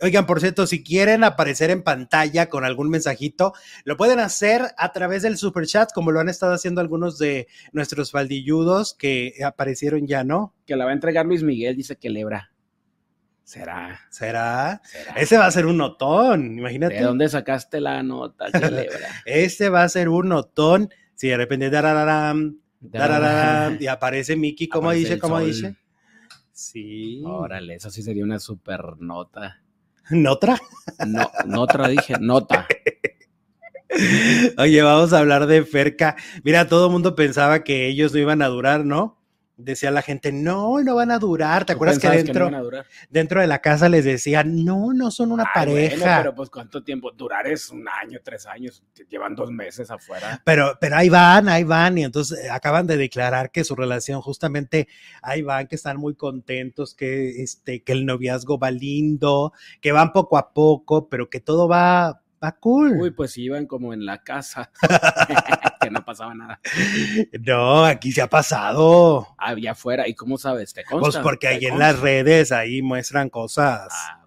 Oigan, 0.00 0.26
por 0.26 0.40
cierto, 0.40 0.66
si 0.66 0.82
quieren 0.82 1.24
aparecer 1.24 1.70
en 1.70 1.82
pantalla 1.82 2.48
con 2.48 2.64
algún 2.64 2.88
mensajito, 2.90 3.52
lo 3.84 3.96
pueden 3.96 4.18
hacer 4.20 4.62
a 4.76 4.92
través 4.92 5.22
del 5.22 5.36
super 5.36 5.66
chat, 5.66 5.90
como 5.92 6.10
lo 6.12 6.20
han 6.20 6.28
estado 6.28 6.52
haciendo 6.52 6.80
algunos 6.80 7.18
de 7.18 7.46
nuestros 7.72 8.10
faldilludos 8.10 8.94
que 8.94 9.34
aparecieron 9.44 10.06
ya, 10.06 10.24
¿no? 10.24 10.54
Que 10.66 10.76
la 10.76 10.84
va 10.84 10.90
a 10.90 10.94
entregar 10.94 11.26
Luis 11.26 11.42
Miguel, 11.42 11.76
dice 11.76 11.96
que 11.96 12.10
lebra. 12.10 12.50
¿Será? 13.44 14.00
¿Será? 14.10 14.80
¿Será? 14.84 15.12
Ese 15.14 15.38
va 15.38 15.46
a 15.46 15.50
ser 15.52 15.66
un 15.66 15.76
notón, 15.76 16.58
imagínate. 16.58 16.96
¿De 16.96 17.02
dónde 17.02 17.28
sacaste 17.28 17.80
la 17.80 18.02
nota? 18.02 18.46
Este 19.24 19.68
va 19.68 19.84
a 19.84 19.88
ser 19.88 20.08
un 20.08 20.30
notón. 20.30 20.90
Si 21.14 21.28
de 21.28 21.36
repente 21.36 21.70
darararam, 21.70 22.58
darararam, 22.80 23.78
y 23.80 23.86
aparece 23.86 24.34
Mickey, 24.36 24.68
¿cómo 24.68 24.88
Aparece 24.88 25.00
dice? 25.00 25.14
el 25.14 25.20
¿Cómo 25.20 25.36
sol. 25.38 25.46
dice? 25.46 25.76
Sí. 26.52 27.22
Órale, 27.24 27.74
eso 27.74 27.90
sí 27.90 28.02
sería 28.02 28.24
una 28.24 28.40
super 28.40 28.98
nota. 28.98 29.62
¿Notra? 30.10 30.58
No, 31.06 31.30
nota 31.46 31.88
dije, 31.88 32.14
nota. 32.20 32.66
Oye, 34.58 34.82
vamos 34.82 35.12
a 35.12 35.18
hablar 35.18 35.46
de 35.46 35.64
Ferca. 35.64 36.16
Mira, 36.44 36.68
todo 36.68 36.86
el 36.86 36.92
mundo 36.92 37.14
pensaba 37.14 37.64
que 37.64 37.88
ellos 37.88 38.12
no 38.12 38.20
iban 38.20 38.42
a 38.42 38.48
durar, 38.48 38.84
¿no? 38.84 39.15
Decía 39.58 39.90
la 39.90 40.02
gente, 40.02 40.32
no, 40.32 40.82
no 40.82 40.94
van 40.96 41.10
a 41.10 41.18
durar. 41.18 41.64
¿Te 41.64 41.72
¿Tú 41.72 41.76
acuerdas 41.76 41.98
que 41.98 42.10
dentro, 42.10 42.50
dentro 43.08 43.40
de 43.40 43.46
la 43.46 43.60
casa 43.60 43.88
les 43.88 44.04
decían, 44.04 44.64
no, 44.64 44.92
no 44.92 45.10
son 45.10 45.32
una 45.32 45.44
Ay, 45.54 45.66
bueno, 45.66 45.72
pareja? 45.72 46.18
pero 46.18 46.34
pues 46.34 46.50
cuánto 46.50 46.84
tiempo, 46.84 47.10
durar 47.12 47.46
es 47.46 47.70
un 47.70 47.86
año, 47.88 48.18
tres 48.22 48.46
años, 48.46 48.82
llevan 49.08 49.34
dos 49.34 49.50
meses 49.50 49.90
afuera. 49.90 50.42
Pero, 50.44 50.76
pero 50.78 50.96
ahí 50.96 51.08
van, 51.08 51.48
ahí 51.48 51.64
van, 51.64 51.96
y 51.96 52.04
entonces 52.04 52.38
eh, 52.44 52.50
acaban 52.50 52.86
de 52.86 52.98
declarar 52.98 53.50
que 53.50 53.64
su 53.64 53.74
relación 53.74 54.20
justamente 54.20 54.88
ahí 55.22 55.40
van, 55.40 55.66
que 55.66 55.76
están 55.76 55.96
muy 55.96 56.14
contentos, 56.14 56.94
que 56.94 57.42
este, 57.42 57.82
que 57.82 57.92
el 57.92 58.04
noviazgo 58.04 58.58
va 58.58 58.70
lindo, 58.70 59.54
que 59.80 59.92
van 59.92 60.12
poco 60.12 60.36
a 60.36 60.52
poco, 60.52 61.08
pero 61.08 61.30
que 61.30 61.40
todo 61.40 61.66
va, 61.66 62.20
va 62.42 62.52
cool. 62.52 63.00
Uy, 63.00 63.10
pues 63.10 63.36
iban 63.38 63.66
como 63.66 63.92
en 63.92 64.04
la 64.04 64.22
casa, 64.22 64.70
que 65.80 65.90
no 65.90 66.04
pasaba 66.04 66.34
nada. 66.34 66.60
No, 67.40 67.84
aquí 67.84 68.12
se 68.12 68.22
ha 68.22 68.28
pasado. 68.28 69.28
Allá 69.38 69.72
afuera, 69.72 70.08
¿y 70.08 70.14
cómo 70.14 70.38
sabes? 70.38 70.72
¿Te 70.72 70.84
consta? 70.84 71.10
Pues 71.10 71.16
porque 71.22 71.48
¿Te 71.48 71.54
ahí 71.54 71.66
en 71.66 71.78
las 71.78 71.98
redes 71.98 72.52
ahí 72.52 72.82
muestran 72.82 73.30
cosas. 73.30 73.88
Ah. 73.90 74.25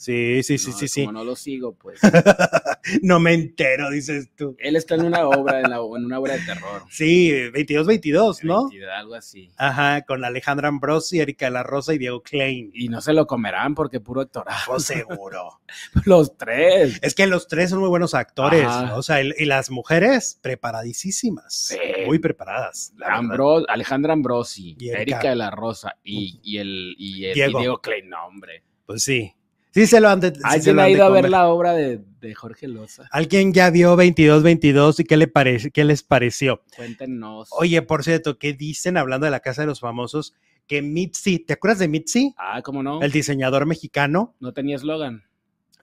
Sí, 0.00 0.42
sí, 0.42 0.56
sí, 0.56 0.70
No, 0.70 0.76
sí, 0.78 0.88
sí. 0.88 1.00
Como 1.04 1.12
no 1.18 1.24
lo 1.24 1.36
sigo, 1.36 1.74
pues. 1.74 2.00
No 3.02 3.20
me 3.20 3.34
entero, 3.34 3.90
dices 3.90 4.30
tú. 4.34 4.56
Él 4.58 4.74
está 4.74 4.94
en 4.94 5.04
una 5.04 5.28
obra, 5.28 5.60
en, 5.60 5.68
la- 5.68 5.76
en 5.76 6.04
una 6.06 6.18
obra 6.18 6.34
de 6.38 6.40
terror. 6.46 6.82
Sí, 6.88 7.30
22-22, 7.30 8.42
¿no? 8.44 8.68
22, 8.70 8.90
Algo 8.96 9.14
así. 9.14 9.50
Ajá, 9.58 10.00
con 10.06 10.24
Alejandra 10.24 10.68
Ambrosi, 10.68 11.20
Erika 11.20 11.44
de 11.44 11.50
la 11.50 11.62
Rosa 11.62 11.92
y 11.92 11.98
Diego 11.98 12.22
Klein. 12.22 12.70
Y 12.72 12.88
no 12.88 13.02
se 13.02 13.12
lo 13.12 13.26
comerán 13.26 13.74
porque 13.74 14.00
puro 14.00 14.22
actor. 14.22 14.46
Pues 14.66 14.84
seguro. 14.84 15.60
Los 16.06 16.38
tres. 16.38 16.98
Es 17.02 17.14
que 17.14 17.26
los 17.26 17.46
tres 17.46 17.68
son 17.68 17.80
muy 17.80 17.90
buenos 17.90 18.14
actores, 18.14 18.66
o 18.94 19.02
sea, 19.02 19.22
y, 19.22 19.44
las 19.44 19.70
mujeres 19.70 20.38
preparadísimas, 20.40 21.52
Sí. 21.54 21.76
muy 22.06 22.18
preparadas. 22.18 22.94
Ambro- 23.04 23.66
Alejandra 23.68 24.14
Ambrosi, 24.14 24.76
Erika. 24.80 24.98
Erika 25.02 25.28
de 25.30 25.36
la 25.36 25.50
Rosa 25.50 25.96
y, 26.02 26.40
y 26.42 26.56
el, 26.56 26.94
y 26.98 27.26
el 27.26 27.50
y. 27.50 27.58
Diego 27.58 27.80
Klein, 27.82 28.08
no, 28.08 28.26
hombre. 28.26 28.64
Pues 28.86 29.04
sí, 29.04 29.34
sí 29.70 29.86
se 29.86 30.00
lo 30.00 30.08
han 30.08 30.20
de, 30.20 30.34
sí 30.34 30.40
se 30.40 30.46
¿Alguien 30.46 30.76
lo 30.76 30.82
ha 30.82 30.84
han 30.84 30.90
ido 30.90 31.04
a 31.04 31.10
ver 31.10 31.30
la 31.30 31.48
obra 31.48 31.72
de, 31.72 32.00
de 32.20 32.34
Jorge 32.34 32.68
Loza? 32.68 33.08
¿Alguien 33.10 33.52
ya 33.52 33.70
vio 33.70 33.96
22-22 33.96 35.00
y 35.00 35.04
qué, 35.04 35.16
le 35.16 35.28
parece, 35.28 35.70
qué 35.70 35.84
les 35.84 36.02
pareció? 36.02 36.62
Cuéntenos. 36.76 37.48
Oye, 37.52 37.82
por 37.82 38.04
cierto, 38.04 38.38
¿qué 38.38 38.52
dicen 38.52 38.96
hablando 38.96 39.24
de 39.24 39.30
la 39.30 39.40
Casa 39.40 39.62
de 39.62 39.66
los 39.66 39.80
Famosos? 39.80 40.34
Que 40.66 40.82
Mitzi, 40.82 41.40
¿te 41.40 41.54
acuerdas 41.54 41.80
de 41.80 41.88
Mitzi? 41.88 42.34
Ah, 42.36 42.62
¿cómo 42.62 42.82
no? 42.82 43.02
El 43.02 43.10
diseñador 43.10 43.66
mexicano. 43.66 44.34
No 44.40 44.52
tenía 44.52 44.76
eslogan. 44.76 45.24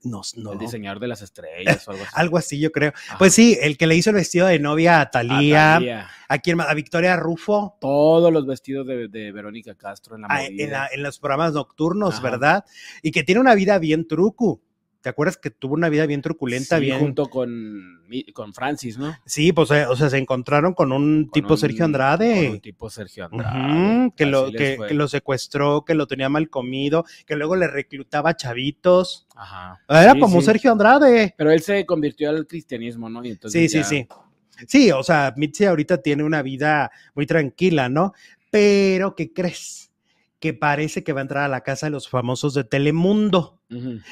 No, 0.09 0.21
no. 0.35 0.53
El 0.53 0.59
diseñador 0.59 0.99
de 0.99 1.07
las 1.07 1.21
estrellas 1.21 1.87
o 1.87 1.91
algo 1.91 2.03
así. 2.03 2.11
Algo 2.15 2.37
así, 2.37 2.59
yo 2.59 2.71
creo. 2.71 2.93
Ajá. 3.09 3.17
Pues 3.17 3.33
sí, 3.33 3.57
el 3.61 3.77
que 3.77 3.87
le 3.87 3.95
hizo 3.95 4.09
el 4.11 4.15
vestido 4.17 4.47
de 4.47 4.59
novia 4.59 4.97
a 4.99 5.01
A 5.01 5.11
Talía, 5.11 5.73
Thalía. 5.73 6.09
a, 6.27 6.37
quién 6.39 6.57
más? 6.57 6.67
a 6.69 6.73
Victoria 6.73 7.15
Rufo, 7.15 7.77
Todos 7.81 8.31
los 8.31 8.45
vestidos 8.45 8.85
de, 8.87 9.07
de 9.07 9.31
Verónica 9.31 9.75
Castro 9.75 10.15
en 10.15 10.21
la 10.23 10.27
a- 10.27 10.41
movida. 10.43 10.63
en, 10.63 10.71
la- 10.71 10.89
en 10.93 11.03
los 11.03 11.19
programas 11.19 11.53
nocturnos, 11.53 12.15
Ajá. 12.15 12.23
¿verdad? 12.29 12.65
Y 13.01 13.11
que 13.11 13.23
tiene 13.23 13.41
una 13.41 13.55
vida 13.55 13.77
bien 13.79 14.07
trucu. 14.07 14.61
¿Te 15.07 15.11
acuerdas 15.11 15.37
que 15.37 15.51
tuvo 15.51 15.73
una 15.73 15.87
vida 15.87 16.05
bien 16.05 16.21
truculenta, 16.21 16.75
Sí, 16.79 16.81
bien? 16.81 16.99
junto 16.99 17.27
con, 17.29 18.01
con 18.33 18.53
Francis, 18.53 18.97
¿no? 18.97 19.15
Sí, 19.25 19.53
pues, 19.53 19.71
eh, 19.71 19.85
o 19.85 19.95
sea, 19.95 20.09
se 20.09 20.17
encontraron 20.17 20.73
con 20.73 20.91
un 20.91 21.23
Con 21.23 21.31
tipo 21.31 21.53
un- 21.53 21.57
Sergio 21.57 21.77
Con 21.77 21.85
Andrade. 21.85 22.49
un 22.49 22.59
tipo 22.59 22.89
Sergio 22.89 23.23
Andrade. 23.31 24.11
Que, 24.17 24.25
lo, 24.25 24.51
que, 24.51 24.77
lo 24.91 25.07
secuestró, 25.07 25.85
que 25.85 25.93
lo 25.93 26.07
tenía 26.07 26.27
mal 26.27 26.49
comido, 26.49 27.05
que 27.25 27.37
luego 27.37 27.55
le 27.55 27.67
reclutaba 27.69 28.35
chavitos. 28.35 29.27
Ajá. 29.33 29.79
Era 29.87 30.11
Sí, 30.11 30.19
como 30.19 30.41
sí. 30.41 30.45
Sergio 30.47 30.73
Andrade. 30.73 31.33
Pero 31.37 31.51
él 31.51 31.61
se 31.61 31.85
convirtió 31.85 32.29
al 32.29 32.45
cristianismo, 32.45 33.09
¿no? 33.09 33.23
Y 33.23 33.29
entonces 33.29 33.71
Sí, 33.71 33.81
sí, 33.81 33.83
sí. 33.85 34.07
Sí, 34.67 34.91
o 34.91 35.03
sea, 35.03 35.33
Mitzi 35.37 35.63
ahorita 35.63 36.01
tiene 36.01 36.23
una 36.25 36.41
vida 36.41 36.91
muy 37.15 37.25
tranquila, 37.25 37.87
¿no? 37.87 38.11
Pero, 38.51 39.15
¿qué 39.15 39.31
crees? 39.31 39.86
Que 40.39 40.53
parece 40.53 41.03
que 41.03 41.13
va 41.13 41.21
a 41.21 41.23
entrar 41.23 41.43
a 41.43 41.47
la 41.47 41.61
casa 41.61 41.87
de 41.87 41.91
los 41.91 42.09
famosos 42.09 42.53
de 42.53 42.63
Telemundo. 42.63 43.59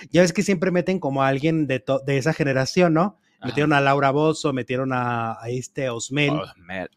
Ya 0.09 0.21
ves 0.21 0.33
que 0.33 0.43
siempre 0.43 0.71
meten 0.71 0.99
como 0.99 1.23
a 1.23 1.27
alguien 1.27 1.67
de, 1.67 1.83
de 2.05 2.17
esa 2.17 2.33
generación, 2.33 2.93
¿no? 2.93 3.19
Ajá. 3.39 3.47
Metieron 3.47 3.73
a 3.73 3.81
Laura 3.81 4.11
Bozo, 4.11 4.53
metieron 4.53 4.91
a, 4.91 5.33
a 5.41 5.49
este 5.49 5.89
Osmen. 5.89 6.33
Oh, 6.33 6.45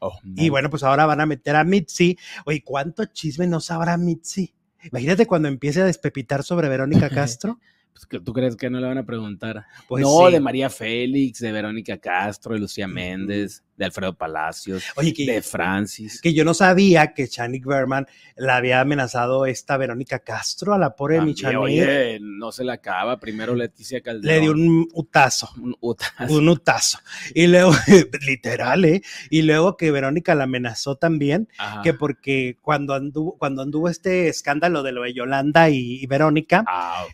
oh, 0.01 0.19
Y 0.37 0.49
bueno, 0.49 0.71
pues 0.71 0.83
ahora 0.83 1.05
van 1.05 1.21
a 1.21 1.27
meter 1.27 1.57
a 1.57 1.65
Mitzi. 1.65 2.17
Oye, 2.47 2.63
¿cuánto 2.65 3.05
chisme 3.07 3.47
no 3.47 3.61
sabrá 3.61 3.97
Mitzi? 3.97 4.55
Imagínate 4.85 5.27
cuando 5.27 5.49
empiece 5.49 5.83
a 5.83 5.85
despepitar 5.85 6.43
sobre 6.43 6.69
Verónica 6.69 7.11
Castro. 7.11 7.59
Pues, 7.93 8.07
¿que 8.07 8.21
¿Tú 8.21 8.33
crees 8.33 8.57
que 8.57 8.71
no 8.71 8.81
le 8.81 8.87
van 8.87 8.99
a 8.99 9.05
preguntar? 9.05 9.67
Pues 9.89 10.03
no, 10.03 10.27
sí. 10.27 10.33
de 10.33 10.41
María 10.41 10.71
Félix, 10.71 11.41
de 11.41 11.51
Verónica 11.51 11.99
Castro, 11.99 12.55
de 12.55 12.61
Lucía 12.61 12.87
Méndez, 12.87 13.65
de 13.79 13.85
Alfredo 13.87 14.15
Palacios, 14.15 14.83
Oye, 14.97 15.15
que, 15.15 15.25
de 15.25 15.41
Francis. 15.41 16.21
que 16.21 16.35
yo 16.35 16.45
no 16.45 16.53
sabía 16.53 17.15
que 17.15 17.29
Chanik 17.29 17.65
Berman 17.65 18.07
la 18.37 18.57
había 18.57 18.81
amenazado 18.81 19.47
esta 19.47 19.77
Verónica 19.77 20.19
Castro 20.19 20.75
a 20.75 20.79
la 20.79 20.97
pobre 20.97 21.21
mi 21.23 21.35
También, 21.35 21.37
Chanik. 21.37 21.59
Oye, 21.61 22.19
no 22.21 22.53
se 22.53 22.65
la 22.65 22.75
acaba. 22.75 23.19
Primero 23.21 23.55
Leticia 23.55 24.01
Calderón. 24.03 24.27
Le 24.35 24.41
dio 24.41 24.51
un 24.53 24.89
utazo. 24.93 25.49
un 25.63 25.77
utas. 25.81 26.13
Un 26.29 26.49
utazo. 26.49 26.99
Y 27.35 27.47
luego, 27.47 27.73
literal, 28.27 28.85
¿eh? 28.85 29.01
Y 29.31 29.43
luego 29.43 29.77
que 29.77 29.91
Verónica 29.93 30.35
la 30.35 30.45
amenazó 30.45 30.97
también, 30.97 31.49
Ajá. 31.57 31.83
que 31.83 31.95
porque 31.95 32.57
cuando 32.61 32.95
anduvo, 32.95 33.37
cuando 33.39 33.63
anduvo 33.63 33.89
este 33.89 34.29
escándalo 34.29 34.83
de 34.83 34.93
lo 34.93 35.03
de 35.03 35.15
Yolanda 35.15 35.71
y, 35.71 36.03
y 36.03 36.07
Verónica, 36.07 36.65
Ah. 36.67 37.05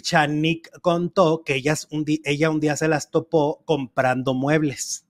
Chanik 0.00 0.70
contó 0.80 1.42
que 1.44 1.54
ellas 1.54 1.88
un 1.90 2.04
di- 2.04 2.22
ella 2.24 2.50
un 2.50 2.60
día 2.60 2.76
se 2.76 2.88
las 2.88 3.10
topó 3.10 3.62
comprando 3.64 4.34
muebles. 4.34 5.04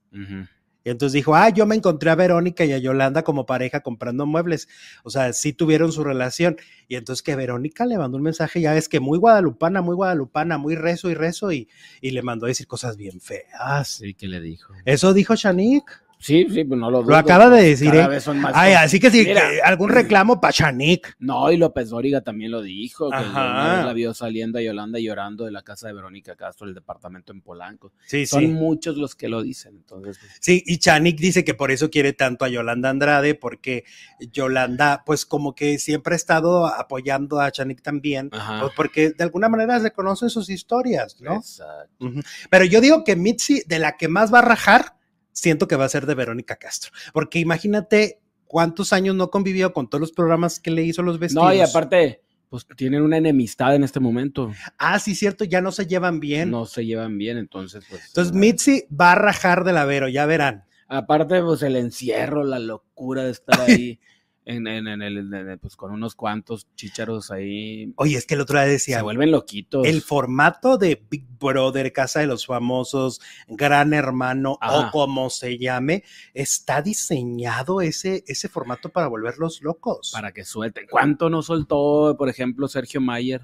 Y 0.83 0.89
entonces 0.89 1.13
dijo, 1.13 1.35
ah, 1.35 1.49
yo 1.49 1.65
me 1.65 1.75
encontré 1.75 2.09
a 2.09 2.15
Verónica 2.15 2.65
y 2.65 2.73
a 2.73 2.77
Yolanda 2.77 3.23
como 3.23 3.45
pareja 3.45 3.81
comprando 3.81 4.25
muebles. 4.25 4.67
O 5.03 5.09
sea, 5.09 5.31
sí 5.33 5.53
tuvieron 5.53 5.91
su 5.91 6.03
relación. 6.03 6.57
Y 6.87 6.95
entonces 6.95 7.21
que 7.21 7.35
Verónica 7.35 7.85
le 7.85 7.97
mandó 7.97 8.17
un 8.17 8.23
mensaje, 8.23 8.61
ya 8.61 8.73
ves 8.73 8.89
que 8.89 8.99
muy 8.99 9.17
guadalupana, 9.17 9.81
muy 9.81 9.95
guadalupana, 9.95 10.57
muy 10.57 10.75
rezo 10.75 11.09
y 11.09 11.13
rezo, 11.13 11.51
y, 11.51 11.69
y 12.01 12.11
le 12.11 12.21
mandó 12.21 12.45
a 12.45 12.49
decir 12.49 12.67
cosas 12.67 12.97
bien 12.97 13.21
feas. 13.21 13.87
Sí, 13.87 14.13
¿qué 14.13 14.27
le 14.27 14.41
dijo? 14.41 14.73
Eso 14.85 15.13
dijo 15.13 15.35
Chanik. 15.35 16.00
Sí, 16.21 16.45
sí, 16.49 16.63
pues 16.63 16.79
no 16.79 16.91
lo 16.91 16.99
dudo. 17.01 17.09
Lo 17.09 17.17
acaba 17.17 17.49
de 17.49 17.63
decir, 17.63 17.93
¿eh? 17.95 18.07
vez 18.07 18.23
son 18.23 18.39
más 18.39 18.53
Ay, 18.55 18.73
así 18.73 18.99
que 18.99 19.09
sí, 19.09 19.23
Mira. 19.25 19.43
algún 19.63 19.89
reclamo 19.89 20.39
para 20.39 20.53
Chanik. 20.53 21.15
No, 21.17 21.51
y 21.51 21.57
López 21.57 21.89
Dóriga 21.89 22.21
también 22.21 22.51
lo 22.51 22.61
dijo, 22.61 23.09
que 23.09 23.15
Ajá. 23.15 23.83
la 23.83 23.93
vio 23.93 24.13
saliendo 24.13 24.59
a 24.59 24.61
Yolanda 24.61 24.99
llorando 24.99 25.45
de 25.45 25.51
la 25.51 25.63
casa 25.63 25.87
de 25.87 25.93
Verónica 25.93 26.35
Castro, 26.35 26.67
el 26.67 26.75
departamento 26.75 27.33
en 27.33 27.41
Polanco. 27.41 27.91
Sí, 28.05 28.27
Son 28.27 28.41
sí. 28.41 28.47
muchos 28.47 28.97
los 28.97 29.15
que 29.15 29.29
lo 29.29 29.41
dicen, 29.41 29.77
entonces. 29.77 30.19
pues, 30.19 30.31
Sí, 30.39 30.63
y 30.65 30.77
Chanik 30.77 31.17
dice 31.19 31.43
que 31.43 31.55
por 31.55 31.71
eso 31.71 31.89
quiere 31.89 32.13
tanto 32.13 32.45
a 32.45 32.49
Yolanda 32.49 32.89
Andrade, 32.91 33.33
porque 33.33 33.83
Yolanda, 34.31 35.03
pues 35.05 35.25
como 35.25 35.55
que 35.55 35.79
siempre 35.79 36.13
ha 36.13 36.17
estado 36.17 36.67
apoyando 36.67 37.39
a 37.39 37.51
Chanik 37.51 37.81
también, 37.81 38.29
pues 38.29 38.71
porque 38.75 39.09
de 39.11 39.23
alguna 39.23 39.49
manera 39.49 39.79
se 39.79 39.91
conocen 39.91 40.29
sus 40.29 40.49
historias, 40.49 41.19
¿no? 41.19 41.37
Exacto. 41.37 42.11
Pero 42.49 42.65
yo 42.65 42.79
digo 42.79 43.03
que 43.03 43.15
Mitzi, 43.15 43.63
de 43.67 43.79
la 43.79 43.97
que 43.97 44.07
más 44.07 44.33
va 44.33 44.39
a 44.39 44.43
rajar, 44.43 44.95
siento 45.31 45.67
que 45.67 45.75
va 45.75 45.85
a 45.85 45.89
ser 45.89 46.05
de 46.05 46.15
Verónica 46.15 46.57
Castro, 46.57 46.91
porque 47.13 47.39
imagínate 47.39 48.19
cuántos 48.45 48.91
años 48.91 49.15
no 49.15 49.29
convivió 49.29 49.73
con 49.73 49.89
todos 49.89 50.01
los 50.01 50.11
programas 50.11 50.59
que 50.59 50.71
le 50.71 50.83
hizo 50.83 51.01
los 51.03 51.19
vestidos. 51.19 51.45
No, 51.45 51.53
y 51.53 51.61
aparte, 51.61 52.21
pues 52.49 52.67
tienen 52.75 53.01
una 53.01 53.17
enemistad 53.17 53.73
en 53.75 53.83
este 53.85 54.01
momento. 54.01 54.51
Ah, 54.77 54.99
sí, 54.99 55.15
cierto, 55.15 55.45
ya 55.45 55.61
no 55.61 55.71
se 55.71 55.87
llevan 55.87 56.19
bien. 56.19 56.51
No 56.51 56.65
se 56.65 56.85
llevan 56.85 57.17
bien, 57.17 57.37
entonces, 57.37 57.85
pues. 57.89 58.05
Entonces 58.07 58.35
eh, 58.35 58.37
Mitzi 58.37 58.83
va 58.93 59.13
a 59.13 59.15
rajar 59.15 59.63
de 59.63 59.71
la 59.71 59.85
Vero, 59.85 60.09
ya 60.09 60.25
verán. 60.25 60.65
Aparte, 60.89 61.41
pues 61.41 61.63
el 61.63 61.77
encierro, 61.77 62.43
la 62.43 62.59
locura 62.59 63.23
de 63.23 63.31
estar 63.31 63.61
ahí 63.67 64.01
en, 64.45 64.67
en, 64.67 64.87
en 64.87 65.01
el, 65.01 65.33
en 65.33 65.59
pues 65.59 65.75
con 65.75 65.91
unos 65.91 66.15
cuantos 66.15 66.67
chícharos 66.75 67.31
ahí. 67.31 67.93
Oye, 67.95 68.17
es 68.17 68.25
que 68.25 68.33
el 68.33 68.41
otro 68.41 68.57
día 68.59 68.67
decía, 68.67 68.97
se 68.97 69.03
vuelven 69.03 69.31
loquitos. 69.31 69.85
el 69.85 70.01
formato 70.01 70.77
de 70.77 71.01
Big 71.09 71.25
Brother, 71.39 71.91
Casa 71.93 72.21
de 72.21 72.27
los 72.27 72.45
Famosos, 72.45 73.21
Gran 73.47 73.93
Hermano 73.93 74.57
Ajá. 74.61 74.87
o 74.87 74.91
como 74.91 75.29
se 75.29 75.57
llame, 75.57 76.03
está 76.33 76.81
diseñado 76.81 77.81
ese, 77.81 78.23
ese 78.27 78.49
formato 78.49 78.89
para 78.89 79.07
volverlos 79.07 79.61
locos. 79.61 80.11
para 80.13 80.31
que 80.31 80.43
suelten. 80.43 80.87
¿Cuánto 80.89 81.29
no 81.29 81.41
soltó, 81.43 82.15
por 82.17 82.29
ejemplo, 82.29 82.67
Sergio 82.67 83.01
Mayer? 83.01 83.41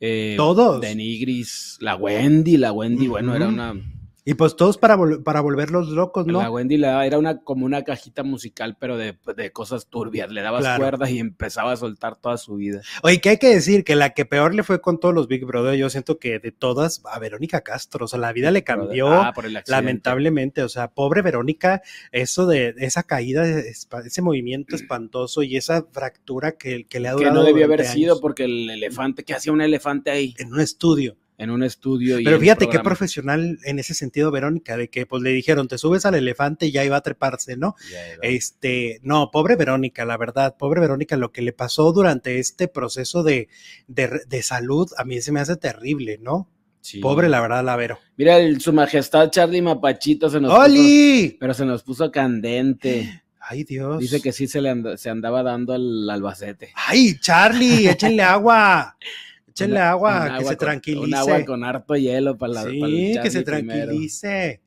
Eh, 0.00 0.34
Todos. 0.36 0.80
De 0.80 0.94
Nigris, 0.94 1.76
la 1.80 1.96
Wendy, 1.96 2.56
la 2.56 2.72
Wendy, 2.72 3.06
bueno, 3.08 3.36
era 3.36 3.48
una 3.48 3.74
Y 4.24 4.34
pues 4.34 4.54
todos 4.54 4.78
para, 4.78 4.96
vol- 4.96 5.22
para 5.24 5.40
volverlos 5.40 5.88
locos, 5.88 6.26
La 6.28 6.32
¿no? 6.44 6.50
Wendy 6.52 6.76
le 6.76 6.86
daba, 6.86 7.04
era 7.06 7.18
una, 7.18 7.38
como 7.40 7.66
una 7.66 7.82
cajita 7.82 8.22
musical, 8.22 8.76
pero 8.78 8.96
de, 8.96 9.18
de 9.36 9.50
cosas 9.50 9.88
turbias. 9.88 10.30
Le 10.30 10.42
dabas 10.42 10.60
Claro. 10.60 10.80
cuerdas 10.80 11.10
y 11.10 11.18
empezaba 11.18 11.72
a 11.72 11.76
soltar 11.76 12.14
toda 12.20 12.36
su 12.36 12.54
vida. 12.54 12.82
Oye, 13.02 13.20
que 13.20 13.30
hay 13.30 13.38
que 13.38 13.48
decir 13.48 13.82
que 13.82 13.96
la 13.96 14.10
que 14.10 14.24
peor 14.24 14.54
le 14.54 14.62
fue 14.62 14.80
con 14.80 15.00
todos 15.00 15.12
los 15.12 15.26
Big 15.26 15.44
Brother, 15.44 15.74
yo 15.76 15.90
siento 15.90 16.18
que 16.20 16.38
de 16.38 16.52
todas, 16.52 17.02
a 17.10 17.18
Verónica 17.18 17.62
Castro, 17.62 18.04
o 18.04 18.08
sea, 18.08 18.20
la 18.20 18.32
vida 18.32 18.52
le 18.52 18.62
cambió. 18.62 19.08
Ah. 19.08 19.32
Lamentablemente, 19.66 20.62
o 20.62 20.68
sea, 20.68 20.88
pobre 20.88 21.22
Verónica, 21.22 21.82
eso 22.12 22.46
de 22.46 22.74
esa 22.78 23.02
caída, 23.02 23.44
ese 23.44 24.22
movimiento 24.22 24.76
espantoso 24.76 25.42
y 25.42 25.56
esa 25.56 25.84
fractura 25.90 26.52
que, 26.52 26.84
que 26.86 27.00
le 27.00 27.08
ha 27.08 27.12
Que 27.12 27.24
durado. 27.24 27.34
no 27.40 27.44
debió 27.44 27.64
haber 27.64 27.84
sido 27.84 28.20
porque 28.20 28.44
el 28.44 28.70
elefante, 28.70 29.24
¿qué 29.24 29.34
hacía 29.34 29.52
un 29.52 29.62
elefante 29.62 30.10
ahí? 30.12 30.34
en 30.38 30.52
un 30.52 30.60
estudio. 30.60 31.16
En 31.38 31.50
un 31.50 31.62
estudio. 31.64 32.20
y 32.20 32.24
Pero 32.24 32.38
fíjate 32.38 32.68
qué 32.68 32.78
profesional 32.80 33.58
en 33.64 33.78
ese 33.78 33.94
sentido, 33.94 34.30
Verónica, 34.30 34.76
de 34.76 34.88
que 34.88 35.06
pues 35.06 35.22
le 35.22 35.30
dijeron, 35.30 35.66
te 35.66 35.78
subes 35.78 36.06
al 36.06 36.14
elefante 36.14 36.66
y 36.66 36.72
ya 36.72 36.84
iba 36.84 36.96
a 36.96 37.00
treparse, 37.00 37.56
¿no? 37.56 37.74
Este, 38.22 39.00
no, 39.02 39.30
pobre 39.32 39.56
Verónica, 39.56 40.04
la 40.04 40.16
verdad, 40.16 40.56
pobre 40.56 40.80
Verónica, 40.80 41.16
lo 41.16 41.32
que 41.32 41.42
le 41.42 41.52
pasó 41.52 41.92
durante 41.92 42.38
este 42.38 42.68
proceso 42.68 43.22
de, 43.22 43.48
de, 43.88 44.20
de 44.28 44.42
salud, 44.42 44.88
a 44.96 45.04
mí 45.04 45.20
se 45.20 45.32
me 45.32 45.40
hace 45.40 45.56
terrible, 45.56 46.18
¿no? 46.20 46.48
Sí. 46.80 46.98
Pobre, 47.00 47.28
la 47.28 47.40
verdad, 47.40 47.64
la 47.64 47.76
Vero. 47.76 47.98
Mira, 48.16 48.38
el- 48.38 48.60
su 48.60 48.72
majestad 48.72 49.30
Charlie 49.30 49.62
Mapachito 49.62 50.28
se 50.28 50.40
nos 50.40 50.50
puso, 50.52 50.62
¡Oli! 50.64 51.36
pero 51.40 51.54
se 51.54 51.64
nos 51.64 51.82
puso 51.82 52.10
candente. 52.10 53.22
Ay, 53.40 53.64
Dios. 53.64 53.98
Dice 54.00 54.20
que 54.20 54.32
sí 54.32 54.46
se 54.46 54.60
le 54.60 54.96
se 54.96 55.10
andaba 55.10 55.42
dando 55.42 55.72
al 55.74 56.08
Albacete. 56.08 56.72
¡Ay, 56.74 57.16
Charlie! 57.20 57.88
Échenle 57.88 58.22
agua. 58.22 58.96
Échenle 59.52 59.76
Una- 59.76 59.90
agua, 59.90 60.24
que 60.24 60.30
agua 60.32 60.50
se 60.50 60.56
con- 60.56 60.66
tranquilice. 60.66 61.06
Un 61.06 61.14
agua 61.14 61.44
con 61.44 61.64
harto 61.64 61.94
hielo 61.96 62.36
para 62.38 62.52
la 62.54 62.62
para 62.62 62.72
el 62.74 62.80
sí, 63.14 63.18
que 63.22 63.30
se 63.30 63.42
primero. 63.42 63.76
tranquilice. 63.86 64.60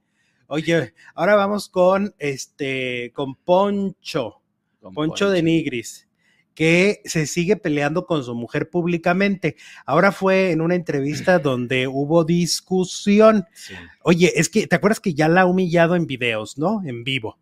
Oye, 0.48 0.94
ahora 1.16 1.36
vamos 1.36 1.68
con 1.70 2.14
este, 2.20 3.12
con 3.14 3.36
Poncho. 3.36 4.42
Con 4.80 4.94
Poncho 4.94 5.32
de 5.32 5.42
Nigris, 5.42 6.08
que 6.54 7.02
se 7.06 7.26
sigue 7.26 7.56
peleando 7.58 8.06
con 8.06 8.24
su 8.24 8.36
mujer 8.36 8.70
públicamente. 8.70 9.56
Ahora 9.88 10.12
fue 10.12 10.52
en 10.52 10.62
una 10.62 10.76
entrevista 10.76 11.40
donde 11.40 11.88
hubo 11.88 12.24
discusión. 12.24 13.46
Sí. 13.54 13.74
Oye, 14.04 14.32
es 14.36 14.50
que, 14.50 14.68
¿te 14.68 14.76
acuerdas 14.76 15.00
que 15.00 15.16
ya 15.16 15.28
la 15.28 15.42
ha 15.42 15.46
humillado 15.48 15.96
en 15.96 16.06
videos, 16.06 16.60
no? 16.60 16.82
En 16.86 17.04
vivo. 17.04 17.40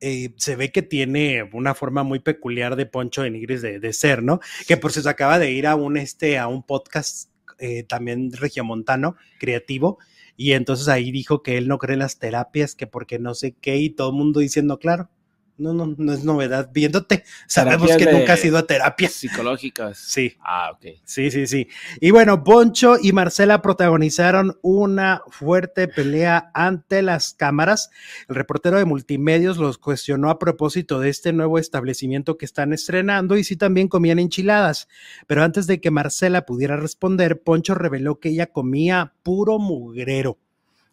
Eh, 0.00 0.30
se 0.36 0.54
ve 0.54 0.70
que 0.70 0.82
tiene 0.82 1.48
una 1.52 1.74
forma 1.74 2.04
muy 2.04 2.20
peculiar 2.20 2.76
de 2.76 2.86
Poncho 2.86 3.22
de 3.22 3.30
Nigris 3.30 3.62
de, 3.62 3.92
ser, 3.92 4.22
¿no? 4.22 4.40
Que 4.66 4.76
por 4.76 4.92
si 4.92 5.02
se 5.02 5.08
acaba 5.08 5.38
de 5.38 5.50
ir 5.50 5.66
a 5.66 5.74
un, 5.74 5.96
este, 5.96 6.38
a 6.38 6.46
un 6.46 6.62
podcast 6.62 7.30
eh, 7.58 7.82
también 7.82 8.30
regiomontano, 8.32 9.16
creativo, 9.40 9.98
y 10.36 10.52
entonces 10.52 10.86
ahí 10.86 11.10
dijo 11.10 11.42
que 11.42 11.58
él 11.58 11.66
no 11.66 11.78
cree 11.78 11.94
en 11.94 11.98
las 11.98 12.20
terapias, 12.20 12.76
que 12.76 12.86
porque 12.86 13.18
no 13.18 13.34
sé 13.34 13.56
qué, 13.60 13.76
y 13.78 13.90
todo 13.90 14.10
el 14.10 14.16
mundo 14.16 14.38
diciendo, 14.38 14.78
claro, 14.78 15.10
no, 15.58 15.72
no, 15.72 15.94
no 15.96 16.12
es 16.12 16.24
novedad, 16.24 16.70
viéndote, 16.72 17.24
sabemos 17.46 17.96
que 17.96 18.10
nunca 18.10 18.34
has 18.34 18.44
ido 18.44 18.58
a 18.58 18.66
terapias. 18.66 19.12
Psicológicas. 19.12 19.98
Sí. 19.98 20.36
Ah, 20.40 20.70
ok. 20.72 21.00
Sí, 21.04 21.30
sí, 21.30 21.46
sí. 21.46 21.68
Y 22.00 22.10
bueno, 22.10 22.44
Poncho 22.44 22.96
y 23.00 23.12
Marcela 23.12 23.60
protagonizaron 23.60 24.58
una 24.62 25.22
fuerte 25.28 25.88
pelea 25.88 26.50
ante 26.54 27.02
las 27.02 27.34
cámaras. 27.34 27.90
El 28.28 28.36
reportero 28.36 28.78
de 28.78 28.84
multimedios 28.84 29.58
los 29.58 29.78
cuestionó 29.78 30.30
a 30.30 30.38
propósito 30.38 31.00
de 31.00 31.10
este 31.10 31.32
nuevo 31.32 31.58
establecimiento 31.58 32.38
que 32.38 32.44
están 32.44 32.72
estrenando 32.72 33.36
y 33.36 33.44
si 33.44 33.56
también 33.56 33.88
comían 33.88 34.18
enchiladas. 34.18 34.88
Pero 35.26 35.42
antes 35.42 35.66
de 35.66 35.80
que 35.80 35.90
Marcela 35.90 36.46
pudiera 36.46 36.76
responder, 36.76 37.42
Poncho 37.42 37.74
reveló 37.74 38.20
que 38.20 38.30
ella 38.30 38.46
comía 38.46 39.14
puro 39.22 39.58
mugrero. 39.58 40.38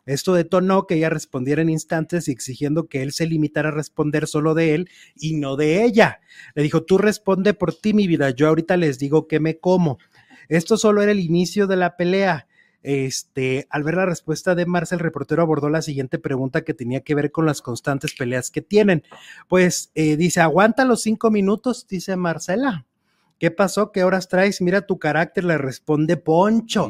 Esto 0.05 0.33
detonó 0.33 0.85
que 0.85 0.95
ella 0.95 1.09
respondiera 1.09 1.61
en 1.61 1.69
instantes 1.69 2.27
y 2.27 2.31
exigiendo 2.31 2.87
que 2.87 3.01
él 3.01 3.11
se 3.11 3.25
limitara 3.25 3.69
a 3.69 3.71
responder 3.71 4.27
solo 4.27 4.53
de 4.53 4.75
él 4.75 4.89
y 5.15 5.35
no 5.35 5.55
de 5.55 5.83
ella. 5.83 6.21
Le 6.53 6.63
dijo, 6.63 6.83
tú 6.83 6.97
responde 6.97 7.53
por 7.53 7.73
ti, 7.73 7.93
mi 7.93 8.07
vida, 8.07 8.29
yo 8.29 8.47
ahorita 8.47 8.77
les 8.77 8.99
digo 8.99 9.27
que 9.27 9.39
me 9.39 9.57
como. 9.57 9.97
Esto 10.47 10.77
solo 10.77 11.01
era 11.01 11.11
el 11.11 11.19
inicio 11.19 11.67
de 11.67 11.75
la 11.75 11.97
pelea. 11.97 12.47
Este, 12.83 13.65
al 13.71 13.83
ver 13.83 13.95
la 13.95 14.05
respuesta 14.05 14.53
de 14.53 14.67
Marcel, 14.67 14.99
el 14.99 15.05
reportero 15.05 15.41
abordó 15.41 15.69
la 15.69 15.81
siguiente 15.81 16.19
pregunta 16.19 16.63
que 16.63 16.75
tenía 16.75 17.01
que 17.01 17.15
ver 17.15 17.31
con 17.31 17.47
las 17.47 17.63
constantes 17.63 18.13
peleas 18.13 18.51
que 18.51 18.61
tienen. 18.61 19.01
Pues 19.47 19.89
eh, 19.95 20.17
dice, 20.17 20.41
aguanta 20.41 20.85
los 20.85 21.01
cinco 21.01 21.31
minutos, 21.31 21.87
dice 21.87 22.15
Marcela. 22.15 22.85
¿Qué 23.38 23.52
pasó? 23.52 23.91
¿Qué 23.91 24.04
horas 24.04 24.30
traes? 24.30 24.62
Mira 24.62 24.86
tu 24.86 24.98
carácter, 24.98 25.43
le 25.43 25.58
responde 25.58 26.15
Poncho 26.15 26.89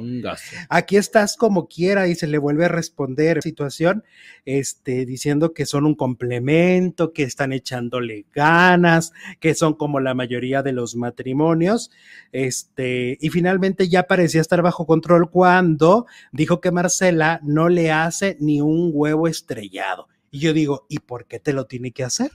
aquí 0.69 0.97
estás 0.97 1.37
como 1.37 1.67
quiera 1.67 2.07
y 2.07 2.15
se 2.15 2.27
le 2.27 2.37
vuelve 2.37 2.65
a 2.65 2.69
responder 2.69 3.41
situación, 3.41 4.03
este, 4.45 5.05
diciendo 5.05 5.53
que 5.53 5.65
son 5.65 5.85
un 5.85 5.95
complemento, 5.95 7.13
que 7.13 7.23
están 7.23 7.53
echándole 7.53 8.25
ganas, 8.33 9.13
que 9.39 9.55
son 9.55 9.73
como 9.73 9.99
la 9.99 10.13
mayoría 10.13 10.63
de 10.63 10.73
los 10.73 10.95
matrimonios, 10.95 11.91
este, 12.31 13.17
y 13.19 13.29
finalmente 13.29 13.89
ya 13.89 14.03
parecía 14.03 14.41
estar 14.41 14.61
bajo 14.61 14.85
control 14.85 15.29
cuando 15.29 16.05
dijo 16.31 16.61
que 16.61 16.71
Marcela 16.71 17.39
no 17.43 17.69
le 17.69 17.91
hace 17.91 18.37
ni 18.39 18.61
un 18.61 18.91
huevo 18.93 19.27
estrellado. 19.27 20.07
Y 20.31 20.39
yo 20.39 20.53
digo, 20.53 20.85
¿y 20.89 20.99
por 20.99 21.25
qué 21.25 21.39
te 21.39 21.53
lo 21.53 21.65
tiene 21.65 21.91
que 21.91 22.03
hacer? 22.03 22.31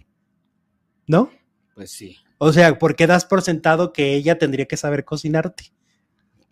¿No? 1.07 1.31
Pues 1.75 1.90
sí. 1.90 2.16
O 2.42 2.55
sea, 2.55 2.79
¿por 2.79 2.96
qué 2.96 3.07
das 3.07 3.26
por 3.26 3.42
sentado 3.42 3.92
que 3.92 4.14
ella 4.14 4.38
tendría 4.38 4.64
que 4.64 4.79
saber 4.79 5.05
cocinarte? 5.05 5.72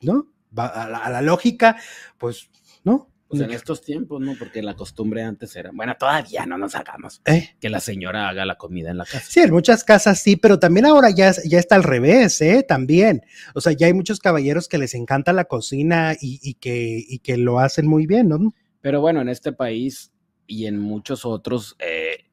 ¿No? 0.03 0.27
Va 0.57 0.66
a, 0.66 0.87
la, 0.88 0.98
a 0.98 1.11
la 1.11 1.22
lógica, 1.22 1.77
pues, 2.18 2.51
¿no? 2.85 3.09
Pues 3.27 3.40
en 3.42 3.51
estos 3.53 3.83
tiempos, 3.83 4.20
¿no? 4.20 4.35
Porque 4.38 4.62
la 4.62 4.74
costumbre 4.74 5.22
antes 5.22 5.55
era, 5.57 5.70
bueno, 5.72 5.94
todavía 5.98 6.44
no 6.46 6.57
nos 6.59 6.74
hagamos 6.74 7.20
Eh, 7.27 7.57
que 7.61 7.68
la 7.70 7.81
señora 7.81 8.29
haga 8.29 8.44
la 8.46 8.57
comida 8.57 8.90
en 8.90 8.98
la 8.98 9.05
casa. 9.05 9.24
Sí, 9.29 9.40
en 9.40 9.51
muchas 9.51 9.83
casas 9.85 10.20
sí, 10.20 10.37
pero 10.37 10.59
también 10.59 10.85
ahora 10.87 11.09
ya, 11.11 11.29
es- 11.31 11.42
ya 11.44 11.59
está 11.59 11.74
al 11.77 11.85
revés, 11.85 12.40
¿eh? 12.42 12.64
También. 12.66 13.22
O 13.55 13.61
sea, 13.62 13.72
ya 13.72 13.87
hay 13.87 13.92
muchos 13.94 14.18
caballeros 14.20 14.68
que 14.68 14.79
les 14.79 14.94
encanta 14.94 15.33
la 15.33 15.44
cocina 15.44 16.14
y, 16.20 16.38
y 16.42 16.55
que, 16.55 17.03
y 17.07 17.18
que 17.20 17.37
lo 17.38 17.59
hacen 17.61 17.87
muy 17.87 18.07
bien, 18.07 18.29
¿no? 18.29 18.38
Pero 18.83 19.01
bueno, 19.01 19.20
en 19.20 19.29
este 19.31 19.53
país 19.53 20.12
y 20.46 20.64
en 20.66 20.79
muchos 20.79 21.27
otros, 21.27 21.77
eh, 21.81 22.24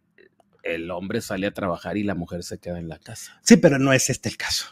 el 0.66 0.92
hombre 0.92 1.22
sale 1.22 1.48
a 1.48 1.52
trabajar 1.52 1.96
y 1.96 2.04
la 2.04 2.16
mujer 2.16 2.44
se 2.44 2.58
queda 2.58 2.80
en 2.80 2.90
la 2.90 3.00
casa. 3.00 3.40
Sí, 3.44 3.56
pero 3.58 3.80
no 3.80 3.94
es 3.94 4.10
este 4.10 4.28
el 4.28 4.36
caso. 4.36 4.66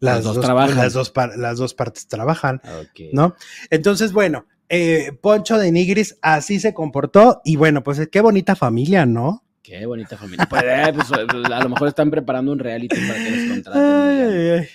Las 0.00 0.24
dos 0.24 0.40
trabajan. 0.40 0.76
Las 0.76 0.92
dos, 0.92 1.10
par- 1.10 1.36
las 1.38 1.58
dos 1.58 1.72
partes 1.74 2.08
trabajan. 2.08 2.60
Ok. 2.80 3.00
¿no? 3.12 3.36
Entonces, 3.70 4.12
bueno, 4.12 4.46
eh, 4.68 5.12
Poncho 5.22 5.56
de 5.58 5.70
Nigris 5.70 6.18
así 6.20 6.58
se 6.58 6.74
comportó 6.74 7.40
y 7.44 7.56
bueno, 7.56 7.82
pues 7.84 8.08
qué 8.10 8.20
bonita 8.20 8.56
familia, 8.56 9.06
¿no? 9.06 9.44
Qué 9.62 9.86
bonita 9.86 10.16
familia. 10.18 10.46
Pues, 10.48 10.62
eh, 10.62 10.92
pues, 10.92 11.44
a 11.50 11.60
lo 11.62 11.68
mejor 11.70 11.88
están 11.88 12.10
preparando 12.10 12.52
un 12.52 12.58
reality 12.58 12.96
para 13.06 13.14
que 13.14 13.30
los 13.30 13.50
contraten. 13.50 13.82
Ay, 13.82 14.50
ay. 14.60 14.68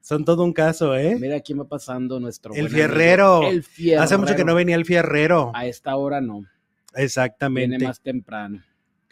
Son 0.00 0.24
todo 0.24 0.42
un 0.42 0.52
caso, 0.52 0.96
¿eh? 0.96 1.16
Mira 1.18 1.40
quién 1.40 1.60
va 1.60 1.68
pasando 1.68 2.18
nuestro. 2.20 2.52
El 2.52 2.60
amigo, 2.66 2.74
fierrero. 2.74 3.48
El 3.48 3.62
fierrero. 3.62 4.02
Hace 4.02 4.16
mucho 4.18 4.34
que 4.36 4.44
no 4.44 4.54
venía 4.54 4.74
el 4.74 4.84
fierrero. 4.84 5.52
A 5.54 5.64
esta 5.66 5.96
hora 5.96 6.20
no. 6.20 6.40
Viene 6.40 7.04
Exactamente. 7.04 7.84
más 7.86 8.00
temprano. 8.00 8.62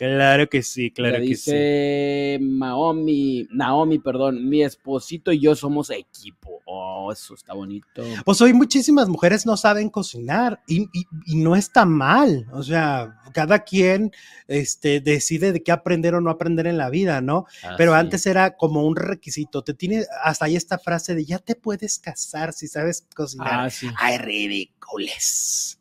Claro 0.00 0.48
que 0.48 0.62
sí, 0.62 0.90
claro 0.90 1.18
Le 1.18 1.26
que 1.26 1.34
sí. 1.36 1.50
dice 1.52 2.38
Maomi, 2.40 3.46
Naomi, 3.52 3.98
perdón, 3.98 4.48
mi 4.48 4.62
esposito 4.62 5.30
y 5.30 5.40
yo 5.40 5.54
somos 5.54 5.90
equipo. 5.90 6.62
Oh, 6.64 7.12
eso 7.12 7.34
está 7.34 7.52
bonito. 7.52 8.02
Pues 8.24 8.40
hoy 8.40 8.54
muchísimas 8.54 9.10
mujeres 9.10 9.44
no 9.44 9.58
saben 9.58 9.90
cocinar 9.90 10.62
y, 10.66 10.84
y- 10.98 11.06
y 11.26 11.36
no 11.36 11.54
está 11.54 11.84
mal. 11.84 12.46
O 12.52 12.62
sea, 12.62 13.20
cada 13.34 13.58
quien 13.58 14.10
este, 14.48 15.00
decide 15.02 15.52
de 15.52 15.62
qué 15.62 15.70
aprender 15.70 16.14
o 16.14 16.22
no 16.22 16.30
aprender 16.30 16.66
en 16.66 16.78
la 16.78 16.88
vida, 16.88 17.20
¿no? 17.20 17.44
Pero 17.76 17.92
antes 17.92 18.24
era 18.24 18.56
como 18.56 18.86
un 18.86 18.96
requisito. 18.96 19.60
Te 19.62 19.74
tiene 19.74 20.06
hasta 20.24 20.46
ahí 20.46 20.56
esta 20.56 20.78
frase 20.78 21.14
de 21.14 21.26
ya 21.26 21.40
te 21.40 21.56
puedes 21.56 21.98
casar 21.98 22.54
si 22.54 22.68
sabes 22.68 23.06
cocinar. 23.14 23.66
Ah, 23.66 23.68
sí. 23.68 23.86
Ay, 23.98 24.16
ridícules. 24.16 25.78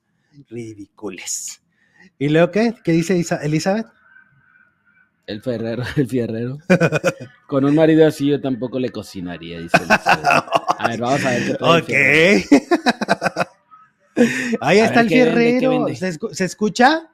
Ridícules. 0.49 1.61
¿Y 2.17 2.27
luego 2.27 2.51
qué? 2.51 2.73
¿Qué 2.83 2.91
dice 2.91 3.13
Elizabeth? 3.43 3.87
El 5.29 5.43
ferrero, 5.43 5.83
el 5.95 6.07
fierrero. 6.07 6.57
Con 7.45 7.63
un 7.63 7.75
marido 7.75 8.07
así 8.07 8.25
yo 8.27 8.41
tampoco 8.41 8.79
le 8.79 8.89
cocinaría, 8.89 9.59
dice. 9.59 9.77
A 9.87 10.87
ver, 10.87 10.99
vamos 10.99 11.23
a 11.23 11.29
ver 11.29 11.57
qué. 11.85 12.45
Ok. 14.17 14.25
Ahí 14.59 14.79
A 14.79 14.85
está 14.85 15.01
el 15.01 15.07
¿qué 15.07 15.23
vende, 15.25 15.39
qué 15.43 15.59
fierrero. 15.59 15.85
vende? 15.85 15.95
¿Se, 15.95 16.17
se 16.33 16.45
escucha? 16.45 17.11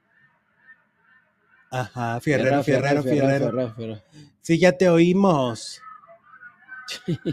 Ajá, 1.70 2.22
fierrero, 2.22 2.64
fierrero, 2.64 3.04
fierrero. 3.04 3.38
fierrero, 3.52 3.74
fierrero. 3.76 4.02
Sí, 4.42 4.60
ya 4.60 4.72
te 4.72 4.88
oímos. 4.88 5.82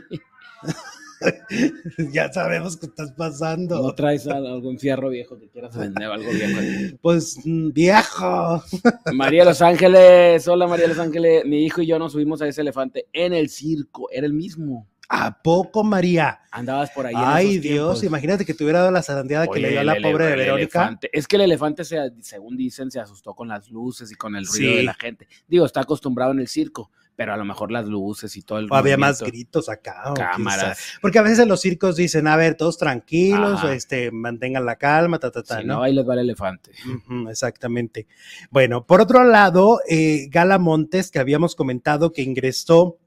ya 2.13 2.33
sabemos 2.33 2.77
que 2.77 2.87
estás 2.87 3.13
pasando. 3.13 3.81
¿No 3.83 3.95
traes 3.95 4.27
al- 4.27 4.47
algún 4.47 4.79
fierro 4.79 5.09
viejo 5.09 5.39
que 5.39 5.49
quieras 5.49 5.77
vender 5.77 6.09
o 6.09 6.13
algo 6.13 6.31
viejo? 6.31 6.61
Pues 7.01 7.39
mm, 7.45 7.71
viejo. 7.73 8.63
María 9.15 9.45
Los 9.45 9.63
Ángeles, 9.63 10.47
hola 10.49 10.67
María 10.67 10.89
Los 10.89 10.99
Ángeles, 10.99 11.45
mi 11.45 11.65
hijo 11.65 11.83
y 11.83 11.87
yo 11.87 11.99
nos 11.99 12.13
subimos 12.13 12.43
a 12.43 12.49
ese 12.49 12.61
elefante 12.63 13.07
en 13.13 13.33
el 13.33 13.49
circo, 13.49 14.09
era 14.11 14.27
el 14.27 14.33
mismo. 14.33 14.89
¿A 15.15 15.43
poco, 15.43 15.85
María? 15.85 16.41
Andabas 16.51 16.91
por 16.91 17.05
ahí. 17.07 17.13
Ay, 17.15 17.59
Dios, 17.59 18.01
tiempos. 18.01 18.05
imagínate 18.05 18.47
que 18.47 18.55
te 18.55 18.65
hubiera 18.65 18.79
dado 18.79 18.93
la 18.93 19.03
zarandeada 19.03 19.47
que 19.47 19.61
le 19.61 19.69
dio 19.69 19.81
a 19.81 19.85
la 19.85 19.97
pobre 19.97 20.25
de 20.27 20.37
Verónica. 20.37 20.85
elefante- 20.89 21.11
Es 21.13 21.29
que 21.29 21.37
el 21.37 21.43
elefante, 21.43 21.85
se, 21.85 21.99
según 22.21 22.57
dicen, 22.57 22.91
se 22.91 22.99
asustó 22.99 23.35
con 23.35 23.49
las 23.49 23.69
luces 23.69 24.11
y 24.11 24.15
con 24.15 24.37
el 24.37 24.47
ruido 24.47 24.71
Sí. 24.71 24.77
de 24.79 24.83
la 24.85 24.95
gente. 24.95 25.29
Digo, 25.47 25.67
está 25.67 25.81
acostumbrado 25.83 26.33
en 26.33 26.41
el 26.41 26.49
circo, 26.49 26.91
pero 27.15 27.35
a 27.35 27.37
lo 27.37 27.45
mejor 27.45 27.71
las 27.71 27.87
luces 27.87 28.37
y 28.37 28.43
todo 28.43 28.59
el 28.59 28.69
O 28.71 28.75
había 28.75 28.97
más 28.97 29.23
gritos 29.23 29.69
acá. 29.69 30.05
o 30.11 30.15
cámaras. 30.15 30.79
Porque 31.01 31.19
a 31.19 31.23
veces 31.23 31.41
en 31.41 31.49
los 31.49 31.61
circos 31.61 31.97
dicen, 31.97 32.27
a 32.27 32.37
ver, 32.37 32.55
todos 32.57 32.79
tranquilos, 32.79 33.59
Ajá. 33.59 33.75
este, 33.75 34.11
mantengan 34.11 34.65
la 34.65 34.77
calma, 34.77 35.19
ta, 35.19 35.31
ta, 35.31 35.43
ta, 35.43 35.59
Si 35.61 35.67
¿no? 35.67 35.75
no, 35.77 35.83
ahí 35.83 35.93
les 35.95 36.09
va 36.09 36.15
el 36.15 36.21
elefante. 36.21 36.73
Exactamente. 37.29 38.07
Bueno, 38.51 38.87
por 38.87 39.01
otro 39.01 39.25
lado, 39.25 39.81
eh, 39.89 40.29
Gala 40.31 40.59
Montes, 40.59 41.11
que 41.11 41.19
habíamos 41.19 41.55
comentado 41.55 42.13
que 42.13 42.23
ingresó 42.23 42.99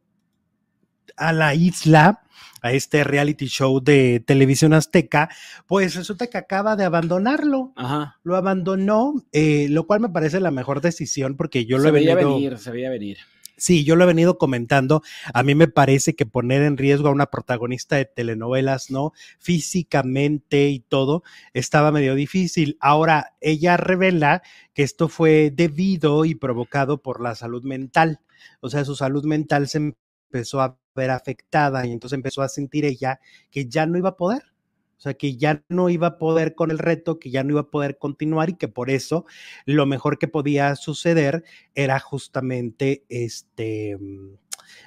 a 1.18 1.34
la 1.34 1.56
isla, 1.56 2.22
a 2.62 2.72
este 2.72 3.04
reality 3.04 3.46
show 3.46 3.80
de 3.80 4.24
televisión 4.26 4.74
azteca, 4.74 5.30
pues 5.68 5.96
resulta 5.96 6.28
que 6.28 6.38
acaba 6.38 6.76
de 6.76 6.84
abandonarlo. 6.84 7.74
Ajá. 7.76 8.18
Lo 8.24 8.36
abandonó, 8.36 9.14
eh, 9.32 9.68
lo 9.70 9.86
cual 9.86 10.00
me 10.00 10.10
parece 10.10 10.40
la 10.40 10.52
mejor 10.52 10.82
decisión 10.82 11.36
porque 11.38 11.66
yo 11.66 11.78
lo 11.78 11.84
se 11.84 11.90
he 11.90 11.92
veía 11.92 12.16
venido, 12.16 12.36
venir, 12.36 12.58
se 12.58 12.72
veía 12.72 12.90
venir. 12.90 13.18
Sí, 13.58 13.84
yo 13.84 13.96
lo 13.96 14.04
he 14.04 14.08
venido 14.08 14.38
comentando. 14.38 15.02
A 15.34 15.44
mí 15.44 15.56
me 15.56 15.68
parece 15.68 16.16
que 16.16 16.26
poner 16.26 16.62
en 16.62 16.78
riesgo 16.78 17.08
a 17.08 17.12
una 17.12 17.28
protagonista 17.28 17.96
de 17.96 18.06
telenovelas, 18.06 18.92
¿no? 18.92 19.14
Físicamente 19.40 20.68
y 20.70 20.80
todo, 20.80 21.24
estaba 21.54 21.92
medio 21.92 22.16
difícil. 22.16 22.78
Ahora, 22.80 23.36
ella 23.42 23.78
revela 23.78 24.42
que 24.74 24.84
esto 24.84 25.10
fue 25.10 25.52
debido 25.52 26.26
y 26.26 26.36
provocado 26.36 27.02
por 27.02 27.22
la 27.22 27.36
salud 27.36 27.64
mental. 27.64 28.20
O 28.62 28.70
sea, 28.70 28.86
su 28.86 28.96
salud 28.96 29.26
mental 29.26 29.68
se 29.68 29.78
empezó 29.78 30.62
a 30.62 30.78
ver 30.96 31.12
afectada 31.12 31.86
y 31.86 31.92
entonces 31.92 32.16
empezó 32.16 32.42
a 32.42 32.50
sentir 32.50 32.86
ella 32.86 33.20
que 33.52 33.68
ya 33.68 33.86
no 33.86 33.98
iba 33.98 34.10
a 34.10 34.18
poder. 34.18 34.55
O 34.98 35.02
sea, 35.02 35.14
que 35.16 35.36
ya 35.38 35.64
no 35.70 35.90
iba 35.90 36.08
a 36.08 36.18
poder 36.18 36.56
con 36.56 36.72
el 36.72 36.80
reto, 36.80 37.20
que 37.20 37.30
ya 37.30 37.44
no 37.44 37.52
iba 37.52 37.62
a 37.62 37.70
poder 37.70 37.98
continuar 37.98 38.50
y 38.50 38.56
que 38.56 38.68
por 38.68 38.90
eso 38.90 39.26
lo 39.66 39.86
mejor 39.86 40.18
que 40.18 40.28
podía 40.28 40.76
suceder 40.76 41.44
era 41.76 42.00
justamente 42.00 43.04
este 43.10 43.98
mm, 43.98 44.36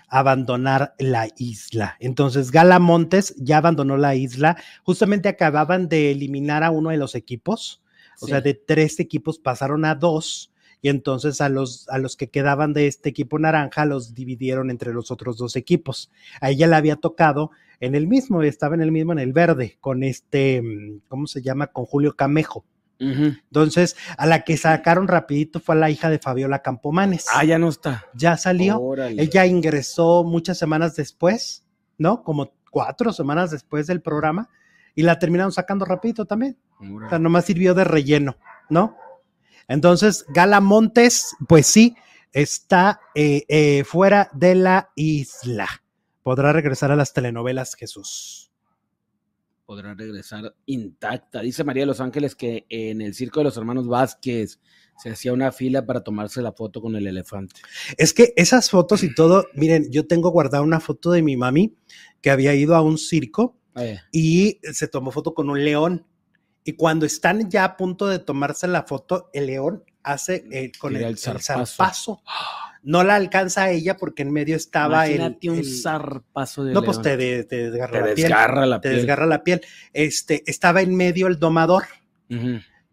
abandonar 0.08 0.94
la 0.98 1.28
isla. 1.36 1.96
Entonces, 2.00 2.50
Gala 2.50 2.78
Montes 2.78 3.34
ya 3.36 3.58
abandonó 3.58 3.96
la 3.96 4.14
isla. 4.14 4.56
Justamente 4.82 5.28
acababan 5.28 5.88
de 5.88 6.10
eliminar 6.10 6.64
a 6.64 6.70
uno 6.70 6.90
de 6.90 6.96
los 6.96 7.14
equipos. 7.14 7.82
O 8.20 8.26
Sí. 8.26 8.32
sea, 8.32 8.40
de 8.40 8.54
tres 8.54 8.98
equipos 9.00 9.38
pasaron 9.38 9.84
a 9.84 9.94
dos. 9.94 10.52
Y 10.80 10.88
entonces 10.88 11.40
a 11.40 11.48
los, 11.48 11.88
a 11.88 11.98
los 11.98 12.16
que 12.16 12.28
quedaban 12.28 12.72
de 12.72 12.86
este 12.86 13.08
equipo 13.08 13.38
naranja 13.38 13.84
los 13.84 14.14
dividieron 14.14 14.70
entre 14.70 14.92
los 14.92 15.10
otros 15.10 15.36
dos 15.36 15.56
equipos. 15.56 16.10
A 16.40 16.50
ella 16.50 16.66
le 16.66 16.76
había 16.76 16.96
tocado 16.96 17.50
en 17.80 17.94
el 17.94 18.06
mismo, 18.06 18.42
estaba 18.42 18.74
en 18.74 18.82
el 18.82 18.92
mismo, 18.92 19.12
en 19.12 19.18
el 19.18 19.32
verde, 19.32 19.78
con 19.80 20.02
este, 20.02 20.62
mm, 20.62 21.02
¿cómo 21.08 21.26
se 21.26 21.42
llama? 21.42 21.68
Con 21.68 21.84
Julio 21.84 22.16
Camejo. 22.16 22.64
Entonces, 23.00 23.96
a 24.16 24.26
la 24.26 24.42
que 24.42 24.56
sacaron 24.56 25.06
rapidito 25.06 25.60
fue 25.60 25.76
a 25.76 25.78
la 25.78 25.88
hija 25.88 26.10
de 26.10 26.18
Fabiola 26.18 26.62
Campomanes. 26.62 27.26
Ah, 27.32 27.44
ya 27.44 27.56
no 27.56 27.68
está. 27.68 28.04
Ya 28.12 28.36
salió. 28.36 28.80
Órale. 28.80 29.22
Ella 29.22 29.46
ingresó 29.46 30.24
muchas 30.24 30.58
semanas 30.58 30.96
después, 30.96 31.64
¿no? 31.96 32.24
Como 32.24 32.52
cuatro 32.72 33.12
semanas 33.12 33.52
después 33.52 33.86
del 33.86 34.02
programa 34.02 34.50
y 34.96 35.02
la 35.02 35.18
terminaron 35.20 35.52
sacando 35.52 35.84
rapidito 35.84 36.24
también. 36.24 36.58
O 36.80 37.08
sea, 37.08 37.20
nomás 37.20 37.44
sirvió 37.44 37.74
de 37.74 37.84
relleno, 37.84 38.36
¿no? 38.68 38.96
Entonces, 39.68 40.24
Gala 40.28 40.60
Montes, 40.60 41.36
pues 41.46 41.66
sí, 41.66 41.94
está 42.32 43.00
eh, 43.14 43.44
eh, 43.48 43.84
fuera 43.84 44.30
de 44.32 44.54
la 44.54 44.90
isla. 44.96 45.68
Podrá 46.22 46.52
regresar 46.52 46.90
a 46.90 46.96
las 46.96 47.12
telenovelas, 47.12 47.74
Jesús. 47.74 48.50
podrá 49.66 49.92
regresar 49.94 50.54
intacta. 50.64 51.42
Dice 51.42 51.62
María 51.62 51.82
de 51.82 51.86
Los 51.88 52.00
Ángeles 52.00 52.34
que 52.34 52.64
en 52.70 53.02
el 53.02 53.14
circo 53.14 53.40
de 53.40 53.44
los 53.44 53.56
hermanos 53.58 53.86
Vázquez 53.86 54.60
se 54.96 55.10
hacía 55.10 55.32
una 55.34 55.52
fila 55.52 55.84
para 55.84 56.02
tomarse 56.02 56.40
la 56.40 56.52
foto 56.52 56.80
con 56.80 56.96
el 56.96 57.06
elefante. 57.06 57.60
Es 57.98 58.14
que 58.14 58.32
esas 58.36 58.70
fotos 58.70 59.02
y 59.02 59.14
todo, 59.14 59.46
miren, 59.54 59.92
yo 59.92 60.06
tengo 60.06 60.30
guardada 60.30 60.62
una 60.64 60.80
foto 60.80 61.10
de 61.10 61.22
mi 61.22 61.36
mami 61.36 61.76
que 62.22 62.30
había 62.30 62.54
ido 62.54 62.74
a 62.74 62.80
un 62.80 62.96
circo 62.96 63.58
Eh, 63.76 63.98
y 64.10 64.58
se 64.72 64.88
tomó 64.88 65.10
foto 65.12 65.34
con 65.34 65.50
un 65.50 65.62
león. 65.64 66.06
Y 66.68 66.74
cuando 66.74 67.06
están 67.06 67.48
ya 67.48 67.64
a 67.64 67.76
punto 67.78 68.06
de 68.08 68.18
tomarse 68.18 68.68
la 68.68 68.82
foto, 68.82 69.30
el 69.32 69.46
león 69.46 69.84
hace 70.02 70.44
eh, 70.52 70.70
con 70.78 70.94
el, 70.96 71.02
el 71.02 71.08
el 71.08 71.16
zarpazo. 71.18 72.22
No 72.82 73.04
la 73.04 73.14
alcanza 73.14 73.62
a 73.64 73.70
ella 73.70 73.96
porque 73.96 74.20
en 74.20 74.30
medio 74.30 74.54
estaba 74.54 75.06
el, 75.06 75.14
Imagínate 75.14 75.48
un 75.50 75.58
el- 75.60 75.64
zarpazo 75.80 76.64
de 76.64 76.74
No, 76.74 76.82
pues 76.82 77.00
te, 77.00 77.16
de- 77.16 77.44
te 77.44 77.70
desgarra 77.70 77.92
Te 77.92 77.98
la 78.00 78.04
piel. 78.14 78.16
desgarra 78.28 78.66
la 78.66 78.80
Te 78.82 78.88
piel. 78.90 78.96
desgarra 79.00 79.24
la 79.26 79.42
piel. 79.44 79.60
Este, 79.94 80.42
estaba 80.46 80.82
en 80.82 80.94
medio 80.94 81.26
el 81.26 81.38
domador. 81.38 81.84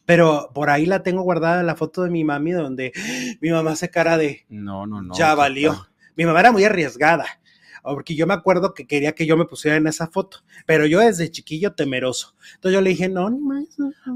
Pero 0.06 0.52
por 0.54 0.70
ahí 0.70 0.86
la 0.86 1.04
tengo 1.04 1.24
guardada 1.24 1.62
la 1.62 1.76
foto 1.76 2.04
de 2.04 2.10
mi 2.12 2.24
mami 2.24 2.52
donde 2.54 2.94
mi 3.42 3.50
mamá 3.50 3.72
hace 3.72 3.90
cara 3.90 4.18
de 4.18 4.46
No, 4.48 4.88
no, 4.88 5.02
no. 5.02 5.14
ya 5.18 5.36
valió. 5.36 5.88
Mi 6.16 6.26
mamá 6.26 6.40
era 6.40 6.54
muy 6.54 6.64
arriesgada, 6.64 7.26
porque 7.94 8.16
yo 8.16 8.26
me 8.26 8.34
acuerdo 8.34 8.74
que 8.74 8.88
quería 8.88 9.14
que 9.14 9.26
yo 9.26 9.38
me 9.38 9.46
pusiera 9.46 9.78
en 9.78 9.88
esa 9.88 10.08
foto, 10.08 10.40
pero 10.66 10.86
yo 10.86 11.00
desde 11.00 11.30
chiquillo 11.30 11.74
temeroso. 11.74 12.36
Entonces 12.56 12.74
yo 12.76 12.82
le 12.82 12.90
dije, 12.92 13.10
no, 13.10 13.30
ni 13.30 13.40
más. 13.40 13.66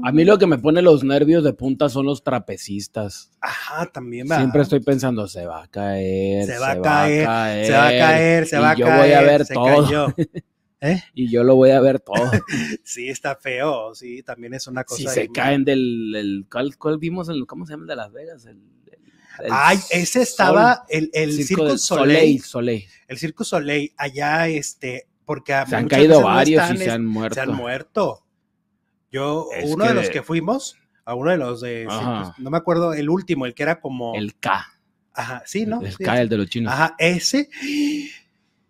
A 0.02 0.12
mí 0.12 0.24
lo 0.24 0.38
que 0.38 0.46
me 0.46 0.58
pone 0.58 0.82
los 0.82 1.04
nervios 1.04 1.44
de 1.44 1.52
punta 1.52 1.88
son 1.88 2.06
los 2.06 2.24
trapecistas. 2.24 3.30
Ajá, 3.40 3.86
también 3.86 4.26
va. 4.30 4.38
Siempre 4.38 4.62
estoy 4.62 4.80
pensando, 4.80 5.28
se 5.28 5.46
va 5.46 5.64
a 5.64 5.68
caer. 5.68 6.46
Se 6.46 6.58
va 6.58 6.72
a 6.72 6.80
caer, 6.82 7.66
Se 7.66 7.72
va 7.72 7.86
a 7.86 7.90
caer, 7.90 8.46
se 8.46 8.58
va 8.58 8.70
a 8.70 8.74
yo 8.74 8.86
caer. 8.86 9.00
voy 9.00 9.12
a 9.12 9.20
ver 9.22 9.44
se 9.46 9.54
todo. 9.54 9.84
cayó. 9.84 10.06
¿Eh? 10.82 11.02
Y 11.12 11.30
yo 11.30 11.44
lo 11.44 11.56
voy 11.56 11.70
a 11.70 11.80
ver 11.80 12.00
todo. 12.00 12.14
Sí, 12.84 13.08
está 13.08 13.36
feo, 13.36 13.94
sí, 13.94 14.22
también 14.22 14.54
es 14.54 14.66
una 14.66 14.82
cosa. 14.84 15.02
si 15.02 15.06
se 15.08 15.28
caen 15.28 15.64
del. 15.64 16.14
El, 16.16 16.46
¿cuál, 16.50 16.76
cuál 16.78 16.98
vimos? 16.98 17.28
El, 17.28 17.46
¿Cómo 17.46 17.66
se 17.66 17.74
llama 17.74 17.82
el 17.82 17.88
de 17.88 17.96
Las 17.96 18.12
Vegas? 18.12 18.46
El, 18.46 18.58
el- 19.38 19.50
Ay, 19.52 19.78
ese 19.90 20.22
estaba 20.22 20.84
el, 20.88 21.10
el 21.12 21.32
Circo 21.44 21.78
Soleil, 21.78 22.42
Soleil. 22.42 22.84
el 23.08 23.18
Circo 23.18 23.44
Soleil, 23.44 23.92
allá, 23.96 24.48
este, 24.48 25.06
porque 25.24 25.52
Se 25.68 25.76
han 25.76 25.88
caído 25.88 26.20
no 26.20 26.26
varios 26.26 26.60
están, 26.62 26.76
y 26.76 26.78
se 26.80 26.90
han 26.90 27.06
muerto. 27.06 27.34
se 27.34 27.40
han 27.40 27.54
muerto. 27.54 28.24
Yo, 29.12 29.48
Es 29.54 29.70
uno 29.70 29.84
de 29.84 29.90
que- 29.90 29.94
los 29.96 30.08
que 30.10 30.22
fuimos, 30.22 30.76
a 31.04 31.14
uno 31.14 31.30
de 31.30 31.36
los 31.38 31.60
de. 31.60 31.86
Circus- 31.88 32.34
no 32.38 32.50
me 32.50 32.56
acuerdo, 32.58 32.92
el 32.94 33.08
último, 33.08 33.46
el 33.46 33.54
que 33.54 33.62
era 33.64 33.80
como, 33.80 34.14
El 34.14 34.36
K. 34.38 34.66
ajá, 35.14 35.42
sí, 35.46 35.66
¿no? 35.66 35.80
El 35.82 35.92
Sí, 35.96 36.04
K, 36.04 36.20
el 36.20 36.28
de 36.28 36.36
los 36.36 36.48
chinos. 36.48 36.72
Ajá, 36.72 36.94
ese, 36.98 37.48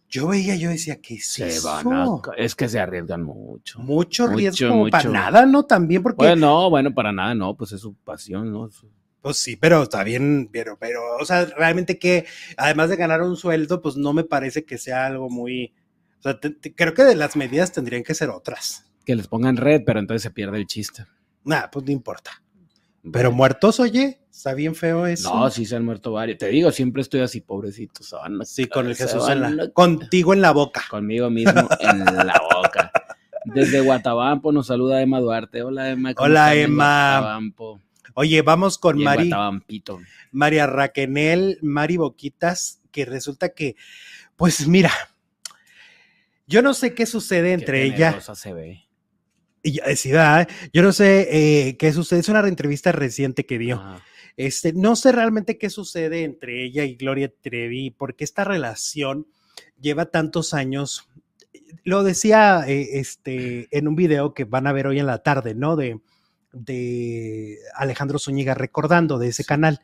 yo 0.08 0.28
veía, 0.28 0.56
yo 0.56 0.70
decía, 0.70 1.00
¿qué 1.00 1.14
es 1.14 1.26
se 1.32 1.48
eso? 1.48 1.68
van 1.68 1.92
a 1.92 2.06
Es 2.36 2.54
que 2.54 2.68
se 2.68 2.80
arriesgan 2.80 3.22
mucho. 3.22 3.78
Mucho 3.80 4.24
Mucho, 4.24 4.36
riesgo 4.36 4.68
como 4.70 4.88
para 4.90 5.04
mucho. 5.08 5.12
nada, 5.12 5.46
¿no? 5.46 5.64
También 5.64 6.02
porque, 6.02 6.16
Bueno, 6.16 6.46
no, 6.46 6.70
bueno, 6.70 6.92
para 6.94 7.12
nada, 7.12 7.34
no, 7.34 7.54
pues 7.56 7.72
es 7.72 7.80
su 7.80 7.94
pasión, 7.94 8.50
¿no? 8.52 8.70
Su- 8.70 8.90
pues 9.22 9.36
sí, 9.38 9.56
pero 9.56 9.82
está 9.82 10.02
bien, 10.04 10.48
pero, 10.52 10.76
pero, 10.78 11.00
o 11.20 11.24
sea, 11.24 11.44
realmente 11.44 11.98
que, 11.98 12.26
además 12.56 12.88
de 12.90 12.96
ganar 12.96 13.22
un 13.22 13.36
sueldo, 13.36 13.80
pues 13.82 13.96
no 13.96 14.12
me 14.12 14.24
parece 14.24 14.64
que 14.64 14.78
sea 14.78 15.06
algo 15.06 15.28
muy, 15.28 15.72
o 16.18 16.22
sea, 16.22 16.38
te- 16.40 16.50
te- 16.50 16.74
creo 16.74 16.94
que 16.94 17.04
de 17.04 17.14
las 17.16 17.36
medidas 17.36 17.72
tendrían 17.72 18.02
que 18.02 18.14
ser 18.14 18.30
otras. 18.30 18.84
Que 19.04 19.16
les 19.16 19.26
pongan 19.28 19.56
red, 19.56 19.82
pero 19.84 19.98
entonces 20.00 20.22
se 20.22 20.30
pierde 20.30 20.58
el 20.58 20.66
chiste. 20.66 21.04
Nada, 21.44 21.70
pues 21.70 21.84
no 21.86 21.92
importa. 21.92 22.42
Pero 23.12 23.32
muertos, 23.32 23.80
oye, 23.80 24.20
está 24.30 24.52
bien 24.52 24.74
feo 24.74 25.06
eso. 25.06 25.34
No, 25.34 25.50
sí 25.50 25.64
se 25.64 25.74
han 25.74 25.84
muerto 25.86 26.12
varios. 26.12 26.36
Te 26.38 26.48
digo, 26.48 26.70
siempre 26.70 27.00
estoy 27.00 27.20
así, 27.20 27.42
a 27.42 28.44
Sí, 28.44 28.66
con 28.66 28.86
el 28.88 28.94
Jesús 28.96 29.26
en 29.28 29.56
la, 29.56 29.70
contigo 29.70 30.34
en 30.34 30.42
la 30.42 30.50
boca. 30.50 30.84
Conmigo 30.90 31.30
mismo 31.30 31.66
en 31.80 32.04
la 32.04 32.40
boca. 32.54 32.92
Desde 33.46 33.80
Guatabampo 33.80 34.52
nos 34.52 34.66
saluda 34.66 35.00
Emma 35.00 35.18
Duarte. 35.18 35.62
Hola, 35.62 35.88
Emma. 35.88 36.12
¿cómo 36.14 36.26
Hola, 36.26 36.54
Emma. 36.54 37.16
Guatabampo? 37.20 37.80
Oye, 38.14 38.42
vamos 38.42 38.78
con 38.78 39.00
Y 39.00 39.04
Mari, 39.04 39.28
Guatabampito. 39.28 40.00
María 40.32 40.66
Raquenel, 40.66 41.58
Mari 41.62 41.96
Boquitas, 41.96 42.80
que 42.90 43.04
resulta 43.04 43.50
que, 43.50 43.76
pues 44.36 44.66
mira, 44.66 44.90
yo 46.46 46.62
no 46.62 46.74
sé 46.74 46.94
qué 46.94 47.06
sucede 47.06 47.52
entre 47.52 47.78
Qué 47.78 47.94
ella 47.94 48.20
se 48.20 48.52
ve. 48.52 48.88
y 49.62 49.78
eh, 49.80 49.96
sí, 49.96 50.10
yo 50.72 50.82
no 50.82 50.92
sé 50.92 51.28
eh, 51.30 51.76
qué 51.76 51.92
sucede, 51.92 52.20
es 52.20 52.28
una 52.28 52.46
entrevista 52.46 52.92
reciente 52.92 53.46
que 53.46 53.58
dio. 53.58 53.80
Este, 54.36 54.72
no 54.72 54.96
sé 54.96 55.12
realmente 55.12 55.58
qué 55.58 55.70
sucede 55.70 56.24
entre 56.24 56.64
ella 56.64 56.84
y 56.84 56.96
Gloria 56.96 57.32
Trevi, 57.40 57.90
porque 57.90 58.24
esta 58.24 58.42
relación 58.42 59.26
lleva 59.80 60.06
tantos 60.06 60.54
años. 60.54 61.08
Lo 61.84 62.02
decía 62.02 62.64
eh, 62.66 62.98
este, 62.98 63.68
en 63.70 63.86
un 63.86 63.96
video 63.96 64.34
que 64.34 64.44
van 64.44 64.66
a 64.66 64.72
ver 64.72 64.86
hoy 64.86 64.98
en 64.98 65.06
la 65.06 65.22
tarde, 65.22 65.54
¿no? 65.54 65.76
De, 65.76 66.00
de 66.52 67.58
Alejandro 67.74 68.18
Zúñiga 68.18 68.54
recordando 68.54 69.18
de 69.18 69.28
ese 69.28 69.44
canal, 69.44 69.80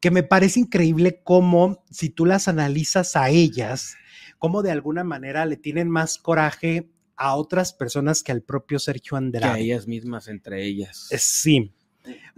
que 0.00 0.10
me 0.10 0.22
parece 0.22 0.60
increíble 0.60 1.20
cómo, 1.22 1.84
si 1.90 2.10
tú 2.10 2.26
las 2.26 2.48
analizas 2.48 3.16
a 3.16 3.30
ellas, 3.30 3.96
cómo 4.38 4.62
de 4.62 4.70
alguna 4.70 5.04
manera 5.04 5.46
le 5.46 5.56
tienen 5.56 5.88
más 5.90 6.18
coraje 6.18 6.90
a 7.16 7.34
otras 7.36 7.72
personas 7.72 8.22
que 8.22 8.32
al 8.32 8.42
propio 8.42 8.78
Sergio 8.78 9.10
Que 9.10 9.14
a 9.14 9.18
Andrade. 9.18 9.60
ellas 9.60 9.86
mismas, 9.86 10.28
entre 10.28 10.64
ellas. 10.64 11.08
Eh, 11.10 11.18
Sí, 11.18 11.72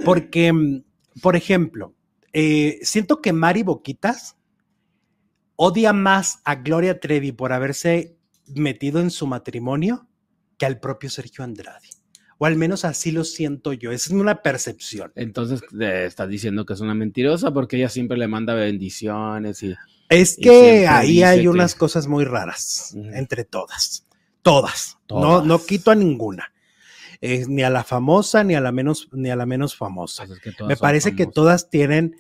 porque, 0.05 0.83
por 1.21 1.37
ejemplo, 1.37 1.95
eh, 2.33 2.79
siento 2.83 3.21
que 3.21 3.33
Mari 3.33 3.63
Boquitas 3.65 4.37
odia 5.57 5.93
más 5.93 6.41
a 6.45 6.55
Gloria 6.55 7.01
Trevi 7.01 7.33
por 7.33 7.53
haberse 7.53 8.17
metido 8.47 9.01
en 9.01 9.11
su 9.11 9.27
matrimonio 9.27 10.07
que 10.57 10.67
al 10.67 10.79
propio 10.79 11.11
Sergio 11.11 11.43
Andrade. 11.43 11.89
O 12.39 12.47
al 12.47 12.57
menos 12.57 12.85
así 12.85 13.11
lo 13.11 13.25
siento 13.25 13.73
yo. 13.73 13.91
Esa 13.91 14.11
es 14.11 14.21
una 14.21 14.43
percepción. 14.43 15.13
Entonces 15.17 15.61
eh, 15.81 16.05
estás 16.07 16.29
diciendo 16.29 16.65
que 16.65 16.73
es 16.75 16.81
una 16.81 16.95
mentirosa 16.95 17.53
porque 17.53 17.77
ella 17.77 17.89
siempre 17.89 18.17
le 18.17 18.29
manda 18.29 18.55
bendiciones 18.55 19.63
y... 19.63 19.75
Es 20.09 20.39
que 20.41 20.87
ahí 20.87 21.23
hay 21.23 21.43
que- 21.43 21.49
unas 21.49 21.75
cosas 21.75 22.07
muy 22.07 22.25
raras 22.25 22.95
entre 23.13 23.45
todas. 23.45 24.07
Todas. 24.43 24.97
No, 25.11 25.17
Todas. 25.21 25.47
no 25.47 25.65
quito 25.67 25.91
a 25.91 25.95
ninguna. 25.95 26.53
Eh, 27.21 27.45
ni 27.49 27.63
a 27.65 27.71
la 27.71 27.83
famosa 27.85 28.45
ni 28.45 28.55
a 28.55 28.61
la 28.61 28.71
menos, 28.73 29.09
ni 29.13 29.29
a 29.31 29.37
la 29.37 29.45
menos 29.45 29.75
famosa. 29.77 30.25
Pues 30.25 30.39
es 30.39 30.43
que 30.45 30.53
todas 30.53 30.69
Me 30.69 30.77
parece 30.77 31.17
que 31.17 31.27
todas 31.27 31.69
tienen 31.69 32.15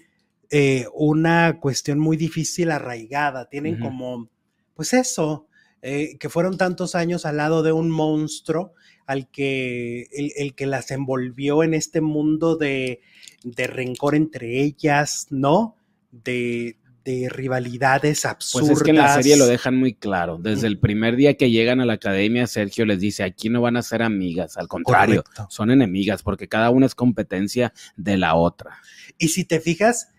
eh, 0.50 0.86
una 0.92 1.60
cuestión 1.60 1.98
muy 2.00 2.16
difícil 2.16 2.72
arraigada. 2.72 3.48
Tienen 3.48 3.78
como, 3.78 4.28
pues 4.74 4.92
eso, 4.92 5.46
eh, 5.80 6.18
que 6.18 6.28
fueron 6.28 6.58
tantos 6.58 6.94
años 6.96 7.24
al 7.24 7.36
lado 7.36 7.62
de 7.62 7.70
un 7.72 7.88
monstruo 7.88 8.74
al 9.08 9.28
que 9.30 10.06
el, 10.12 10.32
el 10.36 10.54
que 10.54 10.66
las 10.66 10.90
envolvió 10.90 11.62
en 11.64 11.72
este 11.72 12.02
mundo 12.02 12.56
de, 12.56 13.00
de 13.42 13.66
rencor 13.66 14.14
entre 14.14 14.60
ellas, 14.60 15.26
¿no? 15.30 15.76
De, 16.12 16.76
de 17.04 17.30
rivalidades 17.30 18.26
absurdas. 18.26 18.68
Pues 18.68 18.80
es 18.80 18.84
que 18.84 18.90
en 18.90 18.98
la 18.98 19.14
serie 19.14 19.38
lo 19.38 19.46
dejan 19.46 19.76
muy 19.76 19.94
claro. 19.94 20.36
Desde 20.36 20.66
el 20.66 20.78
primer 20.78 21.16
día 21.16 21.38
que 21.38 21.50
llegan 21.50 21.80
a 21.80 21.86
la 21.86 21.94
academia, 21.94 22.46
Sergio 22.46 22.84
les 22.84 23.00
dice, 23.00 23.22
aquí 23.24 23.48
no 23.48 23.62
van 23.62 23.78
a 23.78 23.82
ser 23.82 24.02
amigas, 24.02 24.58
al 24.58 24.68
contrario, 24.68 25.22
Correcto. 25.22 25.46
son 25.48 25.70
enemigas 25.70 26.22
porque 26.22 26.48
cada 26.48 26.68
una 26.68 26.84
es 26.84 26.94
competencia 26.94 27.72
de 27.96 28.18
la 28.18 28.34
otra. 28.34 28.76
Y 29.16 29.28
si 29.28 29.46
te 29.46 29.58
fijas, 29.58 30.10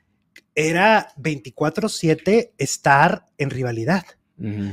era 0.56 1.10
24/7 1.18 2.54
estar 2.58 3.26
en 3.38 3.52
rivalidad. 3.52 4.04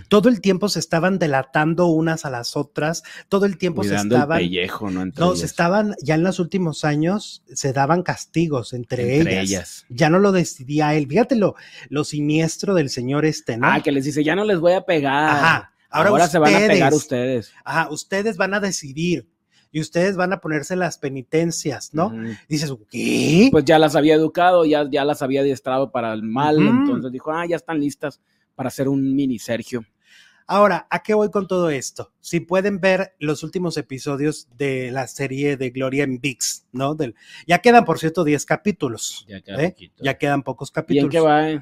Todo 0.08 0.28
el 0.28 0.40
tiempo 0.40 0.68
se 0.68 0.78
estaban 0.78 1.18
delatando 1.18 1.86
unas 1.86 2.24
a 2.24 2.30
las 2.30 2.56
otras, 2.56 3.02
todo 3.28 3.46
el 3.46 3.58
tiempo 3.58 3.82
Cuidando 3.82 4.14
se 4.14 4.18
estaban... 4.18 4.38
el 4.40 4.44
pellejo, 4.44 4.90
¿no? 4.90 5.02
Entre 5.02 5.20
No, 5.20 5.28
ellas. 5.30 5.40
se 5.40 5.46
estaban, 5.46 5.94
ya 6.02 6.14
en 6.14 6.22
los 6.22 6.38
últimos 6.38 6.84
años 6.84 7.42
se 7.52 7.72
daban 7.72 8.02
castigos 8.02 8.72
entre, 8.72 9.18
Entre 9.18 9.32
ellas. 9.40 9.44
ellas. 9.48 9.86
Ya 9.88 10.08
no 10.10 10.18
lo 10.18 10.32
decidía 10.32 10.94
él. 10.94 11.06
Fíjate 11.08 11.34
lo, 11.36 11.56
lo 11.88 12.04
siniestro 12.04 12.74
del 12.74 12.90
señor 12.90 13.24
este, 13.24 13.56
¿no? 13.56 13.66
Ah, 13.66 13.80
que 13.82 13.92
les 13.92 14.04
dice, 14.04 14.22
ya 14.22 14.36
no 14.36 14.44
les 14.44 14.60
voy 14.60 14.72
a 14.74 14.82
pegar. 14.84 15.30
Ajá. 15.36 15.72
Ahora, 15.90 16.10
Ahora, 16.10 16.28
se 16.28 16.38
van 16.38 16.54
a 16.54 16.58
pegar 16.66 16.92
ustedes-. 16.94 17.52
Ajá, 17.64 17.88
ustedes 17.90 18.36
van 18.36 18.54
a 18.54 18.60
decidir 18.60 19.28
y 19.72 19.80
ustedes 19.80 20.16
van 20.16 20.32
a 20.32 20.40
ponerse 20.40 20.74
las 20.76 20.98
penitencias, 20.98 21.92
¿no? 21.92 22.12
Dices, 22.48 22.72
¿qué? 22.90 23.48
Pues 23.50 23.64
ya 23.64 23.78
las 23.78 23.94
había 23.96 24.14
educado, 24.14 24.64
ya, 24.64 24.88
ya 24.90 25.04
las 25.04 25.22
había 25.22 25.40
adiestrado 25.42 25.90
para 25.90 26.12
el 26.12 26.22
mal. 26.22 26.58
Entonces 26.58 27.10
dijo, 27.12 27.30
ah, 27.32 27.44
ya 27.46 27.56
están 27.56 27.80
listas 27.80 28.20
para 28.56 28.68
hacer 28.68 28.88
un 28.88 29.14
mini 29.14 29.38
Sergio. 29.38 29.84
Ahora, 30.48 30.86
¿a 30.90 31.02
qué 31.02 31.12
voy 31.12 31.30
con 31.30 31.48
todo 31.48 31.70
esto? 31.70 32.12
Si 32.20 32.38
pueden 32.38 32.80
ver 32.80 33.14
los 33.18 33.42
últimos 33.42 33.76
episodios 33.76 34.48
de 34.56 34.92
la 34.92 35.08
serie 35.08 35.56
de 35.56 35.70
Gloria 35.70 36.04
en 36.04 36.20
VIX, 36.20 36.66
¿no? 36.70 36.94
Del, 36.94 37.16
ya 37.48 37.58
quedan, 37.58 37.84
por 37.84 37.98
cierto, 37.98 38.22
10 38.22 38.46
capítulos. 38.46 39.24
Ya 39.28 39.40
queda 39.40 39.64
¿eh? 39.64 39.76
Ya 40.00 40.18
quedan 40.18 40.44
pocos 40.44 40.68
¿Y 40.68 40.70
en 40.70 40.74
capítulos. 40.74 41.24
va? 41.24 41.50
eh? 41.50 41.60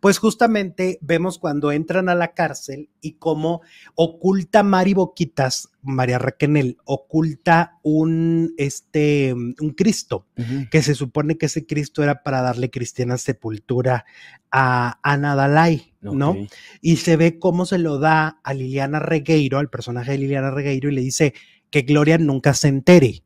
Pues 0.00 0.18
justamente 0.18 0.98
vemos 1.00 1.38
cuando 1.38 1.72
entran 1.72 2.08
a 2.08 2.14
la 2.14 2.34
cárcel 2.34 2.90
y 3.00 3.14
cómo 3.14 3.62
oculta 3.94 4.62
Mari 4.62 4.94
Boquitas, 4.94 5.70
María 5.82 6.18
Raquenel, 6.18 6.78
oculta 6.84 7.78
un, 7.82 8.54
este, 8.56 9.32
un 9.34 9.74
Cristo, 9.76 10.26
que 10.70 10.82
se 10.82 10.94
supone 10.94 11.38
que 11.38 11.46
ese 11.46 11.66
Cristo 11.66 12.02
era 12.02 12.22
para 12.22 12.42
darle 12.42 12.70
cristiana 12.70 13.18
sepultura 13.18 14.04
a 14.50 14.98
Ana 15.02 15.34
Dalai, 15.34 15.94
¿no? 16.00 16.36
Y 16.80 16.96
se 16.96 17.16
ve 17.16 17.38
cómo 17.38 17.66
se 17.66 17.78
lo 17.78 17.98
da 17.98 18.40
a 18.42 18.54
Liliana 18.54 19.00
Regueiro, 19.00 19.58
al 19.58 19.70
personaje 19.70 20.12
de 20.12 20.18
Liliana 20.18 20.50
Regueiro, 20.50 20.88
y 20.88 20.94
le 20.94 21.00
dice 21.00 21.34
que 21.70 21.82
Gloria 21.82 22.18
nunca 22.18 22.54
se 22.54 22.68
entere. 22.68 23.22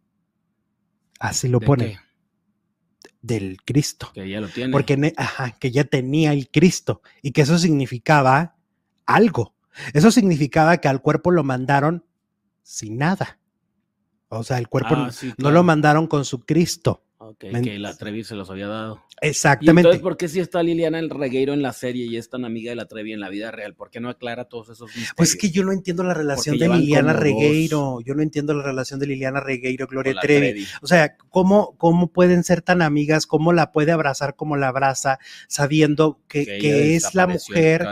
Así 1.19 1.49
lo 1.49 1.61
¿De 1.61 1.67
pone, 1.67 1.87
qué? 1.87 1.99
Del 3.27 3.57
Cristo 3.65 4.11
Que 4.13 4.29
ya 4.29 4.41
lo 4.41 4.49
tiene. 4.49 4.71
porque 4.71 5.15
ajá, 5.17 5.53
que 5.59 5.71
ya 5.71 5.85
tenía 5.85 6.33
el 6.33 6.51
Cristo 6.51 7.01
y 7.23 7.33
que 7.33 7.41
eso 7.43 7.59
significaba 7.59 8.57
algo. 9.07 9.55
Eso 9.93 10.11
significaba 10.11 10.77
que 10.79 10.89
al 10.89 11.01
cuerpo 11.01 11.31
lo 11.31 11.43
mandaron 11.43 12.05
sin 12.63 12.99
nada. 12.99 13.39
O 14.29 14.43
sea, 14.43 14.59
el 14.59 14.69
cuerpo 14.69 14.95
Ah, 14.97 15.11
no- 15.39 15.51
lo 15.51 15.63
mandaron 15.63 16.07
con 16.07 16.25
su 16.25 16.45
Cristo. 16.45 17.04
Ok, 17.27 17.47
que 17.63 17.79
la 17.79 17.97
Trevi 17.97 18.23
se 18.23 18.35
los 18.35 18.51
había 18.51 18.69
dado. 18.69 19.03
¿Y 19.23 19.29
Exactamente. 19.29 19.81
entonces 19.81 20.03
por 20.03 20.19
qué 20.19 20.29
si 20.29 20.41
está 20.41 20.63
Liliana 20.63 20.99
el 20.99 21.09
Regueiro 21.09 21.55
en 21.55 21.63
la 21.63 21.73
serie 21.73 22.05
y 22.05 22.19
es 22.19 22.29
tan 22.29 22.45
amiga 22.45 22.71
de 22.71 22.77
la 22.77 22.87
Trevi 22.87 23.15
en 23.15 23.21
la 23.21 23.31
vida 23.31 23.51
real? 23.51 23.75
¿Por 23.75 23.91
qué 23.91 23.99
no 23.99 24.11
aclara 24.11 24.45
todos 24.45 24.69
esos 24.69 24.89
misterios? 24.89 25.15
Pues 25.17 25.31
es 25.31 25.37
que 25.37 25.51
yo 25.51 25.65
no 25.65 25.73
entiendo 25.73 26.05
la 26.05 26.13
relación 26.13 26.59
de 26.59 26.69
Liliana 26.69 27.15
Regueiro. 27.15 28.01
Yo 28.05 28.15
no 28.15 28.23
entiendo 28.23 28.53
la 28.53 28.63
relación 28.63 29.01
de 29.01 29.07
Liliana 29.07 29.41
Regueiro, 29.41 29.87
Gloria 29.87 30.17
Trevi. 30.21 30.67
O 30.83 30.87
sea, 30.87 31.17
¿cómo, 31.17 31.79
¿cómo 31.79 32.13
pueden 32.13 32.45
ser 32.45 32.61
tan 32.61 32.83
amigas? 32.83 33.27
¿Cómo 33.27 33.55
la 33.55 33.73
puede 33.73 33.93
abrazar 33.93 34.37
como 34.37 34.57
la 34.57 34.69
abraza, 34.69 35.19
sabiendo 35.49 36.21
que, 36.29 36.45
que 36.45 36.95
es 36.95 37.15
la 37.15 37.27
mujer 37.27 37.87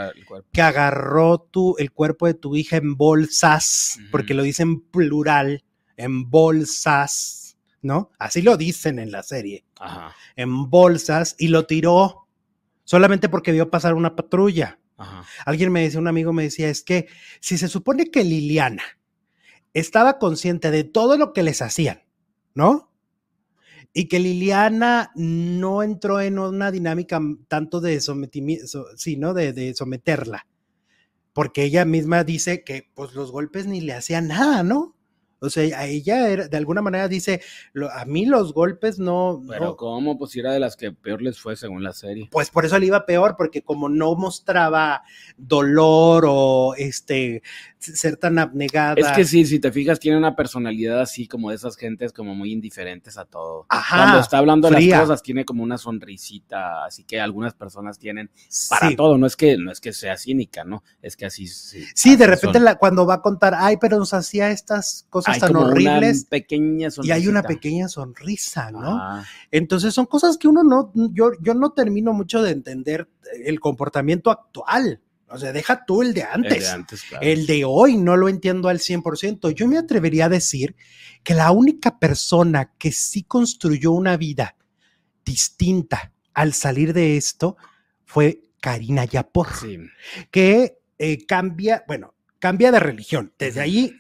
que 0.53 0.61
agarró 0.61 1.39
tu, 1.39 1.75
el 1.79 1.91
cuerpo 1.91 2.27
de 2.27 2.35
tu 2.35 2.55
hija 2.55 2.77
en 2.77 2.97
bolsas, 2.97 3.99
porque 4.11 4.35
lo 4.35 4.43
dicen 4.43 4.83
plural, 4.83 5.65
en 5.97 6.29
bolsas, 6.29 7.42
¿no? 7.83 8.11
Así 8.19 8.41
lo 8.43 8.57
dicen 8.57 8.99
en 8.99 9.11
la 9.13 9.23
serie, 9.23 9.65
Ajá, 9.79 10.15
en 10.37 10.71
bolsas, 10.71 11.35
y 11.39 11.49
lo 11.49 11.67
tiró 11.67 12.29
solamente 12.85 13.29
porque 13.29 13.53
vio 13.53 13.71
pasar 13.71 13.95
una 13.95 14.17
patrulla. 14.17 14.79
ajá. 14.97 15.25
Alguien 15.45 15.71
me 15.73 15.83
decía, 15.83 16.01
un 16.01 16.09
amigo 16.09 16.33
me 16.33 16.45
decía, 16.45 16.69
es 16.69 16.83
que 16.83 17.09
si 17.41 17.59
se 17.59 17.69
supone 17.69 18.11
que 18.11 18.25
Liliana 18.25 18.83
estaba 19.75 20.19
consciente 20.19 20.71
de 20.71 20.85
todo 20.85 21.17
lo 21.17 21.33
que 21.33 21.43
les 21.43 21.63
hacían, 21.63 22.03
¿no? 22.55 22.91
Y 23.95 24.09
que 24.09 24.21
Liliana 24.21 25.11
no 25.15 25.83
entró 25.83 26.21
en 26.21 26.39
una 26.39 26.71
dinámica 26.71 27.21
tanto 27.49 27.81
de 27.81 28.01
sometimiento, 28.01 28.87
sí, 28.97 29.17
¿no? 29.17 29.35
De, 29.35 29.53
de 29.53 29.75
someterla. 29.75 30.47
Porque 31.35 31.65
ella 31.65 31.85
misma 31.85 32.25
dice 32.25 32.65
que 32.65 32.91
pues 32.95 33.15
los 33.15 33.33
golpes 33.33 33.67
ni 33.67 33.81
le 33.81 33.95
hacían 33.95 34.29
nada, 34.29 34.63
¿no? 34.63 34.97
O 35.43 35.51
sea, 35.51 35.79
a 35.79 35.87
ella 35.87 36.29
era- 36.29 36.49
de 36.49 36.57
alguna 36.57 36.81
manera 36.83 37.09
dice, 37.09 37.43
"Lo- 37.73 37.91
a 37.91 38.05
mí 38.05 38.25
los 38.27 38.55
golpes 38.55 38.99
no, 38.99 39.43
Pero 39.49 39.65
no, 39.65 39.77
¿cómo? 39.77 40.17
Pues 40.19 40.35
era 40.37 40.53
de 40.53 40.61
las 40.61 40.77
que 40.77 40.93
peor 40.93 41.21
les 41.21 41.39
fue 41.41 41.57
según 41.57 41.83
la 41.83 41.93
serie. 41.93 42.29
pues 42.31 42.51
por 42.51 42.65
eso 42.65 42.79
le 42.79 42.87
iba 42.87 43.05
peor, 43.05 43.35
porque 43.37 43.63
como 43.63 43.89
no 43.89 44.15
mostraba 44.15 45.03
dolor 45.37 46.25
o 46.29 46.75
este 46.77 47.43
ser 47.79 48.17
tan 48.17 48.39
abnegada. 48.39 48.95
Es 48.97 49.09
que 49.09 49.25
sí, 49.25 49.45
si 49.45 49.59
te 49.59 49.73
fijas, 49.73 49.99
tiene 49.99 50.17
una 50.17 50.37
personalidad 50.37 51.01
así 51.01 51.27
como 51.27 51.51
de 51.51 51.57
esas 51.57 51.77
gentes 51.77 52.13
como 52.13 52.35
muy 52.35 52.53
indiferentes 52.53 53.19
a 53.19 53.25
todo. 53.25 53.67
Ajá, 53.69 53.97
Cuando 53.97 54.21
está 54.21 54.39
hablando 54.39 54.71
de 54.71 54.81
las 54.81 55.01
cosas, 55.01 55.23
tiene 55.23 55.45
como 55.45 55.65
una 55.65 55.79
sonrisita, 55.79 56.85
así 56.85 57.03
que 57.05 57.21
algunas 57.21 57.55
personas 57.55 57.99
tienen 57.99 58.31
para 58.71 58.89
sí. 58.89 58.97
todo. 58.97 59.19
No 59.19 59.27
es 59.27 59.35
que 59.37 59.57
no 59.57 59.73
es 59.73 59.81
que 59.81 59.93
sea 59.93 60.17
cínica, 60.17 60.63
¿no? 60.65 60.85
Es 61.03 61.17
que 61.17 61.27
así 61.27 61.47
sí. 61.49 61.85
Sí, 61.95 62.15
de 62.17 62.27
repente 62.29 62.61
la- 62.61 62.77
cuando 62.77 63.05
va 63.05 63.15
a 63.15 63.21
contar, 63.23 63.55
ay, 63.57 63.77
pero 63.81 63.99
nos 63.99 64.15
hacía 64.15 64.51
estas 64.51 65.07
cosas 65.11 65.32
Hay 65.35 65.41
tan 65.41 65.53
como 65.53 65.67
horribles 65.67 66.21
una 66.23 66.31
pequeña 66.31 66.89
y 67.03 67.11
hay 67.11 67.29
una 67.29 67.43
pequeña 67.43 67.89
sonrisa, 67.89 68.71
¿no? 68.71 69.23
Entonces 69.51 69.93
son 69.95 70.07
cosas 70.07 70.39
que 70.39 70.49
uno 70.49 70.63
no, 70.63 70.93
yo, 71.13 71.33
yo 71.41 71.55
no 71.55 71.73
termino 71.73 72.13
mucho 72.13 72.43
de 72.43 72.53
entender 72.53 73.09
el 73.45 73.61
comportamiento 73.61 74.31
actual. 74.31 75.01
O 75.29 75.39
sea, 75.39 75.53
deja 75.53 75.87
tú 75.87 76.03
el 76.03 76.13
de 76.13 76.21
El 76.21 76.27
antes. 76.27 76.61
de 76.61 76.69
antes, 76.69 77.03
claro. 77.05 77.25
El 77.27 77.47
de 77.47 77.65
hoy 77.65 77.97
no 77.97 78.17
lo 78.19 78.29
entiendo 78.29 78.69
al 78.69 78.81
100%. 78.81 79.51
Yo 79.55 79.67
me 79.67 79.79
atrevería 79.79 80.27
a 80.27 80.29
decir 80.29 80.77
que 81.23 81.33
la 81.35 81.51
única 81.53 81.99
persona 81.99 82.73
que 82.77 82.93
sí 82.93 83.23
construyó 83.23 83.93
una 83.93 84.19
vida 84.19 84.57
distinta 85.25 86.13
al 86.35 86.53
salir 86.53 86.93
de 86.93 87.17
esto 87.17 87.57
fue 88.05 88.43
Karina 88.61 89.05
Yapor, 89.05 89.49
Sí. 89.55 89.79
que 90.31 90.79
eh, 90.99 91.25
cambia, 91.27 91.83
bueno, 91.89 92.15
cambia 92.39 92.71
de 92.71 92.81
religión. 92.81 93.33
Desde 93.39 93.61
ahí 93.61 93.93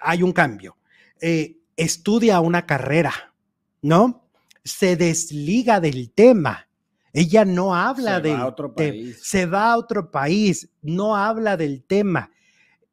hay 0.00 0.22
un 0.22 0.32
cambio. 0.32 0.76
Eh, 1.20 1.58
estudia 1.76 2.40
una 2.40 2.66
carrera, 2.66 3.34
¿no? 3.82 4.28
Se 4.64 4.96
desliga 4.96 5.80
del 5.80 6.10
tema. 6.10 6.68
Ella 7.12 7.44
no 7.44 7.74
habla 7.74 8.16
Se 8.16 8.22
del 8.22 8.36
va 8.36 8.40
a 8.40 8.46
otro 8.46 8.74
país. 8.74 9.18
se 9.22 9.46
va 9.46 9.72
a 9.72 9.76
otro 9.76 10.10
país, 10.10 10.70
no 10.82 11.16
habla 11.16 11.56
del 11.56 11.82
tema. 11.82 12.30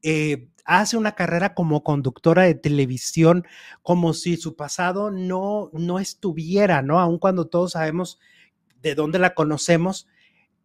Eh, 0.02 0.50
hace 0.66 0.98
una 0.98 1.14
carrera 1.14 1.54
como 1.54 1.84
conductora 1.84 2.44
de 2.44 2.56
televisión 2.56 3.46
como 3.82 4.14
si 4.14 4.38
su 4.38 4.56
pasado 4.56 5.12
no, 5.12 5.70
no 5.74 6.00
estuviera, 6.00 6.82
¿no? 6.82 7.00
Aun 7.00 7.20
cuando 7.20 7.48
todos 7.48 7.72
sabemos 7.72 8.20
de 8.82 8.96
dónde 8.96 9.18
la 9.20 9.34
conocemos, 9.34 10.08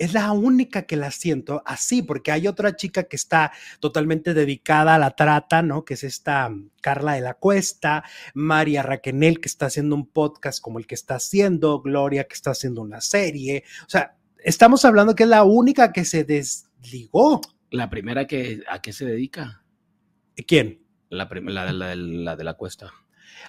es 0.04 0.12
la 0.14 0.32
única 0.32 0.82
que 0.82 0.96
la 0.96 1.10
siento 1.10 1.62
así, 1.64 2.02
porque 2.02 2.32
hay 2.32 2.48
otra 2.48 2.74
chica 2.76 3.04
que 3.04 3.16
está 3.16 3.52
totalmente 3.80 4.34
dedicada 4.34 4.94
a 4.94 4.98
la 4.98 5.10
trata, 5.12 5.62
¿no? 5.62 5.84
Que 5.84 5.94
es 5.94 6.04
esta 6.04 6.48
mm, 6.48 6.70
Carla 6.80 7.12
de 7.14 7.20
la 7.20 7.34
Cuesta, 7.34 8.02
María 8.34 8.82
Raquenel, 8.82 9.40
que 9.40 9.48
está 9.48 9.66
haciendo 9.66 9.94
un 9.94 10.06
podcast 10.06 10.60
como 10.60 10.78
el 10.78 10.86
que 10.86 10.94
está 10.94 11.16
haciendo, 11.16 11.80
Gloria, 11.80 12.24
que 12.24 12.34
está 12.34 12.50
haciendo 12.50 12.82
una 12.82 13.00
serie. 13.00 13.64
O 13.86 13.90
sea, 13.90 14.16
estamos 14.38 14.84
hablando 14.84 15.14
que 15.14 15.22
es 15.22 15.28
la 15.28 15.44
única 15.44 15.92
que 15.92 16.04
se 16.04 16.24
des- 16.24 16.66
ligó. 16.90 17.40
La 17.70 17.88
primera 17.88 18.26
que, 18.26 18.62
¿a 18.68 18.82
qué 18.82 18.92
se 18.92 19.04
dedica? 19.06 19.62
¿Quién? 20.46 20.82
La, 21.10 21.28
la, 21.30 21.64
de- 21.66 21.72
la 21.72 21.86
de- 21.88 21.96
la 21.96 22.36
de 22.36 22.44
la 22.44 22.54
cuesta. 22.54 22.92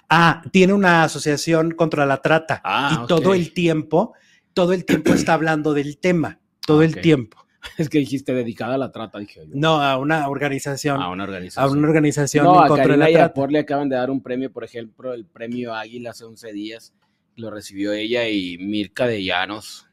Ah, 0.08 0.42
tiene 0.52 0.72
una 0.72 1.04
asociación 1.04 1.70
contra 1.72 2.04
la 2.06 2.20
trata 2.20 2.60
Ah, 2.64 3.00
y 3.02 3.06
todo 3.06 3.32
el 3.34 3.52
tiempo, 3.52 4.12
todo 4.52 4.72
el 4.72 4.84
tiempo 4.84 5.12
está 5.14 5.34
hablando 5.34 5.72
del 5.72 5.98
tema, 5.98 6.40
todo 6.66 6.82
el 6.82 7.00
tiempo. 7.00 7.38
Es 7.78 7.88
que 7.88 7.98
dijiste 7.98 8.34
dedicada 8.34 8.74
a 8.74 8.78
la 8.78 8.92
trata, 8.92 9.18
dije 9.18 9.40
yo. 9.46 9.52
No, 9.54 9.80
a 9.80 9.96
una 9.96 10.28
organización, 10.28 11.00
A 11.00 11.08
una 11.08 11.24
a 11.24 11.26
organización. 11.26 11.78
una 11.78 11.88
organización 11.88 12.44
No, 12.44 12.58
en 12.58 12.64
a 12.64 12.68
contra 12.68 12.88
de 12.92 12.96
la 12.98 13.10
y 13.10 13.14
a 13.14 13.18
trata. 13.20 13.34
Por 13.34 13.50
le 13.50 13.60
acaban 13.60 13.88
de 13.88 13.96
dar 13.96 14.10
un 14.10 14.22
premio, 14.22 14.52
por 14.52 14.64
ejemplo, 14.64 15.14
el 15.14 15.24
premio 15.24 15.74
Águila 15.74 16.10
hace 16.10 16.24
11 16.26 16.52
días. 16.52 16.92
Lo 17.36 17.50
recibió 17.50 17.94
ella 17.94 18.28
y 18.28 18.58
Mirka 18.58 19.06
de 19.06 19.24
Llanos. 19.24 19.86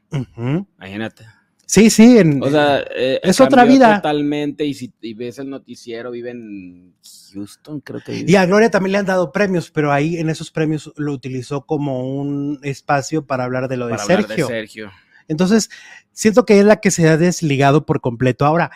Imagínate. 0.78 1.26
Sí, 1.66 1.90
sí, 1.90 2.18
en- 2.18 2.44
O 2.44 2.50
sea, 2.50 2.84
eh, 2.94 3.22
Es 3.24 3.40
otra 3.40 3.64
vida. 3.64 3.96
Totalmente. 4.02 4.66
Y 4.66 4.74
si 4.74 4.92
y 5.00 5.14
ves 5.14 5.40
el 5.40 5.50
noticiero, 5.50 6.12
vive 6.12 6.32
en 6.32 6.94
Houston, 7.34 7.80
creo 7.80 8.02
que 8.06 8.12
vive. 8.12 8.30
y 8.32 8.36
a 8.36 8.46
Gloria 8.46 8.70
también 8.70 8.92
le 8.92 8.98
han 8.98 9.06
dado 9.06 9.32
premios, 9.32 9.72
pero 9.72 9.94
ahí 9.94 10.18
en 10.18 10.30
esos 10.30 10.52
premios 10.52 10.92
lo 10.98 11.14
utilizó 11.14 11.66
como 11.66 12.20
un 12.20 12.60
espacio 12.64 13.26
para 13.26 13.46
hablar 13.46 13.70
de 13.70 13.78
lo 13.78 13.86
de 13.88 13.92
para 13.92 14.04
hablar 14.04 14.24
Sergio. 14.28 14.48
de 14.48 14.54
Sergio. 14.54 14.92
Entonces, 15.28 15.70
siento 16.12 16.46
que 16.46 16.60
es 16.60 16.66
la 16.66 16.80
que 16.80 16.92
se 16.92 17.08
ha 17.08 17.18
desligado 17.18 17.86
por 17.86 18.02
completo. 18.02 18.46
Ahora, 18.46 18.72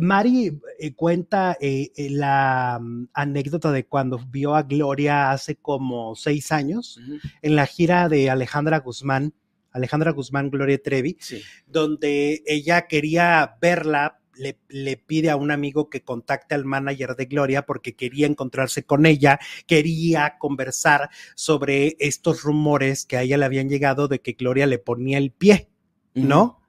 Mari 0.00 0.58
eh, 0.78 0.94
cuenta 0.94 1.56
eh, 1.60 1.92
eh, 1.96 2.08
la 2.10 2.78
mm, 2.80 3.08
anécdota 3.12 3.72
de 3.72 3.84
cuando 3.84 4.18
vio 4.18 4.54
a 4.54 4.62
Gloria 4.62 5.30
hace 5.30 5.56
como 5.56 6.14
seis 6.14 6.50
años 6.52 6.98
en 7.42 7.56
la 7.56 7.66
gira 7.66 8.08
de 8.08 8.30
Alejandra 8.30 8.78
Guzmán, 8.78 9.34
Alejandra 9.70 10.12
Guzmán, 10.12 10.50
Gloria 10.50 10.80
Trevi, 10.82 11.16
Sí. 11.20 11.42
donde 11.66 12.42
ella 12.46 12.86
quería 12.86 13.56
verla, 13.60 14.18
le, 14.34 14.58
le 14.68 14.96
pide 14.96 15.28
a 15.28 15.36
un 15.36 15.50
amigo 15.50 15.90
que 15.90 16.02
contacte 16.02 16.54
al 16.54 16.64
manager 16.64 17.14
de 17.16 17.26
Gloria 17.26 17.66
porque 17.66 17.94
quería 17.94 18.26
encontrarse 18.26 18.84
con 18.84 19.04
ella, 19.04 19.38
quería 19.66 20.36
conversar 20.38 21.10
sobre 21.34 21.96
estos 22.00 22.42
rumores 22.42 23.04
que 23.04 23.18
a 23.18 23.22
ella 23.22 23.36
le 23.36 23.44
habían 23.44 23.68
llegado 23.68 24.08
de 24.08 24.20
que 24.20 24.32
Gloria 24.32 24.66
le 24.66 24.78
ponía 24.78 25.18
el 25.18 25.32
pie. 25.32 25.68
¿No? 26.14 26.60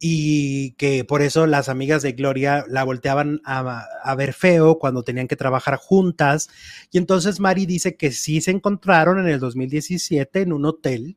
Y 0.00 0.72
que 0.72 1.04
por 1.04 1.22
eso 1.22 1.46
las 1.46 1.68
amigas 1.68 2.02
de 2.02 2.12
Gloria 2.12 2.64
la 2.68 2.84
volteaban 2.84 3.40
a, 3.44 3.84
a 4.02 4.14
ver 4.14 4.32
feo 4.32 4.78
cuando 4.78 5.02
tenían 5.02 5.26
que 5.26 5.36
trabajar 5.36 5.76
juntas. 5.76 6.48
Y 6.92 6.98
entonces 6.98 7.40
Mari 7.40 7.66
dice 7.66 7.96
que 7.96 8.12
sí 8.12 8.40
se 8.40 8.52
encontraron 8.52 9.18
en 9.18 9.26
el 9.26 9.40
2017 9.40 10.42
en 10.42 10.52
un 10.52 10.66
hotel 10.66 11.16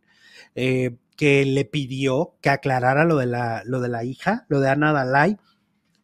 eh, 0.55 0.97
que 1.15 1.45
le 1.45 1.65
pidió 1.65 2.33
que 2.41 2.49
aclarara 2.49 3.05
lo 3.05 3.17
de, 3.17 3.27
la, 3.27 3.61
lo 3.65 3.79
de 3.79 3.89
la 3.89 4.03
hija, 4.03 4.45
lo 4.49 4.59
de 4.59 4.69
Ana 4.69 4.91
Dalai, 4.91 5.37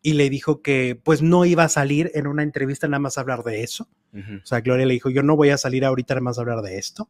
y 0.03 0.13
le 0.13 0.29
dijo 0.29 0.61
que 0.61 0.99
pues 1.03 1.23
no 1.23 1.43
iba 1.43 1.63
a 1.63 1.69
salir 1.69 2.11
en 2.13 2.27
una 2.27 2.43
entrevista 2.43 2.87
nada 2.87 2.99
más 2.99 3.17
a 3.17 3.21
hablar 3.21 3.43
de 3.43 3.63
eso. 3.63 3.89
O 4.13 4.45
sea, 4.45 4.61
Gloria 4.61 4.85
le 4.85 4.93
dijo, 4.93 5.09
yo 5.09 5.23
no 5.23 5.35
voy 5.35 5.49
a 5.49 5.57
salir 5.57 5.85
ahorita 5.85 6.13
nada 6.13 6.21
más 6.21 6.37
a 6.37 6.41
hablar 6.41 6.61
de 6.61 6.77
esto. 6.77 7.09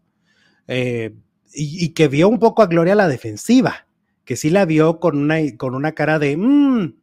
Eh, 0.67 1.15
y, 1.53 1.85
y 1.85 1.89
que 1.89 2.07
vio 2.07 2.29
un 2.29 2.39
poco 2.39 2.61
a 2.61 2.67
Gloria 2.67 2.93
a 2.93 2.97
la 2.97 3.07
defensiva, 3.07 3.86
que 4.27 4.35
sí 4.35 4.49
la 4.51 4.65
vio 4.65 4.99
con 4.99 5.17
una, 5.17 5.37
con 5.57 5.73
una 5.73 5.93
cara 5.93 6.19
de, 6.19 6.35
"Mm, 6.35 6.93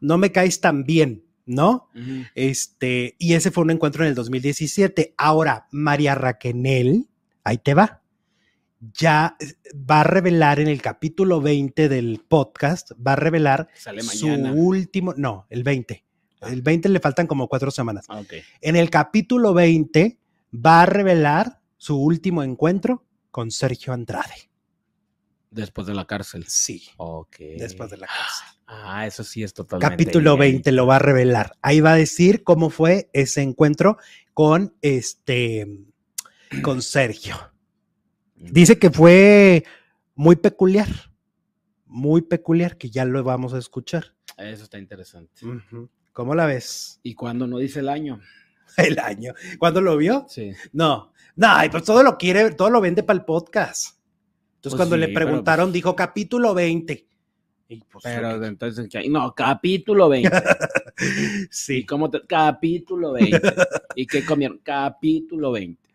no 0.00 0.18
me 0.18 0.32
caes 0.32 0.60
tan 0.60 0.84
bien, 0.84 1.24
¿no? 1.46 1.88
Este, 2.34 3.14
y 3.18 3.34
ese 3.34 3.52
fue 3.52 3.62
un 3.64 3.70
encuentro 3.70 4.02
en 4.02 4.08
el 4.10 4.14
2017. 4.16 5.14
Ahora, 5.16 5.68
María 5.70 6.16
Raquenel, 6.16 7.08
ahí 7.44 7.58
te 7.58 7.74
va, 7.74 8.02
ya 8.80 9.36
eh, 9.38 9.54
va 9.74 10.00
a 10.00 10.04
revelar 10.04 10.58
en 10.58 10.66
el 10.66 10.82
capítulo 10.82 11.40
20 11.40 11.88
del 11.88 12.20
podcast, 12.26 12.90
va 12.94 13.12
a 13.12 13.16
revelar 13.16 13.68
Sale 13.74 14.02
su 14.02 14.26
último, 14.26 15.14
no, 15.16 15.46
el 15.50 15.62
20. 15.62 16.04
El 16.42 16.62
20 16.62 16.88
le 16.88 16.98
faltan 16.98 17.28
como 17.28 17.46
cuatro 17.46 17.70
semanas. 17.70 18.06
Ah. 18.08 18.22
En 18.60 18.74
el 18.74 18.90
capítulo 18.90 19.54
20 19.54 20.18
va 20.54 20.82
a 20.82 20.86
revelar 20.86 21.60
su 21.76 21.96
último 21.96 22.42
encuentro 22.42 23.04
con 23.30 23.52
Sergio 23.52 23.92
Andrade. 23.92 24.49
Después 25.50 25.86
de 25.86 25.94
la 25.94 26.06
cárcel. 26.06 26.44
Sí, 26.46 26.88
Ok. 26.96 27.36
después 27.58 27.90
de 27.90 27.96
la 27.98 28.06
cárcel. 28.06 28.46
Ah, 28.72 29.04
eso 29.04 29.24
sí 29.24 29.42
es 29.42 29.52
totalmente. 29.52 29.90
Capítulo 29.90 30.36
bien. 30.36 30.52
20 30.52 30.70
lo 30.70 30.86
va 30.86 30.94
a 30.94 30.98
revelar. 31.00 31.56
Ahí 31.60 31.80
va 31.80 31.94
a 31.94 31.96
decir 31.96 32.44
cómo 32.44 32.70
fue 32.70 33.10
ese 33.12 33.42
encuentro 33.42 33.98
con 34.32 34.76
este 34.80 35.66
con 36.62 36.80
Sergio. 36.80 37.36
Dice 38.36 38.78
que 38.78 38.90
fue 38.90 39.64
muy 40.14 40.36
peculiar. 40.36 40.86
Muy 41.86 42.22
peculiar, 42.22 42.78
que 42.78 42.90
ya 42.90 43.04
lo 43.04 43.24
vamos 43.24 43.54
a 43.54 43.58
escuchar. 43.58 44.14
Eso 44.38 44.62
está 44.62 44.78
interesante. 44.78 45.42
¿Cómo 46.12 46.36
la 46.36 46.46
ves? 46.46 47.00
¿Y 47.02 47.14
cuándo 47.14 47.48
no 47.48 47.58
dice 47.58 47.80
el 47.80 47.88
año? 47.88 48.20
El 48.76 49.00
año. 49.00 49.34
¿Cuándo 49.58 49.80
lo 49.80 49.96
vio? 49.96 50.26
Sí. 50.28 50.52
No, 50.72 51.12
no, 51.34 51.48
pues 51.72 51.82
todo 51.82 52.04
lo 52.04 52.16
quiere, 52.16 52.52
todo 52.52 52.70
lo 52.70 52.80
vende 52.80 53.02
para 53.02 53.18
el 53.18 53.24
podcast. 53.24 53.96
Entonces, 54.60 54.76
Pues 54.76 54.88
cuando 54.88 54.96
sí, 54.96 55.00
le 55.00 55.14
preguntaron, 55.14 55.66
pues- 55.68 55.72
dijo 55.74 55.96
capítulo 55.96 56.52
20. 56.52 57.06
Y 57.70 57.76
pues, 57.90 58.04
Pero 58.04 58.44
entonces, 58.44 58.88
no, 59.08 59.34
capítulo 59.34 60.10
20. 60.10 60.30
¿Y 61.00 61.46
sí, 61.50 61.86
cómo 61.86 62.10
te- 62.10 62.20
Capítulo 62.26 63.12
20. 63.12 63.40
¿Y 63.94 64.06
qué 64.06 64.22
comieron? 64.22 64.58
Capítulo 64.62 65.52
20. 65.52 65.88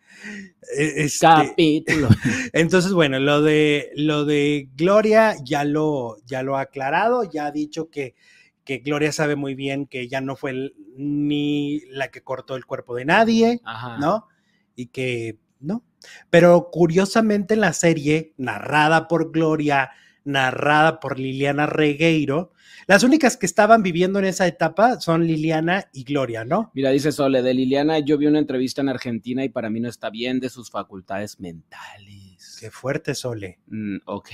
eh, 0.80 0.94
este, 0.96 1.28
Capítulo. 1.28 2.08
entonces, 2.54 2.92
bueno, 2.92 3.20
lo 3.20 3.44
de 3.44 3.92
lo 3.96 4.26
de 4.26 4.68
Gloria 4.76 5.36
ya 5.44 5.64
lo, 5.64 6.18
ya 6.26 6.42
lo 6.42 6.58
ha 6.58 6.62
aclarado, 6.62 7.24
ya 7.24 7.46
ha 7.46 7.52
dicho 7.52 7.92
que, 7.92 8.16
que 8.64 8.80
Gloria 8.80 9.12
sabe 9.12 9.36
muy 9.36 9.54
bien 9.54 9.86
que 9.86 10.02
ella 10.02 10.22
no 10.22 10.36
fue 10.36 10.52
el- 10.52 10.74
ni 10.98 11.82
la 11.92 12.10
que 12.10 12.22
cortó 12.24 12.56
el 12.56 12.66
cuerpo 12.66 12.96
de 12.96 13.06
nadie, 13.06 13.62
Ajá. 13.64 13.98
¿no? 14.00 14.28
Y 14.76 14.88
que 14.88 15.38
no. 15.60 15.84
Pero 16.30 16.70
curiosamente 16.72 17.56
en 17.56 17.62
la 17.62 17.74
serie, 17.74 18.34
narrada 18.38 19.08
por 19.08 19.32
Gloria, 19.32 19.92
narrada 20.24 21.00
por 21.00 21.20
Liliana 21.20 21.66
Regueiro, 21.66 22.52
las 22.88 23.04
únicas 23.04 23.36
que 23.38 23.48
estaban 23.48 23.82
viviendo 23.82 24.20
en 24.20 24.26
esa 24.26 24.46
etapa 24.46 25.00
son 25.00 25.26
Liliana 25.26 25.90
y 25.92 26.04
Gloria, 26.04 26.46
¿no? 26.46 26.72
Mira, 26.76 26.92
dice 26.92 27.12
Sole, 27.12 27.42
de 27.42 27.54
Liliana, 27.54 28.00
yo 28.00 28.18
vi 28.18 28.28
una 28.28 28.40
entrevista 28.40 28.82
en 28.82 28.90
Argentina 28.90 29.44
y 29.44 29.50
para 29.50 29.72
mí 29.72 29.80
no 29.80 29.90
está 29.90 30.12
bien 30.12 30.40
de 30.40 30.50
sus 30.50 30.70
facultades 30.70 31.40
mentales. 31.40 32.58
Qué 32.60 32.70
fuerte, 32.70 33.16
Sole. 33.16 33.60
Mm, 33.68 33.98
ok. 34.06 34.30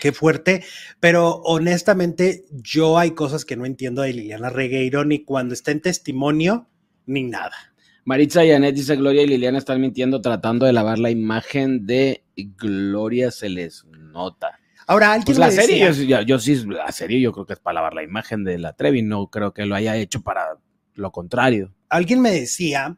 Qué 0.00 0.12
fuerte. 0.12 0.64
Pero 1.00 1.42
honestamente, 1.42 2.44
yo 2.50 2.98
hay 2.98 3.10
cosas 3.10 3.44
que 3.44 3.56
no 3.56 3.66
entiendo 3.66 4.02
de 4.02 4.14
Liliana 4.14 4.48
Regueiro, 4.48 5.04
ni 5.04 5.24
cuando 5.24 5.52
está 5.52 5.70
en 5.70 5.82
testimonio, 5.82 6.68
ni 7.06 7.24
nada. 7.24 7.69
Maritza 8.04 8.44
Yanet 8.44 8.74
dice, 8.74 8.96
Gloria 8.96 9.22
y 9.22 9.26
Liliana 9.26 9.58
están 9.58 9.80
mintiendo 9.80 10.20
tratando 10.20 10.66
de 10.66 10.72
lavar 10.72 10.98
la 10.98 11.10
imagen 11.10 11.86
de 11.86 12.24
Gloria, 12.36 13.30
se 13.30 13.48
les 13.48 13.84
nota. 13.86 14.58
Ahora, 14.86 15.12
alguien 15.12 15.26
Pues 15.26 15.38
la 15.38 15.46
me 15.46 15.52
serie, 15.52 15.86
decía- 15.88 16.02
yo, 16.02 16.20
yo- 16.20 16.26
yo 16.26 16.38
sí, 16.38 16.64
la 16.66 16.90
serie 16.92 17.20
yo 17.20 17.32
creo 17.32 17.46
que 17.46 17.52
es 17.52 17.58
para 17.60 17.74
lavar 17.74 17.94
la 17.94 18.02
imagen 18.02 18.42
de 18.44 18.58
la 18.58 18.72
Trevi, 18.72 19.02
no 19.02 19.28
creo 19.28 19.52
que 19.52 19.66
lo 19.66 19.74
haya 19.74 19.96
hecho 19.96 20.22
para 20.22 20.58
lo 20.94 21.12
contrario. 21.12 21.72
alguien 21.88 22.20
me 22.20 22.30
decía 22.32 22.96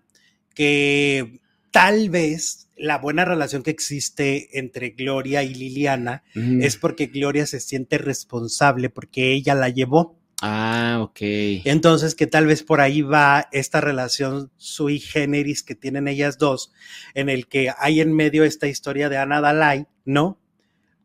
que 0.55 1.41
tal 1.71 2.11
vez 2.11 2.69
la 2.77 2.99
buena 2.99 3.25
relación 3.25 3.63
que 3.63 3.71
existe 3.71 4.59
entre 4.59 4.91
Gloria 4.91 5.43
y 5.43 5.55
Liliana 5.55 6.23
es 6.35 6.77
porque 6.77 7.07
Gloria 7.07 7.47
se 7.47 7.61
siente 7.61 7.99
responsable 7.99 8.91
porque 8.91 9.33
ella 9.33 9.55
la 9.55 9.69
llevó. 9.69 10.19
Ah, 10.45 10.99
ok. 11.01 11.21
Entonces, 11.65 12.17
que 12.17 12.27
tal 12.27 12.47
vez 12.47 12.65
por 12.65 12.81
ahí 12.81 13.01
va 13.01 13.49
esta 13.53 13.81
relación 13.81 14.51
sui 14.57 14.99
generis 14.99 15.63
que 15.63 15.77
tienen 15.77 16.09
ellas 16.09 16.37
dos, 16.37 16.73
en 17.15 17.29
el 17.29 17.47
que 17.47 17.73
hay 17.79 18.01
en 18.01 18.13
medio 18.13 18.43
esta 18.43 18.67
historia 18.67 19.09
de 19.09 19.19
Ana 19.19 19.41
Dalai, 19.41 19.87
¿no? 20.05 20.41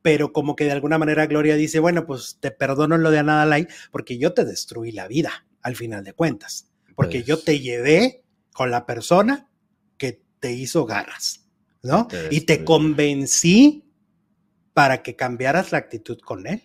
Pero 0.01 0.33
como 0.33 0.55
que 0.55 0.65
de 0.65 0.71
alguna 0.71 0.97
manera 0.97 1.27
Gloria 1.27 1.55
dice, 1.55 1.77
bueno, 1.79 2.07
pues 2.07 2.37
te 2.39 2.49
perdono 2.49 2.97
lo 2.97 3.11
de 3.11 3.19
Ana 3.19 3.35
Dalai 3.35 3.67
porque 3.91 4.17
yo 4.17 4.33
te 4.33 4.43
destruí 4.43 4.91
la 4.91 5.07
vida, 5.07 5.45
al 5.61 5.75
final 5.75 6.03
de 6.03 6.13
cuentas. 6.13 6.71
Porque 6.95 7.19
Pues- 7.19 7.25
yo 7.27 7.37
te 7.37 7.59
llevé 7.59 8.23
con 8.53 8.71
la 8.71 8.87
persona 8.87 9.51
que 9.97 10.19
te 10.39 10.51
hizo 10.53 10.87
garras, 10.87 11.45
¿no? 11.83 12.07
Te 12.07 12.29
Y 12.31 12.41
te 12.41 12.63
convencí 12.63 13.83
para 14.73 15.03
que 15.03 15.15
cambiaras 15.15 15.71
la 15.71 15.77
actitud 15.77 16.17
con 16.21 16.47
él. 16.47 16.63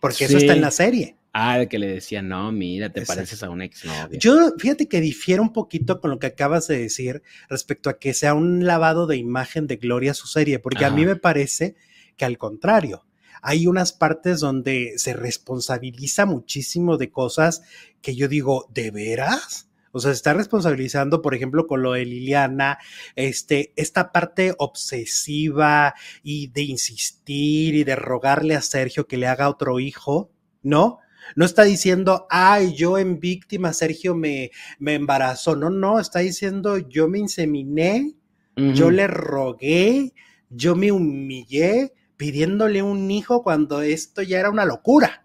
Porque 0.00 0.26
eso 0.26 0.36
está 0.36 0.52
en 0.52 0.60
la 0.60 0.70
serie. 0.70 1.17
Ah, 1.32 1.66
que 1.68 1.78
le 1.78 1.86
decía, 1.86 2.22
no, 2.22 2.50
mira, 2.52 2.90
te 2.90 3.00
Exacto. 3.00 3.18
pareces 3.18 3.42
a 3.42 3.50
una 3.50 3.64
exnovia. 3.64 4.18
Yo, 4.18 4.54
fíjate 4.58 4.88
que 4.88 5.00
difiero 5.00 5.42
un 5.42 5.52
poquito 5.52 6.00
con 6.00 6.10
lo 6.10 6.18
que 6.18 6.26
acabas 6.26 6.66
de 6.68 6.78
decir 6.78 7.22
respecto 7.48 7.90
a 7.90 7.98
que 7.98 8.14
sea 8.14 8.34
un 8.34 8.66
lavado 8.66 9.06
de 9.06 9.16
imagen 9.16 9.66
de 9.66 9.76
Gloria 9.76 10.14
su 10.14 10.26
serie, 10.26 10.58
porque 10.58 10.84
a 10.84 10.90
mí 10.90 11.04
me 11.04 11.16
parece 11.16 11.76
que 12.16 12.24
al 12.24 12.38
contrario, 12.38 13.06
hay 13.42 13.66
unas 13.66 13.92
partes 13.92 14.40
donde 14.40 14.94
se 14.96 15.12
responsabiliza 15.12 16.26
muchísimo 16.26 16.96
de 16.96 17.10
cosas 17.10 17.62
que 18.02 18.16
yo 18.16 18.28
digo, 18.28 18.66
¿de 18.72 18.90
veras? 18.90 19.68
O 19.92 20.00
sea, 20.00 20.12
se 20.12 20.16
está 20.16 20.34
responsabilizando, 20.34 21.22
por 21.22 21.34
ejemplo, 21.34 21.66
con 21.66 21.82
lo 21.82 21.92
de 21.92 22.04
Liliana, 22.04 22.78
este, 23.16 23.72
esta 23.76 24.12
parte 24.12 24.54
obsesiva 24.58 25.94
y 26.22 26.48
de 26.48 26.62
insistir 26.62 27.74
y 27.74 27.84
de 27.84 27.96
rogarle 27.96 28.54
a 28.54 28.62
Sergio 28.62 29.06
que 29.06 29.16
le 29.16 29.26
haga 29.26 29.48
otro 29.48 29.80
hijo, 29.80 30.30
¿no? 30.62 30.98
No 31.36 31.44
está 31.44 31.64
diciendo, 31.64 32.26
ay, 32.30 32.74
yo 32.74 32.98
en 32.98 33.20
víctima, 33.20 33.72
Sergio 33.72 34.14
me, 34.14 34.50
me 34.78 34.94
embarazó. 34.94 35.56
No, 35.56 35.70
no, 35.70 35.98
está 35.98 36.20
diciendo, 36.20 36.78
yo 36.78 37.08
me 37.08 37.18
inseminé, 37.18 38.14
yo 38.56 38.90
le 38.90 39.06
rogué, 39.06 40.12
yo 40.50 40.74
me 40.74 40.90
humillé 40.90 41.92
pidiéndole 42.16 42.82
un 42.82 43.08
hijo 43.10 43.44
cuando 43.44 43.82
esto 43.82 44.22
ya 44.22 44.40
era 44.40 44.50
una 44.50 44.64
locura, 44.64 45.24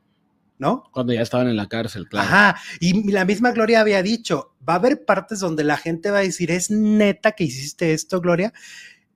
¿no? 0.59 0.83
Cuando 0.91 1.13
ya 1.13 1.21
estaban 1.23 1.47
en 1.47 1.55
la 1.55 1.67
cárcel, 1.67 2.07
claro. 2.07 2.27
Ajá, 2.27 2.61
y 2.79 3.11
la 3.11 3.25
misma 3.25 3.51
Gloria 3.51 3.81
había 3.81 4.03
dicho, 4.03 4.53
va 4.67 4.73
a 4.73 4.77
haber 4.77 5.03
partes 5.03 5.39
donde 5.39 5.63
la 5.63 5.77
gente 5.77 6.11
va 6.11 6.19
a 6.19 6.21
decir, 6.21 6.51
es 6.51 6.69
neta 6.69 7.31
que 7.31 7.45
hiciste 7.45 7.93
esto, 7.93 8.21
Gloria. 8.21 8.53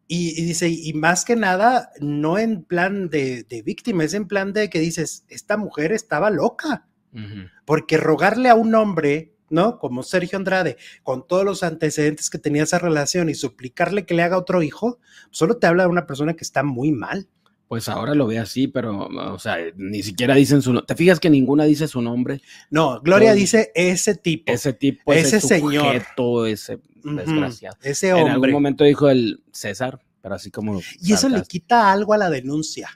Y, 0.08 0.41
y 0.41 0.45
dice, 0.45 0.70
y 0.70 0.93
más 0.93 1.26
que 1.26 1.36
nada, 1.36 1.91
no 1.99 2.38
en 2.38 2.64
plan 2.64 3.10
de, 3.10 3.43
de 3.43 3.62
víctima, 3.62 4.05
es 4.05 4.14
en 4.14 4.28
plan 4.28 4.53
de 4.53 4.70
que 4.70 4.80
dices, 4.80 5.26
esta 5.28 5.58
mujer 5.58 5.91
estaba 5.91 6.30
loca, 6.30 6.88
porque 7.66 7.97
rogarle 7.97 8.47
a 8.49 8.55
un 8.55 8.74
hombre, 8.76 9.34
¿no? 9.49 9.80
Como 9.80 10.03
Sergio 10.03 10.38
Andrade, 10.38 10.78
con 11.03 11.28
todos 11.28 11.43
los 11.43 11.64
antecedentes 11.64 12.30
que 12.30 12.38
tenía 12.38 12.64
esa 12.64 12.80
relación 12.80 13.28
y 13.30 13.34
suplicarle 13.34 14.05
que 14.05 14.14
le 14.14 14.24
haga 14.24 14.38
otro 14.38 14.62
hijo, 14.62 14.99
solo 15.32 15.58
te 15.58 15.68
habla 15.68 15.84
de 15.84 15.89
una 15.89 16.05
persona 16.08 16.36
que 16.36 16.43
está 16.43 16.64
muy 16.64 16.91
mal. 16.91 17.28
Pues 17.68 17.89
ahora 17.89 18.16
lo 18.16 18.28
ve 18.28 18.39
así, 18.39 18.70
pero, 18.70 19.08
o 19.08 19.39
sea, 19.39 19.58
ni 19.76 20.01
siquiera 20.03 20.36
dicen 20.36 20.62
su 20.62 20.72
nombre. 20.72 20.86
¿Te 20.88 20.95
fijas 20.95 21.20
que 21.20 21.30
ninguna 21.30 21.66
dice 21.66 21.88
su 21.89 22.01
nombre? 22.01 22.39
No, 22.70 23.01
Gloria 23.01 23.34
dice 23.34 23.72
ese 23.76 24.16
tipo, 24.16 24.53
Ese 24.53 24.72
tipo, 24.72 25.12
Ese 25.12 25.38
ese, 25.38 25.47
señor. 25.47 25.84
sujeto, 25.86 26.45
ese 26.45 26.80
Desgraciado. 27.16 27.78
ese 27.82 28.10
En 28.10 28.18
algún 28.18 28.32
hombre. 28.36 28.51
momento 28.51 28.84
dijo 28.84 29.10
el 29.10 29.43
César, 29.51 29.99
pero 30.22 30.36
así 30.36 30.51
como. 30.51 30.82
Y 31.01 31.14
eso 31.14 31.30
le 31.30 31.41
quita 31.43 31.91
algo 31.91 32.14
a 32.14 32.18
la 32.18 32.30
denuncia. 32.30 32.89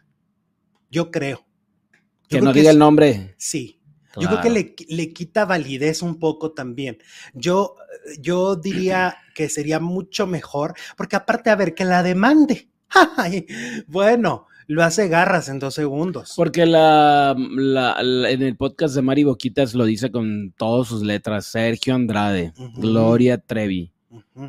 Yo 0.90 1.10
creo. 1.12 1.38
Yo 1.40 1.98
Que 2.28 2.38
creo 2.38 2.44
no 2.44 2.54
diga 2.54 2.70
es- 2.70 2.74
el 2.74 2.80
nombre. 2.80 3.36
Sí. 3.38 3.78
Yo 4.20 4.28
creo 4.28 4.42
que 4.42 4.50
le, 4.50 4.76
le 4.90 5.14
quita 5.14 5.46
validez 5.46 6.02
un 6.02 6.20
poco 6.20 6.52
también. 6.52 6.98
Yo, 7.34 7.78
yo 8.20 8.58
diría 8.58 9.16
que 9.36 9.48
sería 9.48 9.80
mucho 9.80 10.28
mejor, 10.28 10.74
porque 10.98 11.16
aparte, 11.16 11.50
a 11.50 11.56
ver, 11.56 11.74
que 11.74 11.86
la 11.86 12.04
demande. 12.04 12.70
Ay, 13.16 13.46
bueno, 13.88 14.48
lo 14.68 14.84
hace 14.84 15.08
garras 15.08 15.48
en 15.48 15.60
dos 15.60 15.76
segundos. 15.76 16.34
Porque 16.36 16.66
la, 16.66 17.34
la- 17.38 18.04
la- 18.04 18.30
en 18.32 18.42
el 18.42 18.58
podcast 18.58 18.96
de 18.96 19.02
Mari 19.02 19.24
Boquitas 19.24 19.74
lo 19.76 19.86
dice 19.86 20.12
con 20.12 20.54
todas 20.58 20.90
sus 20.90 21.04
letras: 21.04 21.46
Sergio 21.46 21.96
Andrade. 21.96 22.52
Gloria 22.76 23.38
Trevi, 23.38 23.91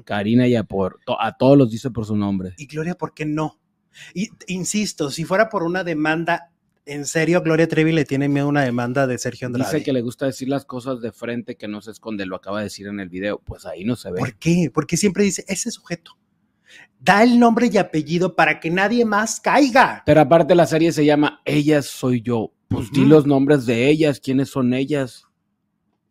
Karina 0.04 0.46
Yapor. 0.48 0.98
to- 1.06 1.20
A 1.20 1.36
todos 1.36 1.56
los 1.56 1.70
dice 1.70 1.90
por 1.90 2.04
su 2.06 2.16
nombre. 2.16 2.54
Y 2.56 2.66
Gloria, 2.66 2.94
¿por 2.94 3.14
qué 3.14 3.24
no? 3.26 3.58
Y 4.14 4.28
insisto, 4.46 5.10
si 5.10 5.24
fuera 5.24 5.48
por 5.48 5.62
una 5.62 5.84
demanda, 5.84 6.50
en 6.86 7.04
serio, 7.06 7.42
Gloria 7.42 7.68
Trevi 7.68 7.92
le 7.92 8.04
tiene 8.04 8.28
miedo 8.28 8.46
a 8.46 8.48
una 8.48 8.62
demanda 8.64 9.06
de 9.06 9.18
Sergio 9.18 9.46
Andrade. 9.46 9.70
Dice 9.72 9.84
que 9.84 9.92
le 9.92 10.00
gusta 10.00 10.26
decir 10.26 10.48
las 10.48 10.64
cosas 10.64 11.00
de 11.00 11.12
frente 11.12 11.56
que 11.56 11.68
no 11.68 11.80
se 11.82 11.90
esconde. 11.92 12.26
Lo 12.26 12.36
acaba 12.36 12.58
de 12.58 12.64
decir 12.64 12.86
en 12.88 13.00
el 13.00 13.08
video. 13.08 13.38
Pues 13.44 13.66
ahí 13.66 13.84
no 13.84 13.94
se 13.96 14.10
ve. 14.10 14.18
¿Por 14.18 14.34
qué? 14.36 14.70
Porque 14.72 14.96
siempre 14.96 15.24
dice 15.24 15.44
ese 15.46 15.70
sujeto. 15.70 16.12
Da 16.98 17.22
el 17.22 17.38
nombre 17.38 17.68
y 17.72 17.76
apellido 17.76 18.34
para 18.34 18.60
que 18.60 18.70
nadie 18.70 19.04
más 19.04 19.40
caiga. 19.40 20.02
Pero 20.06 20.20
aparte 20.22 20.54
la 20.54 20.66
serie 20.66 20.90
se 20.92 21.04
llama 21.04 21.40
Ellas 21.44 21.86
soy 21.86 22.22
yo. 22.22 22.52
Pues 22.68 22.90
di 22.90 23.04
los 23.04 23.26
nombres 23.26 23.66
de 23.66 23.88
ellas, 23.90 24.18
quiénes 24.18 24.48
son 24.48 24.72
ellas. 24.72 25.24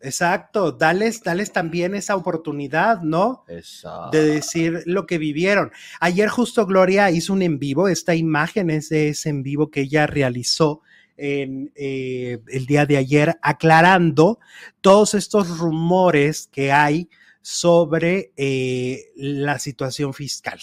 Exacto, 0.04 0.72
dales, 0.72 1.22
dales 1.24 1.52
también 1.52 1.96
esa 1.96 2.16
oportunidad, 2.16 3.02
¿no? 3.02 3.44
Exacto. 3.48 4.18
De 4.18 4.26
decir 4.26 4.84
lo 4.86 5.06
que 5.06 5.18
vivieron. 5.18 5.72
Ayer 6.00 6.28
justo 6.28 6.66
Gloria 6.66 7.12
hizo 7.12 7.34
un 7.34 7.42
en 7.42 7.60
vivo, 7.60 7.88
esta 7.88 8.16
imagen 8.16 8.70
es 8.70 8.90
de 8.90 9.10
ese 9.10 9.30
en 9.30 9.44
vivo 9.44 9.70
que 9.70 9.82
ella 9.82 10.08
realizó 10.08 10.82
en, 11.18 11.72
eh, 11.76 12.40
el 12.48 12.66
día 12.66 12.86
de 12.86 12.98
ayer, 12.98 13.38
aclarando 13.42 14.40
todos 14.82 15.14
estos 15.14 15.60
rumores 15.60 16.50
que 16.52 16.72
hay 16.72 17.10
sobre 17.42 18.32
eh, 18.38 19.12
la 19.16 19.60
situación 19.60 20.14
fiscal, 20.14 20.60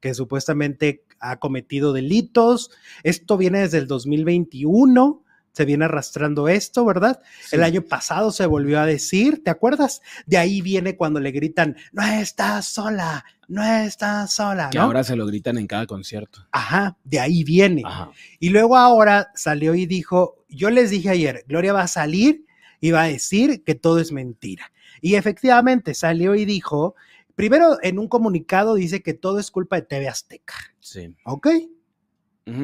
que 0.00 0.14
supuestamente 0.14 1.04
ha 1.18 1.38
cometido 1.38 1.92
delitos. 1.92 2.70
Esto 3.04 3.38
viene 3.38 3.60
desde 3.60 3.78
el 3.78 3.86
2021. 3.86 5.21
Se 5.52 5.64
viene 5.64 5.84
arrastrando 5.84 6.48
esto, 6.48 6.84
¿verdad? 6.84 7.20
Sí. 7.46 7.56
El 7.56 7.62
año 7.62 7.82
pasado 7.82 8.30
se 8.32 8.46
volvió 8.46 8.80
a 8.80 8.86
decir, 8.86 9.42
¿te 9.44 9.50
acuerdas? 9.50 10.00
De 10.26 10.38
ahí 10.38 10.62
viene 10.62 10.96
cuando 10.96 11.20
le 11.20 11.30
gritan, 11.30 11.76
no 11.92 12.02
estás 12.02 12.66
sola, 12.66 13.24
no 13.48 13.62
estás 13.62 14.32
sola, 14.32 14.70
Que 14.70 14.78
¿no? 14.78 14.84
ahora 14.84 15.04
se 15.04 15.14
lo 15.14 15.26
gritan 15.26 15.58
en 15.58 15.66
cada 15.66 15.86
concierto. 15.86 16.46
Ajá, 16.52 16.96
de 17.04 17.20
ahí 17.20 17.44
viene. 17.44 17.82
Ajá. 17.84 18.10
Y 18.40 18.48
luego 18.48 18.76
ahora 18.78 19.30
salió 19.34 19.74
y 19.74 19.84
dijo, 19.86 20.44
yo 20.48 20.70
les 20.70 20.90
dije 20.90 21.10
ayer, 21.10 21.44
Gloria 21.46 21.72
va 21.74 21.82
a 21.82 21.88
salir 21.88 22.46
y 22.80 22.90
va 22.90 23.02
a 23.02 23.08
decir 23.08 23.62
que 23.62 23.74
todo 23.74 23.98
es 24.00 24.10
mentira. 24.10 24.72
Y 25.02 25.16
efectivamente 25.16 25.94
salió 25.94 26.34
y 26.34 26.44
dijo, 26.46 26.94
primero 27.34 27.76
en 27.82 27.98
un 27.98 28.08
comunicado 28.08 28.74
dice 28.74 29.02
que 29.02 29.14
todo 29.14 29.38
es 29.38 29.50
culpa 29.50 29.76
de 29.76 29.82
TV 29.82 30.08
Azteca, 30.08 30.54
Sí. 30.80 31.14
¿ok? 31.24 31.48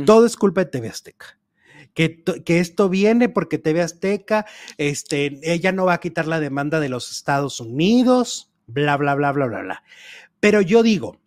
Todo 0.07 0.27
es 0.27 0.37
culpa 0.37 0.65
de 0.65 0.71
TV 0.71 0.89
Azteca. 0.89 1.38
Que, 1.99 2.09
to- 2.11 2.45
que 2.45 2.61
esto 2.61 2.89
viene 2.89 3.29
porque 3.29 3.59
TV 3.59 3.83
Azteca, 3.83 4.47
este, 4.77 5.41
ella 5.43 5.73
no 5.73 5.85
va 5.87 5.95
a 5.95 6.01
quitar 6.01 6.29
la 6.29 6.39
demanda 6.39 6.79
de 6.79 6.89
los 6.89 7.11
Estados 7.11 7.59
Unidos, 7.61 8.53
bla, 8.69 8.97
bla, 8.97 9.17
bla, 9.17 9.33
bla, 9.33 9.47
bla, 9.47 9.63
bla. 9.63 9.83
Pero 10.39 10.61
yo 10.61 10.85
digo, 10.85 11.21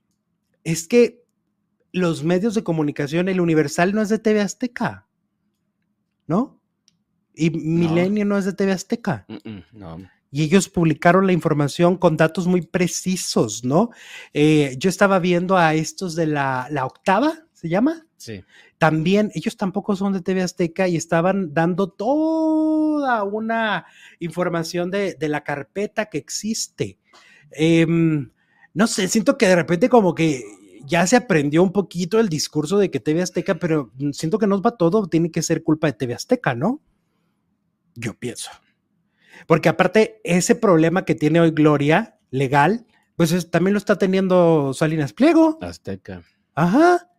es 0.63 0.87
que 0.87 1.25
los 1.91 2.23
medios 2.23 2.55
de 2.55 2.63
comunicación, 2.63 3.27
el 3.27 3.41
Universal 3.41 3.93
no 3.93 4.01
es 4.01 4.07
de 4.07 4.19
TV 4.19 4.39
Azteca, 4.39 5.07
¿no? 6.25 6.61
Y 7.35 7.49
Milenio 7.49 8.23
no 8.23 8.37
es 8.37 8.45
de 8.45 8.53
TV 8.53 8.71
Azteca. 8.71 9.25
Mm, 9.27 9.49
mm, 9.49 9.63
No. 9.73 9.97
Y 10.33 10.43
ellos 10.43 10.69
publicaron 10.69 11.27
la 11.27 11.33
información 11.33 11.97
con 11.97 12.15
datos 12.15 12.47
muy 12.47 12.61
precisos, 12.61 13.65
¿no? 13.65 13.89
Eh, 14.33 14.75
yo 14.77 14.89
estaba 14.89 15.19
viendo 15.19 15.57
a 15.57 15.73
estos 15.73 16.15
de 16.15 16.27
la, 16.27 16.67
la 16.71 16.85
octava, 16.85 17.33
¿se 17.51 17.67
llama? 17.67 18.05
Sí. 18.15 18.41
También 18.81 19.29
ellos 19.35 19.57
tampoco 19.57 19.95
son 19.95 20.11
de 20.11 20.21
TV 20.21 20.41
Azteca 20.41 20.87
y 20.87 20.95
estaban 20.95 21.53
dando 21.53 21.87
toda 21.87 23.23
una 23.23 23.85
información 24.19 24.89
de, 24.89 25.13
de 25.13 25.29
la 25.29 25.43
carpeta 25.43 26.07
que 26.07 26.17
existe. 26.17 26.97
Em, 27.51 28.31
no 28.73 28.87
sé, 28.87 29.07
siento 29.07 29.37
que 29.37 29.47
de 29.47 29.55
repente 29.55 29.87
como 29.87 30.15
que 30.15 30.41
ya 30.83 31.05
se 31.05 31.15
aprendió 31.15 31.61
un 31.61 31.71
poquito 31.73 32.19
el 32.19 32.27
discurso 32.27 32.79
de 32.79 32.89
que 32.89 32.99
TV 32.99 33.21
Azteca, 33.21 33.59
pero 33.59 33.91
siento 34.13 34.39
que 34.39 34.47
nos 34.47 34.63
va 34.63 34.75
todo, 34.77 35.05
tiene 35.05 35.29
que 35.29 35.43
ser 35.43 35.61
culpa 35.61 35.85
de 35.85 35.93
TV 35.93 36.15
Azteca, 36.15 36.55
¿no? 36.55 36.81
Yo 37.93 38.15
pienso. 38.15 38.49
Porque 39.45 39.69
aparte, 39.69 40.21
ese 40.23 40.55
problema 40.55 41.05
que 41.05 41.13
tiene 41.13 41.39
hoy 41.39 41.51
Gloria, 41.51 42.17
legal, 42.31 42.87
pues 43.15 43.31
es- 43.31 43.51
también 43.51 43.73
lo 43.73 43.77
está 43.77 43.99
teniendo 43.99 44.73
Salinas 44.73 45.13
Pliego. 45.13 45.59
Azteca. 45.61 46.23
Ajá. 46.55 47.10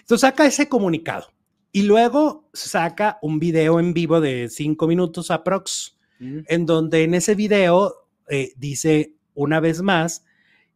Entonces 0.00 0.20
saca 0.22 0.46
ese 0.46 0.68
comunicado 0.68 1.32
y 1.72 1.82
luego 1.82 2.48
saca 2.52 3.18
un 3.22 3.38
video 3.38 3.78
en 3.80 3.92
vivo 3.94 4.20
de 4.20 4.48
cinco 4.48 4.86
minutos 4.86 5.30
aprox, 5.30 5.96
Ujú. 6.20 6.42
en 6.48 6.64
donde 6.66 7.04
en 7.04 7.14
ese 7.14 7.34
video 7.34 7.92
eh, 8.28 8.52
dice 8.56 9.14
una 9.34 9.60
vez 9.60 9.82
más 9.82 10.24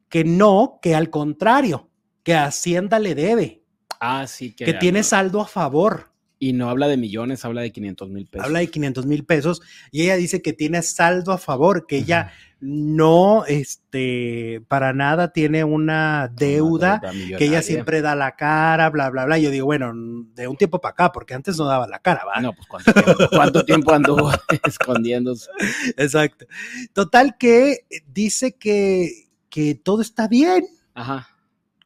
que 0.09 0.25
no, 0.25 0.79
que 0.83 0.95
al 0.95 1.09
contrario, 1.09 1.89
que 2.23 2.35
Hacienda 2.35 2.99
le 2.99 3.15
debe, 3.15 3.63
Ah, 4.01 4.27
sí. 4.27 4.53
Que, 4.55 4.65
que 4.65 4.75
tiene 4.75 5.03
saldo 5.03 5.41
a 5.43 5.47
favor. 5.47 6.11
Y 6.39 6.55
no 6.55 6.71
habla 6.71 6.89
de 6.89 6.97
millones, 6.97 7.45
habla 7.45 7.61
de 7.61 7.71
500 7.71 8.09
mil 8.09 8.27
pesos. 8.27 8.47
Habla 8.47 8.61
de 8.61 8.71
500 8.71 9.05
mil 9.05 9.25
pesos 9.27 9.61
y 9.91 10.03
ella 10.03 10.17
dice 10.17 10.41
que 10.41 10.55
tiene 10.55 10.83
saldo 10.83 11.33
a 11.33 11.39
favor, 11.39 11.87
que 11.87 11.99
ella 11.99 12.33
no, 12.61 13.47
este, 13.47 14.63
para 14.69 14.93
nada 14.93 15.33
tiene 15.33 15.65
una 15.65 16.29
deuda 16.29 17.01
que 17.39 17.47
ella 17.47 17.63
siempre 17.63 18.03
da 18.03 18.15
la 18.15 18.37
cara, 18.37 18.91
bla, 18.91 19.09
bla, 19.09 19.25
bla. 19.25 19.39
Yo 19.39 19.51
digo, 19.51 19.65
bueno, 19.65 19.93
de 20.35 20.47
un 20.47 20.57
tiempo 20.59 20.79
para 20.79 20.93
acá, 20.93 21.13
porque 21.13 21.33
antes 21.33 21.57
no 21.57 21.65
daba 21.65 21.89
la 21.89 22.01
cara, 22.01 22.25
¿va? 22.27 22.39
No, 22.41 22.53
pues 22.53 22.69
cuánto 22.69 22.93
tiempo, 22.93 23.29
cuánto 23.31 23.65
tiempo 23.65 23.93
anduvo 23.93 24.31
escondiéndose. 24.65 25.51
Exacto. 25.97 26.47
Total 26.93 27.39
que 27.39 27.87
dice 28.07 28.57
que, 28.57 29.31
que 29.49 29.75
todo 29.75 30.03
está 30.03 30.29
bien, 30.29 30.67
Ajá. 30.93 31.29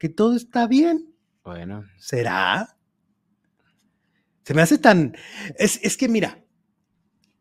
que 0.01 0.09
todo 0.09 0.35
está 0.35 0.67
bien. 0.67 1.15
Bueno. 1.45 1.85
¿Será? 1.99 2.77
Se 4.43 4.55
me 4.55 4.63
hace 4.63 4.79
tan... 4.79 5.17
Es, 5.57 5.79
es 5.83 5.97
que 5.97 6.09
mira, 6.09 6.43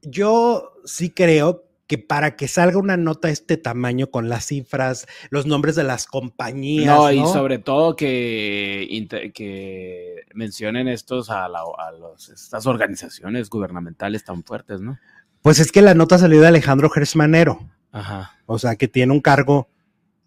yo 0.04 0.74
sí 0.86 1.10
creo 1.10 1.68
que 1.88 1.98
para 1.98 2.36
que 2.36 2.48
salga 2.48 2.78
una 2.78 2.96
nota 2.98 3.28
de 3.28 3.34
este 3.34 3.58
tamaño 3.58 4.10
con 4.10 4.30
las 4.30 4.46
cifras, 4.46 5.06
los 5.30 5.46
nombres 5.46 5.76
de 5.76 5.84
las 5.84 6.06
compañías, 6.08 6.86
No, 6.96 7.12
y 7.12 7.20
sobre 7.28 7.60
todo 7.60 7.96
que, 7.96 9.32
que 9.34 10.16
mencionen 10.34 10.88
estos 10.88 11.30
a, 11.30 11.48
la- 11.50 11.60
a 11.78 11.92
los, 11.92 12.30
estas 12.30 12.66
organizaciones 12.66 13.50
gubernamentales 13.50 14.24
tan 14.24 14.44
fuertes, 14.44 14.80
¿no? 14.82 14.98
Pues 15.42 15.60
es 15.60 15.72
que 15.72 15.82
la 15.82 15.94
nota 15.94 16.18
salió 16.18 16.40
de 16.40 16.48
Alejandro 16.48 16.90
Gersmanero. 16.90 17.70
Ajá. 17.92 18.38
O 18.46 18.58
sea, 18.58 18.76
que 18.76 18.88
tiene 18.88 19.12
un 19.12 19.22
cargo 19.22 19.68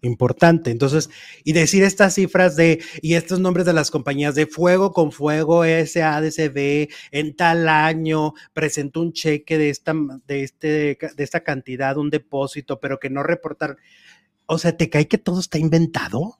importante. 0.01 0.71
Entonces, 0.71 1.09
y 1.43 1.53
decir 1.53 1.83
estas 1.83 2.15
cifras 2.15 2.55
de, 2.55 2.83
y 3.01 3.15
estos 3.15 3.39
nombres 3.39 3.65
de 3.65 3.73
las 3.73 3.91
compañías 3.91 4.35
de 4.35 4.45
Fuego 4.45 4.91
con 4.91 5.11
Fuego, 5.11 5.63
SADCB, 5.63 6.89
en 7.11 7.35
tal 7.35 7.67
año 7.67 8.33
presentó 8.53 9.01
un 9.01 9.13
cheque 9.13 9.57
de 9.57 9.69
esta, 9.69 9.93
de 10.27 10.43
este, 10.43 10.97
de 11.15 11.23
esta 11.23 11.41
cantidad, 11.41 11.97
un 11.97 12.09
depósito, 12.09 12.79
pero 12.79 12.99
que 12.99 13.09
no 13.09 13.23
reportar. 13.23 13.77
O 14.45 14.57
sea, 14.57 14.75
¿te 14.75 14.89
cae 14.89 15.07
que 15.07 15.17
todo 15.17 15.39
está 15.39 15.57
inventado? 15.57 16.39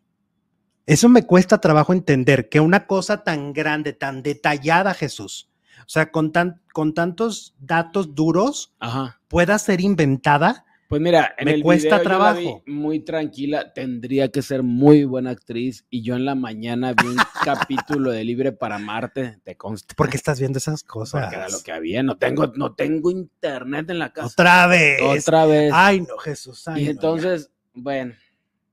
Eso 0.85 1.09
me 1.09 1.25
cuesta 1.25 1.59
trabajo 1.59 1.91
entender, 1.91 2.47
que 2.47 2.61
una 2.61 2.87
cosa 2.87 3.23
tan 3.23 3.51
grande, 3.51 3.91
tan 3.91 4.23
detallada, 4.23 4.93
Jesús, 4.93 5.49
o 5.79 5.89
sea, 5.89 6.11
con, 6.11 6.31
tan, 6.31 6.61
con 6.71 6.93
tantos 6.93 7.55
datos 7.59 8.15
duros, 8.15 8.73
Ajá. 8.79 9.19
pueda 9.27 9.59
ser 9.59 9.81
inventada. 9.81 10.65
Pues 10.87 11.01
mira, 11.01 11.35
en 11.37 11.45
Me 11.45 11.53
el 11.55 11.63
cuesta 11.63 11.97
video 11.97 11.97
yo 11.97 12.03
la 12.03 12.09
trabajo. 12.09 12.63
vi 12.65 12.71
muy 12.71 12.99
tranquila, 13.01 13.73
tendría 13.73 14.29
que 14.31 14.41
ser 14.41 14.63
muy 14.63 15.03
buena 15.03 15.31
actriz 15.31 15.85
y 15.89 16.01
yo 16.01 16.15
en 16.15 16.23
la 16.23 16.33
mañana 16.33 16.93
vi 16.93 17.07
un 17.07 17.17
capítulo 17.43 18.11
de 18.11 18.23
Libre 18.23 18.53
para 18.53 18.79
Marte, 18.79 19.39
te 19.43 19.57
consta. 19.57 19.95
¿Por 19.95 20.09
qué 20.09 20.15
estás 20.15 20.39
viendo 20.39 20.59
esas 20.59 20.83
cosas? 20.83 21.21
Porque 21.23 21.35
era 21.35 21.49
lo 21.49 21.61
que 21.61 21.73
había, 21.73 22.03
no 22.03 22.17
tengo, 22.17 22.47
no 22.55 22.73
tengo 22.73 23.11
internet 23.11 23.89
en 23.89 23.99
la 23.99 24.13
casa. 24.13 24.27
Otra 24.27 24.67
vez. 24.67 25.01
Otra 25.01 25.45
vez. 25.45 25.71
Ay, 25.75 25.99
no, 26.01 26.17
Jesús. 26.19 26.65
ay, 26.69 26.83
y 26.83 26.85
no, 26.85 26.91
entonces, 26.91 27.51
bueno. 27.73 28.13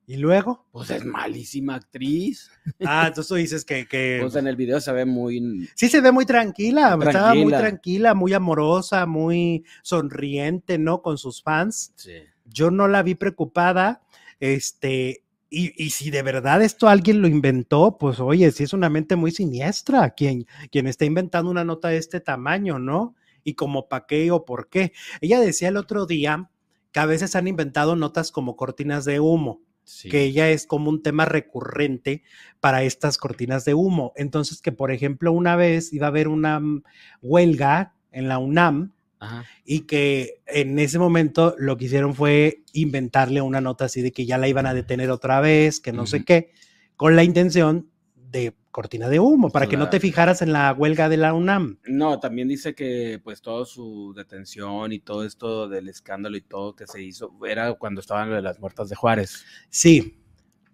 ¿Y 0.06 0.16
luego? 0.16 0.66
pues 0.70 0.90
es 0.90 1.04
malísima 1.04 1.76
actriz. 1.76 2.50
Ah, 2.84 3.06
entonces 3.08 3.28
tú 3.28 3.34
dices 3.36 3.64
que, 3.64 3.86
que 3.86 4.18
Pues 4.20 4.34
en 4.36 4.46
el 4.46 4.56
video 4.56 4.80
se 4.80 4.92
ve 4.92 5.04
muy... 5.04 5.68
sí 5.74 5.88
se 5.88 6.00
ve 6.00 6.12
muy 6.12 6.26
tranquila, 6.26 6.98
estaba 7.00 7.34
muy 7.34 7.48
tranquila. 7.48 7.58
tranquila, 7.58 8.14
muy 8.14 8.32
amorosa, 8.34 9.06
muy 9.06 9.64
sonriente, 9.82 10.78
¿no? 10.78 11.00
Con 11.00 11.16
sus 11.16 11.42
fans. 11.42 11.92
Sí. 11.96 12.12
Yo 12.44 12.70
no 12.70 12.88
la 12.88 13.02
vi 13.02 13.14
preocupada, 13.14 14.02
este, 14.40 15.24
y, 15.48 15.72
y 15.82 15.90
si 15.90 16.10
de 16.10 16.22
verdad 16.22 16.62
esto 16.62 16.88
alguien 16.88 17.22
lo 17.22 17.28
inventó, 17.28 17.96
pues 17.98 18.20
oye, 18.20 18.50
sí 18.50 18.64
es 18.64 18.72
una 18.74 18.90
mente 18.90 19.16
muy 19.16 19.30
siniestra 19.30 20.10
quien, 20.10 20.46
quien 20.70 20.86
está 20.86 21.06
inventando 21.06 21.50
una 21.50 21.64
nota 21.64 21.88
de 21.88 21.96
este 21.96 22.20
tamaño, 22.20 22.78
¿no? 22.78 23.14
Y 23.44 23.54
como 23.54 23.88
para 23.88 24.06
qué 24.06 24.30
o 24.30 24.44
por 24.44 24.68
qué. 24.68 24.92
Ella 25.20 25.40
decía 25.40 25.68
el 25.68 25.76
otro 25.76 26.06
día 26.06 26.50
que 26.92 27.00
a 27.00 27.06
veces 27.06 27.34
han 27.36 27.48
inventado 27.48 27.96
notas 27.96 28.30
como 28.30 28.56
cortinas 28.56 29.04
de 29.04 29.20
humo. 29.20 29.62
Sí. 29.84 30.08
que 30.08 30.22
ella 30.22 30.50
es 30.50 30.66
como 30.66 30.90
un 30.90 31.02
tema 31.02 31.24
recurrente 31.24 32.22
para 32.60 32.82
estas 32.82 33.18
cortinas 33.18 33.64
de 33.64 33.74
humo. 33.74 34.12
Entonces, 34.16 34.60
que 34.60 34.72
por 34.72 34.90
ejemplo, 34.90 35.32
una 35.32 35.56
vez 35.56 35.92
iba 35.92 36.06
a 36.06 36.08
haber 36.08 36.28
una 36.28 36.60
mm, 36.60 36.82
huelga 37.22 37.94
en 38.10 38.28
la 38.28 38.38
UNAM 38.38 38.92
Ajá. 39.18 39.44
y 39.64 39.80
que 39.80 40.42
en 40.46 40.78
ese 40.78 40.98
momento 40.98 41.54
lo 41.58 41.76
que 41.76 41.86
hicieron 41.86 42.14
fue 42.14 42.62
inventarle 42.72 43.40
una 43.40 43.60
nota 43.60 43.86
así 43.86 44.02
de 44.02 44.12
que 44.12 44.26
ya 44.26 44.38
la 44.38 44.48
iban 44.48 44.66
a 44.66 44.74
detener 44.74 45.10
otra 45.10 45.40
vez, 45.40 45.80
que 45.80 45.92
no 45.92 46.06
sé 46.06 46.24
qué, 46.24 46.52
con 46.96 47.16
la 47.16 47.24
intención 47.24 47.90
de 48.14 48.54
cortina 48.74 49.08
de 49.08 49.20
humo, 49.20 49.50
para 49.50 49.68
que 49.68 49.76
no 49.76 49.88
te 49.88 50.00
fijaras 50.00 50.42
en 50.42 50.52
la 50.52 50.72
huelga 50.72 51.08
de 51.08 51.16
la 51.16 51.32
UNAM. 51.32 51.78
No, 51.86 52.18
también 52.18 52.48
dice 52.48 52.74
que 52.74 53.20
pues 53.22 53.40
toda 53.40 53.64
su 53.66 54.12
detención 54.16 54.92
y 54.92 54.98
todo 54.98 55.24
esto 55.24 55.68
del 55.68 55.88
escándalo 55.88 56.36
y 56.36 56.40
todo 56.42 56.74
que 56.74 56.88
se 56.88 57.00
hizo 57.00 57.30
era 57.46 57.72
cuando 57.74 58.00
estaban 58.00 58.30
lo 58.30 58.34
de 58.36 58.42
las 58.42 58.58
muertas 58.58 58.88
de 58.88 58.96
Juárez 58.96 59.44
Sí, 59.70 60.18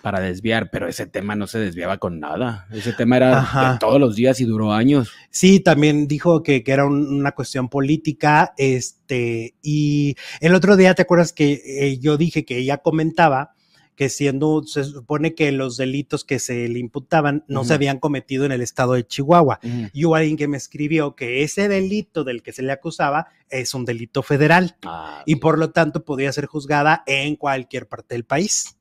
para 0.03 0.18
desviar, 0.20 0.70
pero 0.72 0.88
ese 0.88 1.07
tema 1.07 1.36
no 1.36 1.46
se 1.46 1.59
desviaba 1.59 1.98
con 1.98 2.20
nada. 2.20 2.66
Ese 2.72 2.94
tema 2.94 3.18
era 3.18 3.40
de 3.74 3.78
todos 3.78 4.01
los 4.01 4.16
días 4.16 4.40
y 4.40 4.46
duró 4.46 4.72
años. 4.72 5.12
Sí, 5.28 5.61
también 5.61 6.09
dijo 6.09 6.42
que, 6.42 6.64
que 6.64 6.72
era 6.72 6.86
un- 6.86 7.07
una 7.12 7.32
cuestión 7.32 7.68
política, 7.68 8.55
este, 8.57 9.57
y 9.62 10.16
el 10.40 10.55
otro 10.55 10.76
día, 10.78 10.94
¿te 10.94 11.03
acuerdas 11.03 11.34
que 11.34 11.61
eh, 11.66 11.98
yo 11.98 12.16
dije 12.16 12.46
que 12.46 12.57
ella 12.57 12.78
comentaba 12.78 13.53
que 13.97 14.09
siendo, 14.09 14.62
se 14.64 14.84
supone 14.84 15.34
que 15.34 15.53
los 15.53 15.76
delitos 15.76 16.24
que 16.24 16.38
se 16.38 16.68
le 16.68 16.78
imputaban 16.78 17.45
no 17.49 17.64
se 17.64 17.74
habían 17.74 17.99
cometido 17.99 18.45
en 18.47 18.53
el 18.53 18.62
estado 18.62 18.95
de 18.95 19.07
Chihuahua? 19.07 19.61
Y 19.93 20.05
hubo 20.07 20.14
alguien 20.14 20.36
que 20.36 20.49
me 20.49 20.57
escribió 20.57 21.14
que 21.14 21.43
ese 21.43 21.68
delito 21.68 22.24
del 22.24 22.43
que 22.43 22.53
se 22.53 22.62
le 22.62 22.72
acusaba 22.72 23.26
es 23.51 23.74
un 23.74 23.84
delito 23.84 24.22
federal 24.22 24.76
Ah, 24.84 25.22
y 25.26 25.36
por 25.36 25.59
lo 25.59 25.70
tanto 25.70 26.05
podía 26.05 26.32
ser 26.32 26.47
juzgada 26.47 27.03
en 27.07 27.36
cualquier 27.36 27.86
parte 27.88 28.14
del 28.14 28.24
país. 28.24 28.76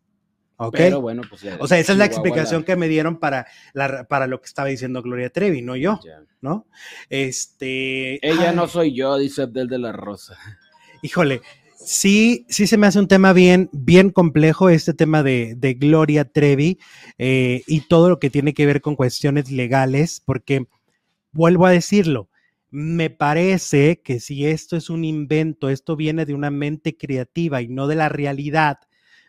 ¿Ok? 0.61 0.75
Pero 0.75 0.99
bueno, 0.99 1.21
pues 1.29 1.41
ya- 1.41 1.57
o 1.59 1.67
sea, 1.67 1.79
esa 1.79 1.93
es 1.93 1.97
la 1.97 2.03
explicación 2.05 2.63
que 2.65 2.75
me 2.75 2.89
dieron 2.89 3.17
para, 3.17 3.47
la, 3.73 4.03
para 4.09 4.27
lo 4.27 4.41
que 4.41 4.45
estaba 4.47 4.67
diciendo 4.67 5.01
Gloria 5.01 5.29
Trevi, 5.29 5.61
no 5.61 5.75
yo. 5.77 5.99
¿no? 6.41 6.67
Este. 7.09 8.25
Ella 8.27 8.49
ay, 8.51 8.55
no 8.55 8.67
soy 8.67 8.93
yo, 8.95 9.17
dice 9.17 9.43
Abdel 9.43 9.67
de 9.67 9.79
la 9.79 9.91
Rosa. 9.91 10.37
Híjole, 11.01 11.41
sí, 11.83 12.45
sí 12.49 12.67
se 12.67 12.77
me 12.77 12.87
hace 12.87 12.99
un 12.99 13.07
tema 13.07 13.33
bien, 13.33 13.69
bien 13.71 14.09
complejo 14.09 14.69
este 14.69 14.93
tema 14.93 15.23
de, 15.23 15.55
de 15.57 15.73
Gloria 15.73 16.25
Trevi 16.25 16.79
eh, 17.17 17.63
y 17.67 17.81
todo 17.81 18.09
lo 18.09 18.19
que 18.19 18.29
tiene 18.29 18.53
que 18.53 18.65
ver 18.65 18.81
con 18.81 18.95
cuestiones 18.95 19.51
legales, 19.51 20.21
porque 20.23 20.67
vuelvo 21.31 21.65
a 21.65 21.71
decirlo. 21.71 22.29
Me 22.71 23.09
parece 23.09 24.01
que 24.01 24.19
si 24.19 24.45
esto 24.45 24.77
es 24.77 24.91
un 24.91 25.03
invento, 25.03 25.69
esto 25.69 25.95
viene 25.95 26.25
de 26.25 26.35
una 26.35 26.51
mente 26.51 26.95
creativa 26.97 27.61
y 27.61 27.67
no 27.67 27.87
de 27.87 27.95
la 27.95 28.09
realidad, 28.09 28.77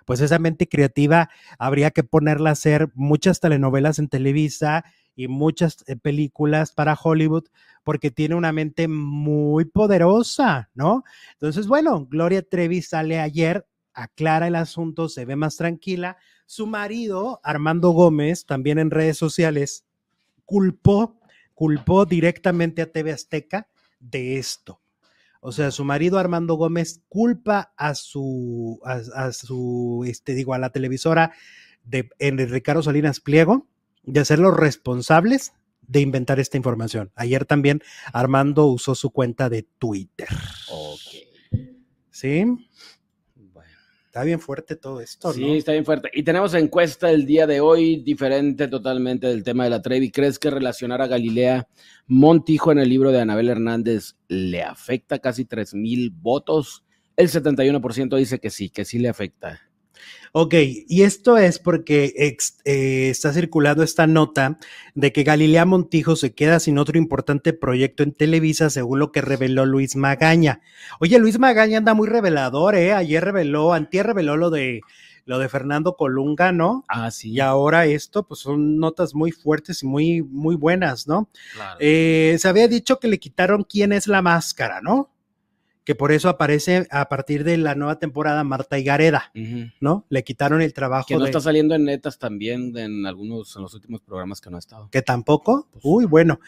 pues 0.05 0.20
esa 0.20 0.38
mente 0.38 0.68
creativa 0.68 1.30
habría 1.59 1.90
que 1.90 2.05
ponerla 2.05 2.51
a 2.51 2.55
hacer 2.55 2.90
muchas 2.94 3.40
telenovelas 3.40 3.98
en 3.98 4.09
Televisa 4.09 4.84
y 5.20 5.28
muchas 5.28 5.84
eh, 5.86 5.96
películas 5.96 6.72
para 6.72 6.94
Hollywood 6.94 7.44
porque 7.84 8.10
tiene 8.10 8.36
una 8.36 8.52
mente 8.52 8.88
muy 8.88 9.66
poderosa, 9.66 10.70
¿no? 10.74 11.04
Entonces, 11.32 11.66
bueno, 11.66 12.06
Gloria 12.06 12.40
Trevi 12.40 12.80
sale 12.80 13.20
ayer, 13.20 13.66
aclara 13.92 14.46
el 14.46 14.56
asunto, 14.56 15.10
se 15.10 15.26
ve 15.26 15.36
más 15.36 15.56
tranquila. 15.56 16.16
Su 16.46 16.66
marido, 16.66 17.38
Armando 17.42 17.90
Gómez, 17.90 18.46
también 18.46 18.78
en 18.78 18.90
redes 18.90 19.18
sociales, 19.18 19.84
culpó, 20.46 21.20
culpó 21.52 22.06
directamente 22.06 22.80
a 22.80 22.90
TV 22.90 23.12
Azteca 23.12 23.68
de 23.98 24.38
esto. 24.38 24.80
O 25.42 25.52
sea, 25.52 25.70
su 25.70 25.84
marido 25.84 26.18
Armando 26.18 26.54
Gómez 26.54 27.02
culpa 27.10 27.74
a 27.76 27.94
su, 27.94 28.80
a, 28.84 29.32
su, 29.32 30.02
este, 30.06 30.32
digo, 30.32 30.54
a 30.54 30.58
la 30.58 30.70
televisora 30.70 31.32
de 31.84 32.08
en 32.18 32.38
Ricardo 32.38 32.82
Salinas 32.82 33.20
Pliego 33.20 33.69
de 34.03 34.24
ser 34.24 34.38
los 34.38 34.57
responsables 34.57 35.53
de 35.86 36.01
inventar 36.01 36.38
esta 36.38 36.57
información. 36.57 37.11
Ayer 37.16 37.44
también 37.44 37.82
Armando 38.12 38.66
usó 38.66 38.94
su 38.94 39.11
cuenta 39.11 39.48
de 39.48 39.66
Twitter. 39.78 40.28
Ok. 40.70 41.01
¿Sí? 42.11 42.44
Bueno. 43.34 43.70
Está 44.07 44.22
bien 44.24 44.38
fuerte 44.40 44.76
todo 44.76 45.01
esto, 45.01 45.32
Sí, 45.32 45.40
¿no? 45.44 45.55
está 45.55 45.72
bien 45.72 45.84
fuerte. 45.84 46.11
Y 46.12 46.22
tenemos 46.22 46.55
encuesta 46.55 47.11
el 47.11 47.26
día 47.26 47.46
de 47.46 47.61
hoy, 47.61 47.96
diferente 48.03 48.68
totalmente 48.68 49.26
del 49.26 49.42
tema 49.42 49.64
de 49.64 49.70
la 49.70 49.82
Trevi. 49.82 50.11
¿Crees 50.11 50.38
que 50.38 50.51
relacionar 50.51 51.03
a 51.03 51.07
Galilea 51.09 51.68
Montijo 52.07 52.70
en 52.72 52.78
el 52.78 52.88
libro 52.88 53.11
de 53.11 53.20
Anabel 53.20 53.48
Hernández 53.48 54.16
le 54.28 54.62
afecta 54.62 55.18
casi 55.18 55.44
3 55.44 55.74
mil 55.74 56.11
votos? 56.11 56.84
El 57.16 57.28
71% 57.28 58.16
dice 58.16 58.38
que 58.38 58.51
sí, 58.51 58.70
que 58.70 58.84
sí 58.84 58.98
le 58.98 59.09
afecta. 59.09 59.61
Ok, 60.32 60.55
y 60.88 61.03
esto 61.03 61.38
es 61.38 61.59
porque 61.59 62.12
ex- 62.16 62.59
eh, 62.64 63.09
está 63.11 63.32
circulando 63.32 63.82
esta 63.82 64.07
nota 64.07 64.59
de 64.94 65.12
que 65.12 65.24
Galilea 65.24 65.64
Montijo 65.64 66.14
se 66.14 66.34
queda 66.34 66.61
sin 66.61 66.78
otro 66.78 66.98
importante 66.98 67.53
proyecto 67.53 68.05
en 68.05 68.12
Televisa, 68.12 68.70
según 68.70 69.01
lo 69.01 69.11
que 69.11 69.22
reveló 69.22 69.66
Luis 69.66 69.96
Magaña. 69.96 70.61
Oye, 71.01 71.18
Luis 71.18 71.38
Magaña 71.40 71.78
anda 71.78 71.94
muy 71.94 72.07
revelador, 72.09 72.76
¿eh? 72.76 72.92
Ayer 72.92 73.24
reveló, 73.24 73.72
antier 73.72 74.07
reveló 74.07 74.36
lo 74.36 74.51
de 74.51 74.80
lo 75.26 75.38
de 75.38 75.48
Fernando 75.48 75.96
Colunga, 75.96 76.51
¿no? 76.51 76.84
Ah, 76.88 77.11
sí. 77.11 77.30
Y 77.32 77.40
ahora 77.40 77.86
esto, 77.86 78.26
pues 78.26 78.40
son 78.40 78.78
notas 78.78 79.14
muy 79.14 79.30
fuertes 79.30 79.82
y 79.82 79.86
muy, 79.86 80.22
muy 80.22 80.57
buenas, 80.57 81.07
¿no? 81.07 81.28
claro. 81.55 81.76
Eh, 81.78 82.36
se 82.40 82.48
había 82.48 82.66
dicho 82.68 82.98
que 82.98 83.07
le 83.07 83.18
quitaron 83.20 83.62
quién 83.64 83.92
es 83.92 84.07
la 84.09 84.22
máscara, 84.22 84.80
¿no? 84.80 85.11
Que 85.85 85.95
por 85.95 86.12
eso 86.12 86.28
aparece 86.28 86.87
a 86.91 87.09
partir 87.09 87.43
de 87.43 87.57
la 87.57 87.74
nueva 87.74 87.99
temporada 87.99 88.45
Marta 88.45 88.78
Higareda, 88.78 89.33
Ujú. 89.35 89.70
¿no? 89.81 90.05
Le 90.11 90.22
quitaron 90.24 90.61
el 90.62 90.72
trabajo 90.74 91.07
Que 91.09 91.14
no 91.14 91.20
de... 91.20 91.26
está 91.26 91.41
saliendo 91.41 91.74
en 91.74 91.85
netas 91.85 92.18
también 92.18 92.76
en 92.76 93.07
algunos, 93.07 93.57
en 93.57 93.62
los 93.62 93.74
últimos 93.74 94.01
programas 94.03 94.41
que 94.41 94.51
no 94.51 94.57
ha 94.57 94.59
estado. 94.61 94.89
que 94.91 95.03
tampoco. 95.03 95.68
Pues- 95.72 95.85
Uy, 95.85 96.05
bueno. 96.05 96.39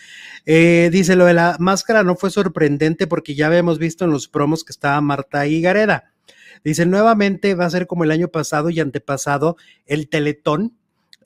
Eh, 0.45 0.91
dice 0.93 1.17
lo 1.17 1.25
de 1.25 1.35
la 1.35 1.57
máscara 1.59 2.03
no 2.05 2.15
fue 2.15 2.31
sorprendente 2.31 3.07
porque 3.07 3.35
ya 3.35 3.47
habíamos 3.47 3.79
visto 3.79 4.05
en 4.05 4.11
los 4.11 4.29
promos 4.29 4.65
que 4.65 4.73
estaba 4.73 5.01
Marta 5.01 5.47
Higareda. 5.47 6.13
Dice 6.65 6.87
nuevamente 6.87 7.55
va 7.55 7.65
a 7.65 7.71
ser 7.71 7.87
como 7.87 8.05
el 8.05 8.11
año 8.13 8.29
pasado 8.29 8.71
y 8.71 8.79
antepasado 8.81 9.57
el 9.87 10.09
Teletón 10.09 10.77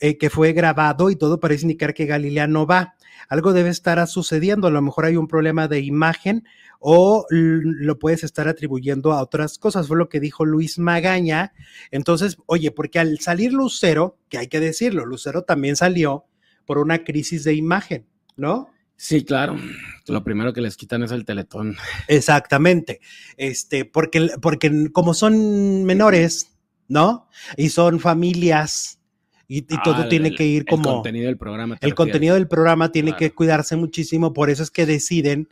eh, 0.01 0.17
que 0.19 0.31
fue 0.31 0.53
grabado 0.53 1.11
y 1.11 1.17
todo 1.17 1.41
parece 1.41 1.63
indicar 1.65 1.93
que 1.93 2.07
Galilea 2.07 2.47
no 2.47 2.67
va. 2.67 2.95
Algo 3.29 3.53
debe 3.53 3.71
estar 3.71 4.05
sucediendo. 4.07 4.69
A 4.69 4.71
lo 4.71 4.83
mejor 4.83 5.07
hay 5.07 5.17
un 5.17 5.29
problema 5.29 5.69
de 5.69 5.81
imagen 5.81 6.45
o 6.81 7.27
lo 7.31 7.99
puedes 7.99 8.25
estar 8.25 8.49
atribuyendo 8.49 9.13
a 9.13 9.23
otras 9.23 9.59
cosas. 9.59 9.89
Fue 9.89 9.97
lo 9.97 10.09
que 10.09 10.21
dijo 10.21 10.45
Luis 10.45 10.79
Magaña. 10.79 11.53
Entonces, 11.91 12.39
oye, 12.47 12.71
porque 12.71 12.99
al 12.99 13.19
salir 13.21 13.53
Lucero, 13.53 14.19
que 14.29 14.39
hay 14.39 14.49
que 14.49 14.61
decirlo, 14.61 15.07
Lucero 15.07 15.43
también 15.43 15.77
salió 15.77 16.27
por 16.65 16.79
una 16.79 17.05
crisis 17.05 17.45
de 17.45 17.55
imagen, 17.55 18.07
¿no? 18.37 18.71
Sí, 18.97 19.25
claro. 19.25 19.57
Lo 20.07 20.25
primero 20.25 20.53
que 20.53 20.63
les 20.63 20.77
quitan 20.77 21.03
es 21.03 21.11
el 21.11 21.25
teletón. 21.25 21.77
Exactamente. 22.09 23.01
Este, 23.37 23.85
porque, 23.85 24.31
porque 24.41 24.91
como 24.93 25.13
son 25.13 25.85
menores, 25.85 26.57
¿no? 26.89 27.29
Y 27.57 27.69
son 27.69 28.01
familias 28.01 28.96
y, 29.49 29.59
y 29.59 29.83
todo 29.85 29.95
Ah, 30.05 30.09
tiene 30.09 30.29
el- 30.29 30.37
que 30.37 30.45
ir 30.47 30.63
El 30.63 30.67
como... 30.67 30.95
contenido 30.95 31.27
del 31.27 31.39
programa. 31.39 31.77
El 31.81 31.95
contenido 31.95 32.35
del 32.35 32.49
programa 32.49 32.91
tiene 32.93 33.11
Claro. 33.11 33.19
que 33.19 33.33
cuidarse 33.35 33.77
muchísimo, 33.77 34.33
por 34.33 34.51
eso 34.51 34.63
es 34.63 34.71
que 34.71 34.87
deciden 34.87 35.49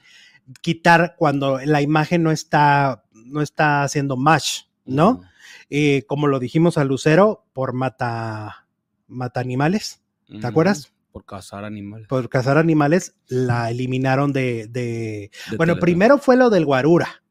quitar 0.60 1.14
cuando 1.16 1.58
la 1.64 1.80
imagen 1.80 2.22
no 2.22 2.30
está, 2.30 3.04
no 3.12 3.40
está 3.40 3.82
haciendo 3.84 4.16
match, 4.16 4.62
¿no? 4.84 5.22
Eh, 5.70 6.04
como 6.06 6.26
lo 6.26 6.38
dijimos 6.38 6.76
a 6.76 6.84
Lucero, 6.84 7.46
por 7.52 7.72
mata, 7.72 8.66
mata 9.08 9.40
animales, 9.40 10.02
¿te 10.40 10.46
acuerdas? 10.46 10.92
Por 11.12 11.24
cazar 11.24 11.64
animales. 11.64 12.08
por 12.08 12.28
cazar 12.28 12.58
animales, 12.58 13.14
la 13.28 13.70
eliminaron 13.70 14.32
de, 14.32 14.66
de- 14.66 15.30
de 15.50 15.56
bueno, 15.56 15.76
primero 15.76 16.18
fue 16.18 16.36
lo 16.36 16.50
del 16.50 16.64
guarura, 16.66 17.22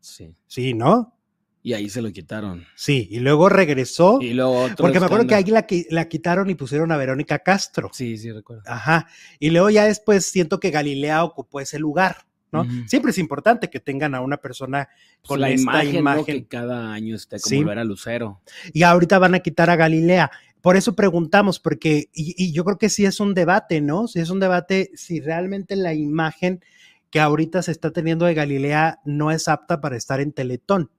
Sí. 0.00 0.34
sí, 0.46 0.74
¿no? 0.74 1.16
Y 1.64 1.74
ahí 1.74 1.88
se 1.88 2.02
lo 2.02 2.10
quitaron. 2.10 2.64
Sí, 2.74 3.06
y 3.10 3.20
luego 3.20 3.48
regresó, 3.48 4.18
Y 4.20 4.34
luego 4.34 4.62
otro 4.64 4.76
porque 4.78 4.98
me 4.98 5.06
acuerdo 5.06 5.28
que 5.28 5.36
ahí 5.36 5.44
la, 5.44 5.64
la 5.90 6.08
quitaron 6.08 6.50
y 6.50 6.56
pusieron 6.56 6.90
a 6.90 6.96
Verónica 6.96 7.38
Castro. 7.38 7.88
Sí, 7.92 8.18
sí, 8.18 8.32
recuerdo. 8.32 8.62
Ajá. 8.66 9.06
Y 9.38 9.50
luego 9.50 9.70
ya 9.70 9.84
después 9.84 10.26
siento 10.26 10.58
que 10.58 10.70
Galilea 10.72 11.22
ocupó 11.22 11.60
ese 11.60 11.78
lugar, 11.78 12.26
¿no? 12.50 12.66
Siempre 12.88 13.12
es 13.12 13.18
importante 13.18 13.70
que 13.70 13.78
tengan 13.78 14.14
a 14.16 14.20
una 14.20 14.38
persona 14.38 14.88
Pues 15.20 15.28
con 15.28 15.40
la 15.40 15.50
esta 15.50 15.84
imagen, 15.84 16.24
que 16.24 16.46
cada 16.48 16.92
año 16.92 17.14
esté 17.14 17.38
como 17.38 17.48
Sí. 17.48 17.64
era 17.70 17.84
Lucero. 17.84 18.40
Y 18.72 18.82
ahorita 18.82 19.20
van 19.20 19.36
a 19.36 19.40
quitar 19.40 19.70
a 19.70 19.76
Galilea. 19.76 20.32
Por 20.60 20.76
eso 20.76 20.96
preguntamos, 20.96 21.60
porque, 21.60 22.10
y, 22.12 22.34
y 22.36 22.52
yo 22.52 22.64
creo 22.64 22.78
que 22.78 22.88
sí 22.88 23.04
es 23.04 23.20
un 23.20 23.34
debate, 23.34 23.80
¿no? 23.80 24.08
Si 24.08 24.18
es 24.18 24.30
un 24.30 24.40
debate, 24.40 24.90
si 24.94 25.20
realmente 25.20 25.76
la 25.76 25.94
imagen 25.94 26.60
que 27.10 27.20
ahorita 27.20 27.62
se 27.62 27.70
está 27.70 27.92
teniendo 27.92 28.24
de 28.26 28.34
Galilea 28.34 29.00
no 29.04 29.30
es 29.30 29.46
apta 29.46 29.80
para 29.80 29.96
estar 29.96 30.20
en 30.20 30.32
Teletón. 30.32 30.90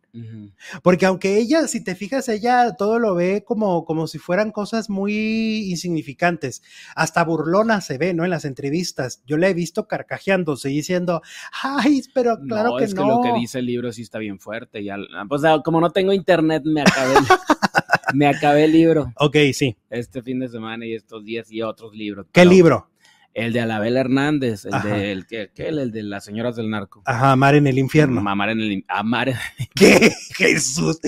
Porque 0.84 1.05
aunque 1.07 1.38
ella, 1.38 1.68
si 1.68 1.84
te 1.84 1.95
fijas, 1.95 2.30
ella 2.30 2.76
todo 2.78 2.99
lo 2.99 3.16
ve 3.16 3.43
como, 3.43 3.84
como 3.84 4.05
si 4.07 4.20
fueran 4.20 4.51
cosas 4.51 4.89
muy 4.89 5.70
insignificantes. 5.72 6.61
Hasta 6.95 7.24
burlona 7.24 7.82
se 7.82 7.97
ve, 7.97 8.14
¿no? 8.14 8.24
En 8.24 8.30
las 8.30 8.45
entrevistas. 8.45 9.24
Yo 9.26 9.38
la 9.38 9.49
he 9.49 9.53
visto 9.53 9.88
carcajeándose 9.88 10.70
y 10.72 10.76
diciendo, 10.76 11.22
ay, 11.64 12.01
pero 12.14 12.38
claro 12.47 12.72
no, 12.72 12.78
que 12.78 12.84
es 12.86 12.93
no. 12.93 13.01
que 13.01 13.07
lo 13.07 13.22
que 13.22 13.39
dice 13.39 13.59
el 13.59 13.66
libro 13.66 13.91
sí 13.91 14.03
está 14.03 14.20
bien 14.20 14.39
fuerte. 14.39 14.84
Ya, 14.84 14.97
pues 15.28 15.43
ah, 15.45 15.61
como 15.66 15.82
no 15.82 15.89
tengo 15.89 16.14
internet, 16.14 16.64
me 16.66 16.82
acabé, 16.82 17.16
el- 17.16 17.26
me 18.14 18.28
acabé 18.28 18.66
el 18.66 18.72
libro 18.72 19.11
Ok, 19.18 19.38
sí. 19.53 19.76
este 19.89 20.22
fin 20.22 20.39
de 20.39 20.47
semana 20.49 20.86
y 20.86 20.93
estos 20.93 21.24
días 21.26 21.51
y 21.51 21.61
otros 21.64 21.93
libros. 21.95 22.28
¿Qué 22.32 22.45
libro? 22.45 22.88
El 23.34 23.52
de 23.52 23.62
Alabel 23.62 23.98
Hernández, 23.98 24.66
el 24.66 24.74
Ajá. 24.76 24.88
de, 24.90 25.12
el, 25.12 25.26
que, 25.26 25.52
el, 25.56 25.80
el 25.80 25.92
de 25.92 26.04
las 26.04 26.24
señoras 26.24 26.56
del 26.56 26.70
narco. 26.70 27.02
Ajá, 27.06 27.32
Amar 27.32 27.56
en 27.56 27.66
el 27.66 27.80
infierno. 27.80 28.20
Amar 28.30 28.50
en 28.50 28.60
el, 28.60 28.86
amar, 28.88 29.30
en- 29.30 29.38
¿Qué? 29.76 30.12
Jesús. 30.36 31.00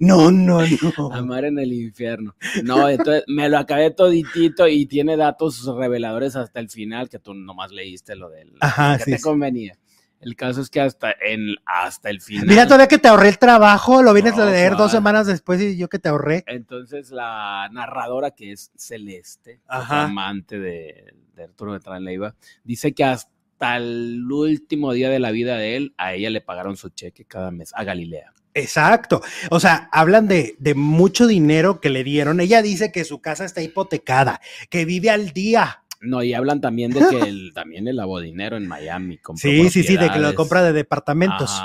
No, 0.00 0.30
no, 0.30 0.60
no. 0.98 1.12
amar 1.14 1.46
en 1.46 1.58
el 1.58 1.72
infierno. 1.72 2.34
No, 2.64 2.86
entonces 2.88 3.24
me 3.28 3.48
lo 3.48 3.56
acabé 3.58 3.90
toditito 3.92 4.68
y 4.68 4.84
tiene 4.86 5.16
datos 5.16 5.64
reveladores 5.74 6.36
hasta 6.36 6.60
el 6.60 6.68
final 6.68 7.08
que 7.08 7.18
tú 7.18 7.32
nomás 7.32 7.70
leíste 7.72 8.14
lo 8.14 8.28
del 8.28 8.52
Ajá, 8.60 8.98
que 8.98 9.04
sí, 9.04 9.10
te 9.12 9.16
sí. 9.18 9.22
convenía. 9.22 9.78
El 10.20 10.36
caso 10.36 10.60
es 10.60 10.68
que 10.68 10.82
hasta 10.82 11.12
en 11.12 11.54
hasta 11.64 12.10
el 12.10 12.20
final. 12.20 12.46
Mira, 12.46 12.66
todavía 12.66 12.88
que 12.88 12.98
te 12.98 13.08
ahorré 13.08 13.28
el 13.30 13.38
trabajo, 13.38 14.02
lo 14.02 14.12
vienes 14.12 14.36
No, 14.36 14.42
a 14.42 14.50
leer 14.50 14.76
dos 14.76 14.90
semanas 14.92 15.26
después 15.26 15.62
y 15.62 15.78
yo 15.78 15.88
que 15.88 15.98
te 15.98 16.10
ahorré. 16.10 16.44
Entonces 16.46 17.10
la 17.10 17.70
narradora 17.72 18.32
que 18.32 18.52
es 18.52 18.70
Celeste, 18.76 19.62
amante 19.66 20.58
de, 20.58 21.14
de 21.40 21.44
Arturo 21.46 21.78
Leiva, 22.00 22.34
dice 22.64 22.92
que 22.92 23.04
hasta 23.04 23.76
el 23.76 24.30
último 24.30 24.92
día 24.92 25.10
de 25.10 25.18
la 25.18 25.30
vida 25.30 25.56
de 25.56 25.76
él, 25.76 25.94
a 25.96 26.14
ella 26.14 26.30
le 26.30 26.40
pagaron 26.40 26.76
su 26.76 26.90
cheque 26.90 27.24
cada 27.24 27.50
mes, 27.50 27.72
a 27.74 27.84
Galilea. 27.84 28.32
Exacto. 28.54 29.22
O 29.50 29.60
sea, 29.60 29.88
hablan 29.92 30.26
de, 30.26 30.56
de 30.58 30.74
mucho 30.74 31.26
dinero 31.26 31.80
que 31.80 31.90
le 31.90 32.04
dieron. 32.04 32.40
Ella 32.40 32.62
dice 32.62 32.90
que 32.90 33.04
su 33.04 33.20
casa 33.20 33.44
está 33.44 33.62
hipotecada, 33.62 34.40
que 34.68 34.84
vive 34.84 35.10
al 35.10 35.30
día. 35.30 35.84
No, 36.02 36.22
y 36.22 36.32
hablan 36.32 36.62
también 36.62 36.92
de 36.92 37.00
que 37.10 37.18
él 37.28 37.52
también 37.54 37.84
lavó 37.94 38.20
dinero 38.20 38.56
en 38.56 38.66
Miami. 38.66 39.20
Sí, 39.36 39.68
sí, 39.68 39.82
sí, 39.82 39.96
de 39.98 40.10
que 40.10 40.18
lo 40.18 40.34
compra 40.34 40.62
de 40.62 40.72
departamentos. 40.72 41.60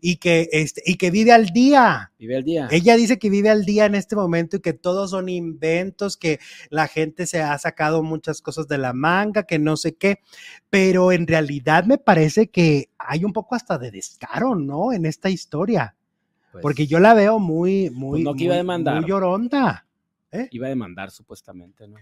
Y 0.00 0.16
que 0.16 0.48
este, 0.52 0.82
y 0.86 0.96
que 0.96 1.10
vive 1.10 1.32
al 1.32 1.46
día. 1.46 2.12
Vive 2.18 2.36
el 2.36 2.44
día. 2.44 2.68
Ella 2.70 2.96
dice 2.96 3.18
que 3.18 3.30
vive 3.30 3.50
al 3.50 3.64
día 3.64 3.86
en 3.86 3.96
este 3.96 4.14
momento 4.14 4.56
y 4.56 4.60
que 4.60 4.72
todos 4.72 5.10
son 5.10 5.28
inventos, 5.28 6.16
que 6.16 6.38
la 6.70 6.86
gente 6.86 7.26
se 7.26 7.42
ha 7.42 7.58
sacado 7.58 8.02
muchas 8.04 8.40
cosas 8.40 8.68
de 8.68 8.78
la 8.78 8.92
manga, 8.92 9.42
que 9.42 9.58
no 9.58 9.76
sé 9.76 9.96
qué, 9.96 10.20
pero 10.70 11.10
en 11.10 11.26
realidad 11.26 11.84
me 11.84 11.98
parece 11.98 12.48
que 12.48 12.90
hay 12.98 13.24
un 13.24 13.32
poco 13.32 13.56
hasta 13.56 13.78
de 13.78 13.90
descaro, 13.90 14.54
¿no? 14.54 14.92
En 14.92 15.06
esta 15.06 15.28
historia, 15.28 15.96
Pues, 16.52 16.62
porque 16.62 16.86
yo 16.86 17.00
la 17.00 17.14
veo 17.14 17.40
muy, 17.40 17.90
muy, 17.90 18.22
no 18.22 18.34
que 18.34 18.44
iba 18.44 18.54
a 18.54 18.58
demandar. 18.58 19.00
muy 19.00 19.10
lloronda. 19.10 19.86
Iba 20.50 20.66
a 20.66 20.70
demandar 20.70 21.10
supuestamente, 21.10 21.86
¿no? 21.88 21.96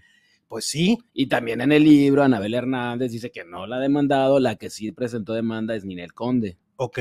Pues 0.52 0.66
sí, 0.66 0.98
Y 1.14 1.28
también 1.28 1.62
en 1.62 1.72
el 1.72 1.82
libro, 1.82 2.22
Anabel 2.22 2.52
Hernández 2.52 3.10
dice 3.10 3.30
que 3.30 3.42
no 3.42 3.66
la 3.66 3.76
ha 3.76 3.80
demandado, 3.80 4.38
la 4.38 4.56
que 4.56 4.68
sí 4.68 4.92
presentó 4.92 5.32
demanda 5.32 5.74
es 5.74 5.82
Ninel 5.86 6.12
Conde. 6.12 6.58
ok. 6.76 6.98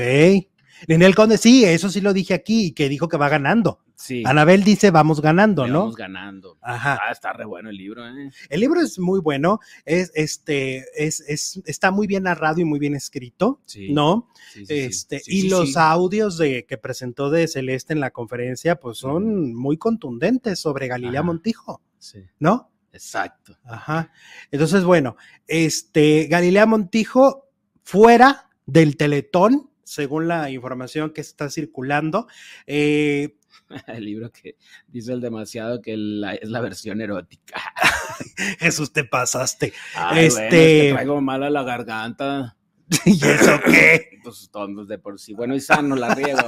Ninel 0.88 1.14
Conde, 1.14 1.36
sí, 1.36 1.62
eso 1.66 1.90
sí 1.90 2.00
lo 2.00 2.14
dije 2.14 2.32
aquí 2.32 2.68
y 2.68 2.72
que 2.72 2.88
dijo 2.88 3.08
que 3.08 3.18
va 3.18 3.28
ganando. 3.28 3.80
Sí. 3.94 4.22
Anabel 4.24 4.64
dice 4.64 4.90
vamos 4.90 5.20
ganando, 5.20 5.66
¿no? 5.66 5.80
Vamos 5.80 5.96
ganando. 5.96 6.56
Ajá. 6.62 6.98
Ah, 7.06 7.12
está 7.12 7.34
re 7.34 7.44
bueno 7.44 7.68
el 7.68 7.76
libro, 7.76 8.08
¿eh? 8.08 8.30
El 8.48 8.60
libro 8.60 8.80
es 8.80 8.98
muy 8.98 9.20
bueno, 9.20 9.60
es, 9.84 10.10
este, 10.14 10.86
es, 10.96 11.20
es, 11.20 11.60
está 11.66 11.90
muy 11.90 12.06
bien 12.06 12.22
narrado 12.22 12.58
y 12.58 12.64
muy 12.64 12.78
bien 12.78 12.94
escrito, 12.94 13.60
Sí. 13.66 13.92
¿no? 13.92 14.28
Sí. 14.54 14.64
Este, 14.66 15.20
y 15.26 15.50
los 15.50 15.76
audios 15.76 16.38
de, 16.38 16.64
que 16.64 16.78
presentó 16.78 17.28
de 17.28 17.46
Celeste 17.48 17.92
en 17.92 18.00
la 18.00 18.12
conferencia, 18.12 18.76
pues 18.76 18.96
son 18.96 19.52
muy 19.54 19.76
contundentes 19.76 20.58
sobre 20.58 20.88
Galilea 20.88 21.20
Ajá. 21.20 21.26
Montijo, 21.26 21.82
Sí, 21.98 22.18
¿no? 22.40 22.71
Exacto. 22.92 23.56
Ajá. 23.64 24.12
Entonces, 24.50 24.84
bueno, 24.84 25.16
este, 25.46 26.26
Galilea 26.26 26.66
Montijo 26.66 27.48
fuera 27.84 28.48
del 28.66 28.96
Teletón, 28.96 29.70
según 29.84 30.28
la 30.28 30.50
información 30.50 31.12
que 31.12 31.20
está 31.20 31.50
circulando. 31.50 32.26
Eh, 32.66 33.36
El 33.86 34.04
libro 34.04 34.30
que 34.30 34.56
dice 34.88 35.12
el 35.12 35.20
demasiado 35.20 35.80
que 35.80 35.96
la- 35.96 36.34
es 36.34 36.48
la 36.50 36.60
versión 36.60 37.00
erótica. 37.00 37.60
Jesús, 38.58 38.92
te 38.92 39.04
pasaste. 39.04 39.72
Ay, 39.94 40.14
bueno, 40.14 40.20
es 40.20 40.36
Este- 40.38 40.48
que 40.88 40.90
traigo 40.92 41.20
mala 41.20 41.48
la 41.50 41.62
garganta. 41.62 42.56
¿Y 43.06 43.12
eso 43.24 43.58
qué? 43.64 44.18
Pues 44.22 44.50
tontos 44.52 44.88
de 44.88 44.98
por 44.98 45.18
sí. 45.18 45.32
Bueno, 45.32 45.54
y 45.54 45.60
sano 45.60 45.96
la 45.96 46.14
riego. 46.14 46.40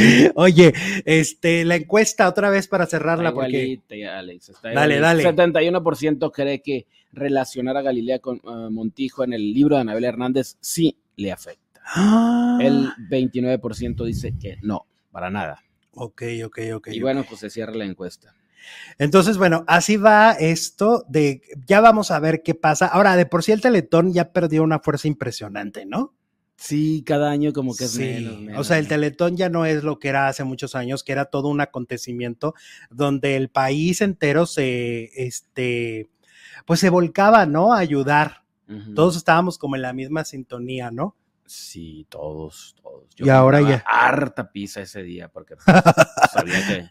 Oye, 0.34 0.72
este, 1.04 1.64
la 1.64 1.76
encuesta 1.76 2.28
otra 2.28 2.50
vez 2.50 2.68
para 2.68 2.84
Está 2.84 2.98
cerrarla, 2.98 3.32
porque 3.32 3.50
igualita, 3.50 3.96
ya, 3.96 4.18
Alex, 4.18 4.50
está 4.50 4.72
Dale, 4.72 4.98
dale. 4.98 5.24
71% 5.24 6.30
cree 6.32 6.60
que 6.60 6.86
relacionar 7.12 7.76
a 7.76 7.82
Galilea 7.82 8.18
con 8.20 8.36
eh, 8.38 8.70
Montijo 8.70 9.24
en 9.24 9.32
el 9.32 9.52
libro 9.52 9.76
de 9.76 9.82
Anabel 9.82 10.04
Hernández 10.04 10.56
sí 10.60 10.96
le 11.16 11.32
afecta. 11.32 11.80
¡Ah! 11.84 12.58
El 12.60 12.88
29% 13.10 14.04
dice 14.04 14.34
que 14.40 14.58
no, 14.62 14.86
para 15.10 15.30
nada. 15.30 15.62
Ok, 15.92 16.22
ok, 16.44 16.58
ok. 16.74 16.88
Y 16.92 17.00
bueno, 17.00 17.24
pues 17.28 17.40
se 17.40 17.50
cierra 17.50 17.74
la 17.74 17.84
encuesta. 17.84 18.34
Entonces, 18.98 19.38
bueno, 19.38 19.64
así 19.66 19.96
va 19.96 20.32
esto 20.32 21.04
de, 21.08 21.42
ya 21.66 21.80
vamos 21.80 22.10
a 22.10 22.20
ver 22.20 22.42
qué 22.42 22.54
pasa. 22.54 22.86
Ahora, 22.86 23.16
de 23.16 23.26
por 23.26 23.42
sí 23.42 23.52
el 23.52 23.60
Teletón 23.60 24.12
ya 24.12 24.32
perdió 24.32 24.62
una 24.62 24.78
fuerza 24.78 25.08
impresionante, 25.08 25.86
¿no? 25.86 26.14
Sí, 26.60 27.02
cada 27.06 27.30
año 27.30 27.54
como 27.54 27.74
que 27.74 27.84
es 27.84 27.92
Sí, 27.92 28.00
menos, 28.00 28.38
menos, 28.38 28.60
o 28.60 28.64
sea, 28.64 28.76
el. 28.76 28.86
Teletón 28.86 29.34
ya 29.34 29.48
no 29.48 29.64
es 29.64 29.82
lo 29.82 29.98
que 29.98 30.08
era 30.08 30.28
hace 30.28 30.44
muchos 30.44 30.74
años, 30.74 31.02
que 31.02 31.12
era 31.12 31.24
todo 31.24 31.48
un 31.48 31.62
acontecimiento 31.62 32.54
donde 32.90 33.36
el 33.36 33.48
país 33.48 34.02
entero 34.02 34.44
se, 34.44 35.04
este, 35.14 36.10
pues 36.66 36.78
se 36.80 36.90
volcaba, 36.90 37.46
¿no? 37.46 37.72
A 37.72 37.78
ayudar. 37.78 38.44
Todos 38.94 39.16
estábamos 39.16 39.56
como 39.56 39.74
en 39.74 39.82
la 39.82 39.94
misma 39.94 40.22
sintonía, 40.24 40.90
¿no? 40.90 41.16
Sí, 41.46 42.06
todos, 42.10 42.76
todos. 42.80 43.06
Y 43.16 43.30
ahora 43.30 43.62
ya. 43.62 43.82
Harta 43.86 44.52
pizza 44.52 44.82
ese 44.82 45.02
día 45.02 45.28
porque 45.28 45.56
pues, 45.56 45.64
sabía 46.30 46.68
que 46.68 46.90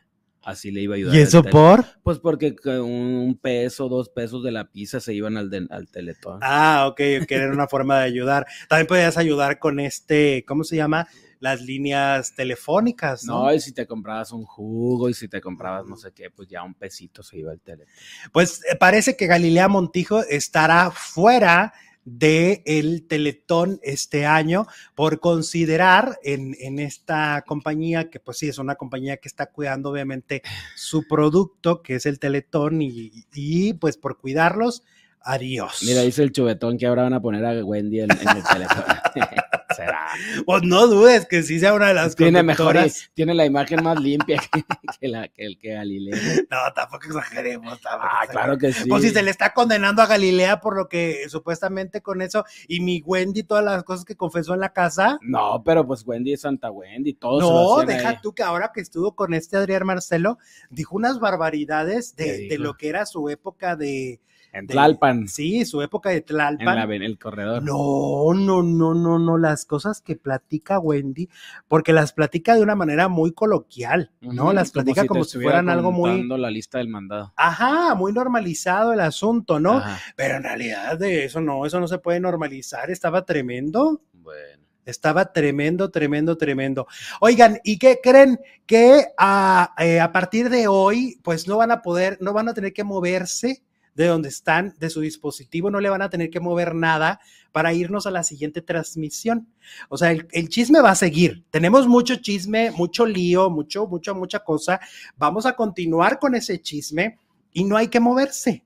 así 0.50 0.72
le 0.72 0.82
iba 0.82 0.96
a 0.96 0.98
ayudar. 0.98 1.16
¿Y 1.16 1.20
eso 1.20 1.44
por? 1.44 1.86
Pues 2.04 2.20
porque 2.20 2.56
con 2.56 2.80
un 2.82 3.38
peso, 3.38 3.88
dos 3.90 4.10
pesos 4.10 4.44
de 4.44 4.52
la 4.52 4.70
pizza 4.70 5.00
se 5.00 5.14
iban 5.14 5.38
al, 5.38 5.50
de- 5.50 5.68
al 5.70 5.88
teletón. 5.90 6.40
Ah, 6.42 6.88
ok, 6.90 6.98
que 6.98 7.36
era 7.36 7.52
una 7.52 7.68
forma 7.68 8.00
de 8.00 8.06
ayudar. 8.06 8.46
También 8.68 8.88
podías 8.88 9.18
ayudar 9.18 9.60
con 9.60 9.80
este, 9.80 10.44
¿cómo 10.48 10.64
se 10.64 10.76
llama? 10.76 11.08
Las 11.40 11.62
líneas 11.62 12.36
telefónicas, 12.36 13.24
¿no? 13.24 13.44
No, 13.46 13.54
y 13.54 13.62
si 13.62 13.72
te 13.74 13.88
comprabas 13.88 14.32
un 14.34 14.44
jugo 14.44 15.08
y 15.08 15.14
si 15.14 15.28
te 15.30 15.40
comprabas 15.40 15.86
no 15.86 15.96
sé 15.96 16.12
qué, 16.12 16.30
pues 16.30 16.50
ya 16.50 16.64
un 16.64 16.74
pesito 16.74 17.24
se 17.24 17.38
iba 17.38 17.52
al 17.52 17.62
teletón. 17.62 17.94
Pues 18.34 18.62
eh, 18.70 18.76
parece 18.76 19.16
que 19.16 19.26
Galilea 19.28 19.68
Montijo 19.70 20.22
estará 20.24 20.92
fuera 20.92 21.72
de 22.18 22.64
el 22.66 23.06
Teletón 23.08 23.80
este 23.84 24.26
año 24.26 24.66
por 24.96 25.20
considerar 25.20 26.20
en, 26.24 26.56
en 26.60 26.80
esta 26.80 27.44
compañía, 27.46 28.10
que 28.10 28.20
pues 28.20 28.38
sí, 28.38 28.50
es 28.50 28.58
una 28.58 28.76
compañía 28.76 29.18
que 29.18 29.28
está 29.28 29.48
cuidando 29.48 29.92
obviamente 29.92 30.42
su 30.76 31.08
producto, 31.08 31.82
que 31.82 31.96
es 31.96 32.06
el 32.06 32.20
Teletón, 32.20 32.82
y, 32.82 33.12
y, 33.34 33.74
pues 33.74 33.98
por 33.98 34.18
cuidarlos, 34.18 34.84
adiós. 35.22 35.80
Mira, 35.86 36.02
dice 36.02 36.24
el 36.24 36.32
chubetón 36.32 36.78
que 36.78 36.88
ahora 36.88 37.04
van 37.04 37.14
a 37.14 37.22
poner 37.22 37.46
a 37.46 37.64
Wendy 37.64 38.02
en, 38.02 38.12
en 38.12 38.38
el 38.38 38.44
teletón. 38.44 38.84
será. 39.76 40.08
Pues 40.46 40.64
no 40.64 40.88
dudes 40.88 41.26
que 41.26 41.44
sí 41.44 41.60
sea 41.60 41.74
una 41.74 41.88
de 41.90 41.94
las 41.94 42.16
Tiene 42.16 42.44
mejor, 42.44 42.78
tiene 43.14 43.34
la 43.34 43.46
imagen 43.46 43.84
más 43.84 44.00
limpia 44.00 44.42
que, 44.52 44.64
que 45.00 45.08
la, 45.08 45.28
que 45.28 45.46
el 45.46 45.58
que 45.60 45.74
Galileo. 45.74 46.16
No, 46.50 46.58
tampoco 46.76 47.06
exageremos. 47.08 47.80
tampoco 47.82 48.10
Ah, 48.12 48.24
exageremos. 48.24 48.32
claro 48.32 48.58
que 48.58 48.74
sí. 48.74 48.90
Pues 48.90 49.04
si 49.04 49.10
se 49.10 49.24
le 49.24 49.32
está 49.32 49.54
condenando 49.54 50.02
a 50.02 50.08
Galilea 50.08 50.60
por 50.62 50.76
lo 50.76 50.88
que 50.90 51.28
supuestamente 51.30 52.02
con 52.02 52.22
eso 52.22 52.46
y 52.68 52.80
mi 52.82 53.02
Wendy, 53.06 53.44
todas 53.44 53.64
las 53.64 53.84
cosas 53.84 54.06
que 54.06 54.16
confesó 54.16 54.54
en 54.54 54.60
la 54.62 54.74
casa. 54.74 55.18
No, 55.22 55.62
pero 55.64 55.86
pues 55.86 56.04
Wendy 56.06 56.34
es 56.34 56.42
Santa 56.42 56.72
Wendy, 56.72 57.18
lo 57.22 57.40
No, 57.40 57.86
deja 57.86 58.10
ahí. 58.10 58.18
tú 58.22 58.34
que 58.34 58.44
ahora 58.44 58.72
que 58.74 58.82
estuvo 58.82 59.16
con 59.16 59.34
este 59.34 59.58
Adrián 59.58 59.86
Marcelo, 59.86 60.38
dijo 60.70 60.96
unas 60.96 61.20
barbaridades 61.20 62.14
¿Qué 62.18 62.24
de, 62.24 62.48
de 62.50 62.58
lo 62.58 62.76
que 62.76 62.90
era 62.90 63.06
su 63.06 63.30
época 63.30 63.76
de. 63.76 64.20
En 64.52 64.66
de- 64.68 64.74
Tlalpan, 64.74 65.28
Sí, 65.28 65.64
su 65.66 65.82
época 65.82 66.10
de 66.10 66.18
en, 66.18 66.24
Tlalpan. 66.24 66.76
la, 66.90 66.96
en 66.96 67.04
el 67.04 67.18
corredor. 67.20 67.62
No, 67.64 68.34
no, 68.34 68.64
no, 68.64 68.94
no, 68.94 69.20
no, 69.20 69.38
las 69.38 69.66
cosas 69.66 70.02
que 70.02 70.16
platica 70.16 70.80
Wendy, 70.80 71.30
porque 71.68 71.94
las 71.94 72.14
platica 72.14 72.56
de 72.56 72.62
una 72.64 72.76
manera 72.76 73.08
muy 73.08 73.32
coloquial, 73.34 74.12
¿no? 74.22 74.52
Las 74.54 74.72
platica 74.72 75.06
como, 75.06 75.24
si 75.24 75.40
fueran 75.40 75.70
algo 75.70 75.92
muy, 75.92 76.28
la 76.28 76.50
lista 76.50 76.80
del 76.80 76.88
mandado. 76.90 77.34
ajá, 77.36 77.94
muy 77.96 78.12
normalizado 78.14 78.94
el 78.94 79.02
asunto, 79.02 79.60
¿no? 79.60 79.78
Ajá, 79.78 80.00
Pero 80.16 80.38
en 80.38 80.44
realidad 80.44 80.98
de 80.98 81.26
eso 81.26 81.42
no, 81.42 81.66
eso 81.66 81.80
no 81.80 81.88
se 81.88 82.00
puede 82.00 82.20
normalizar, 82.20 82.90
estaba 82.90 83.26
tremendo. 83.26 84.02
Bueno. 84.14 84.60
Estaba 84.86 85.32
tremendo, 85.32 85.92
tremendo, 85.92 86.36
tremendo. 86.36 86.88
Oigan, 87.22 87.60
¿y 87.64 87.78
qué 87.78 88.00
creen? 88.02 88.40
Que 88.66 89.06
a, 89.20 89.76
eh, 89.78 90.00
a 90.00 90.12
partir 90.12 90.50
de 90.50 90.68
hoy, 90.68 91.20
pues 91.22 91.48
no 91.48 91.58
van 91.58 91.70
a 91.70 91.84
poder, 91.84 92.18
no 92.22 92.34
van 92.34 92.50
a 92.50 92.56
tener 92.56 92.74
que 92.74 92.84
moverse 92.84 93.62
de 94.00 94.08
donde 94.08 94.30
están, 94.30 94.74
de 94.80 94.90
su 94.90 95.02
dispositivo, 95.02 95.70
no 95.70 95.82
le 95.82 95.90
van 95.90 96.02
a 96.02 96.10
tener 96.10 96.30
que 96.30 96.40
mover 96.40 96.74
nada 96.74 97.20
para 97.52 97.74
irnos 97.74 98.08
a 98.08 98.12
la 98.12 98.24
siguiente 98.24 98.62
transmisión. 98.62 99.50
O 99.90 99.98
sea, 99.98 100.14
el, 100.14 100.26
el 100.32 100.48
chisme 100.48 100.80
va 100.80 100.92
a 100.92 100.96
seguir. 100.96 101.44
Tenemos 101.52 101.86
mucho 101.86 102.16
chisme, 102.16 102.72
mucho 102.72 103.06
lío, 103.06 103.50
mucho, 103.50 103.88
mucho, 103.88 104.16
mucha 104.16 104.40
cosa. 104.40 104.80
Vamos 105.18 105.46
a 105.46 105.54
continuar 105.54 106.18
con 106.18 106.34
ese 106.34 106.62
chisme 106.62 107.18
y 107.52 107.66
no 107.66 107.76
hay 107.76 107.90
que 107.90 108.00
moverse. 108.00 108.64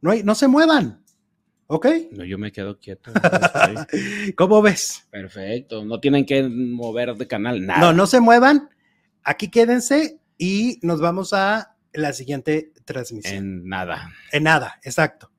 No, 0.00 0.12
hay, 0.12 0.22
no 0.22 0.34
se 0.34 0.48
muevan. 0.48 1.04
¿Ok? 1.66 1.88
No, 2.12 2.24
yo 2.24 2.38
me 2.38 2.50
quedo 2.50 2.78
quieto. 2.78 3.12
¿Cómo 4.38 4.62
ves? 4.62 5.06
Perfecto. 5.10 5.84
No 5.84 6.00
tienen 6.00 6.24
que 6.24 6.44
mover 6.44 7.14
de 7.14 7.26
canal, 7.26 7.66
nada. 7.66 7.78
No, 7.78 7.92
no 7.92 8.06
se 8.06 8.20
muevan. 8.20 8.70
Aquí 9.22 9.50
quédense 9.50 10.18
y 10.38 10.78
nos 10.80 11.02
vamos 11.02 11.34
a 11.34 11.71
la 11.92 12.12
siguiente 12.12 12.72
transmisión. 12.84 13.34
En, 13.34 13.62
En 13.62 13.68
nada. 13.68 14.12
nada, 14.40 14.80
exacto. 14.82 15.31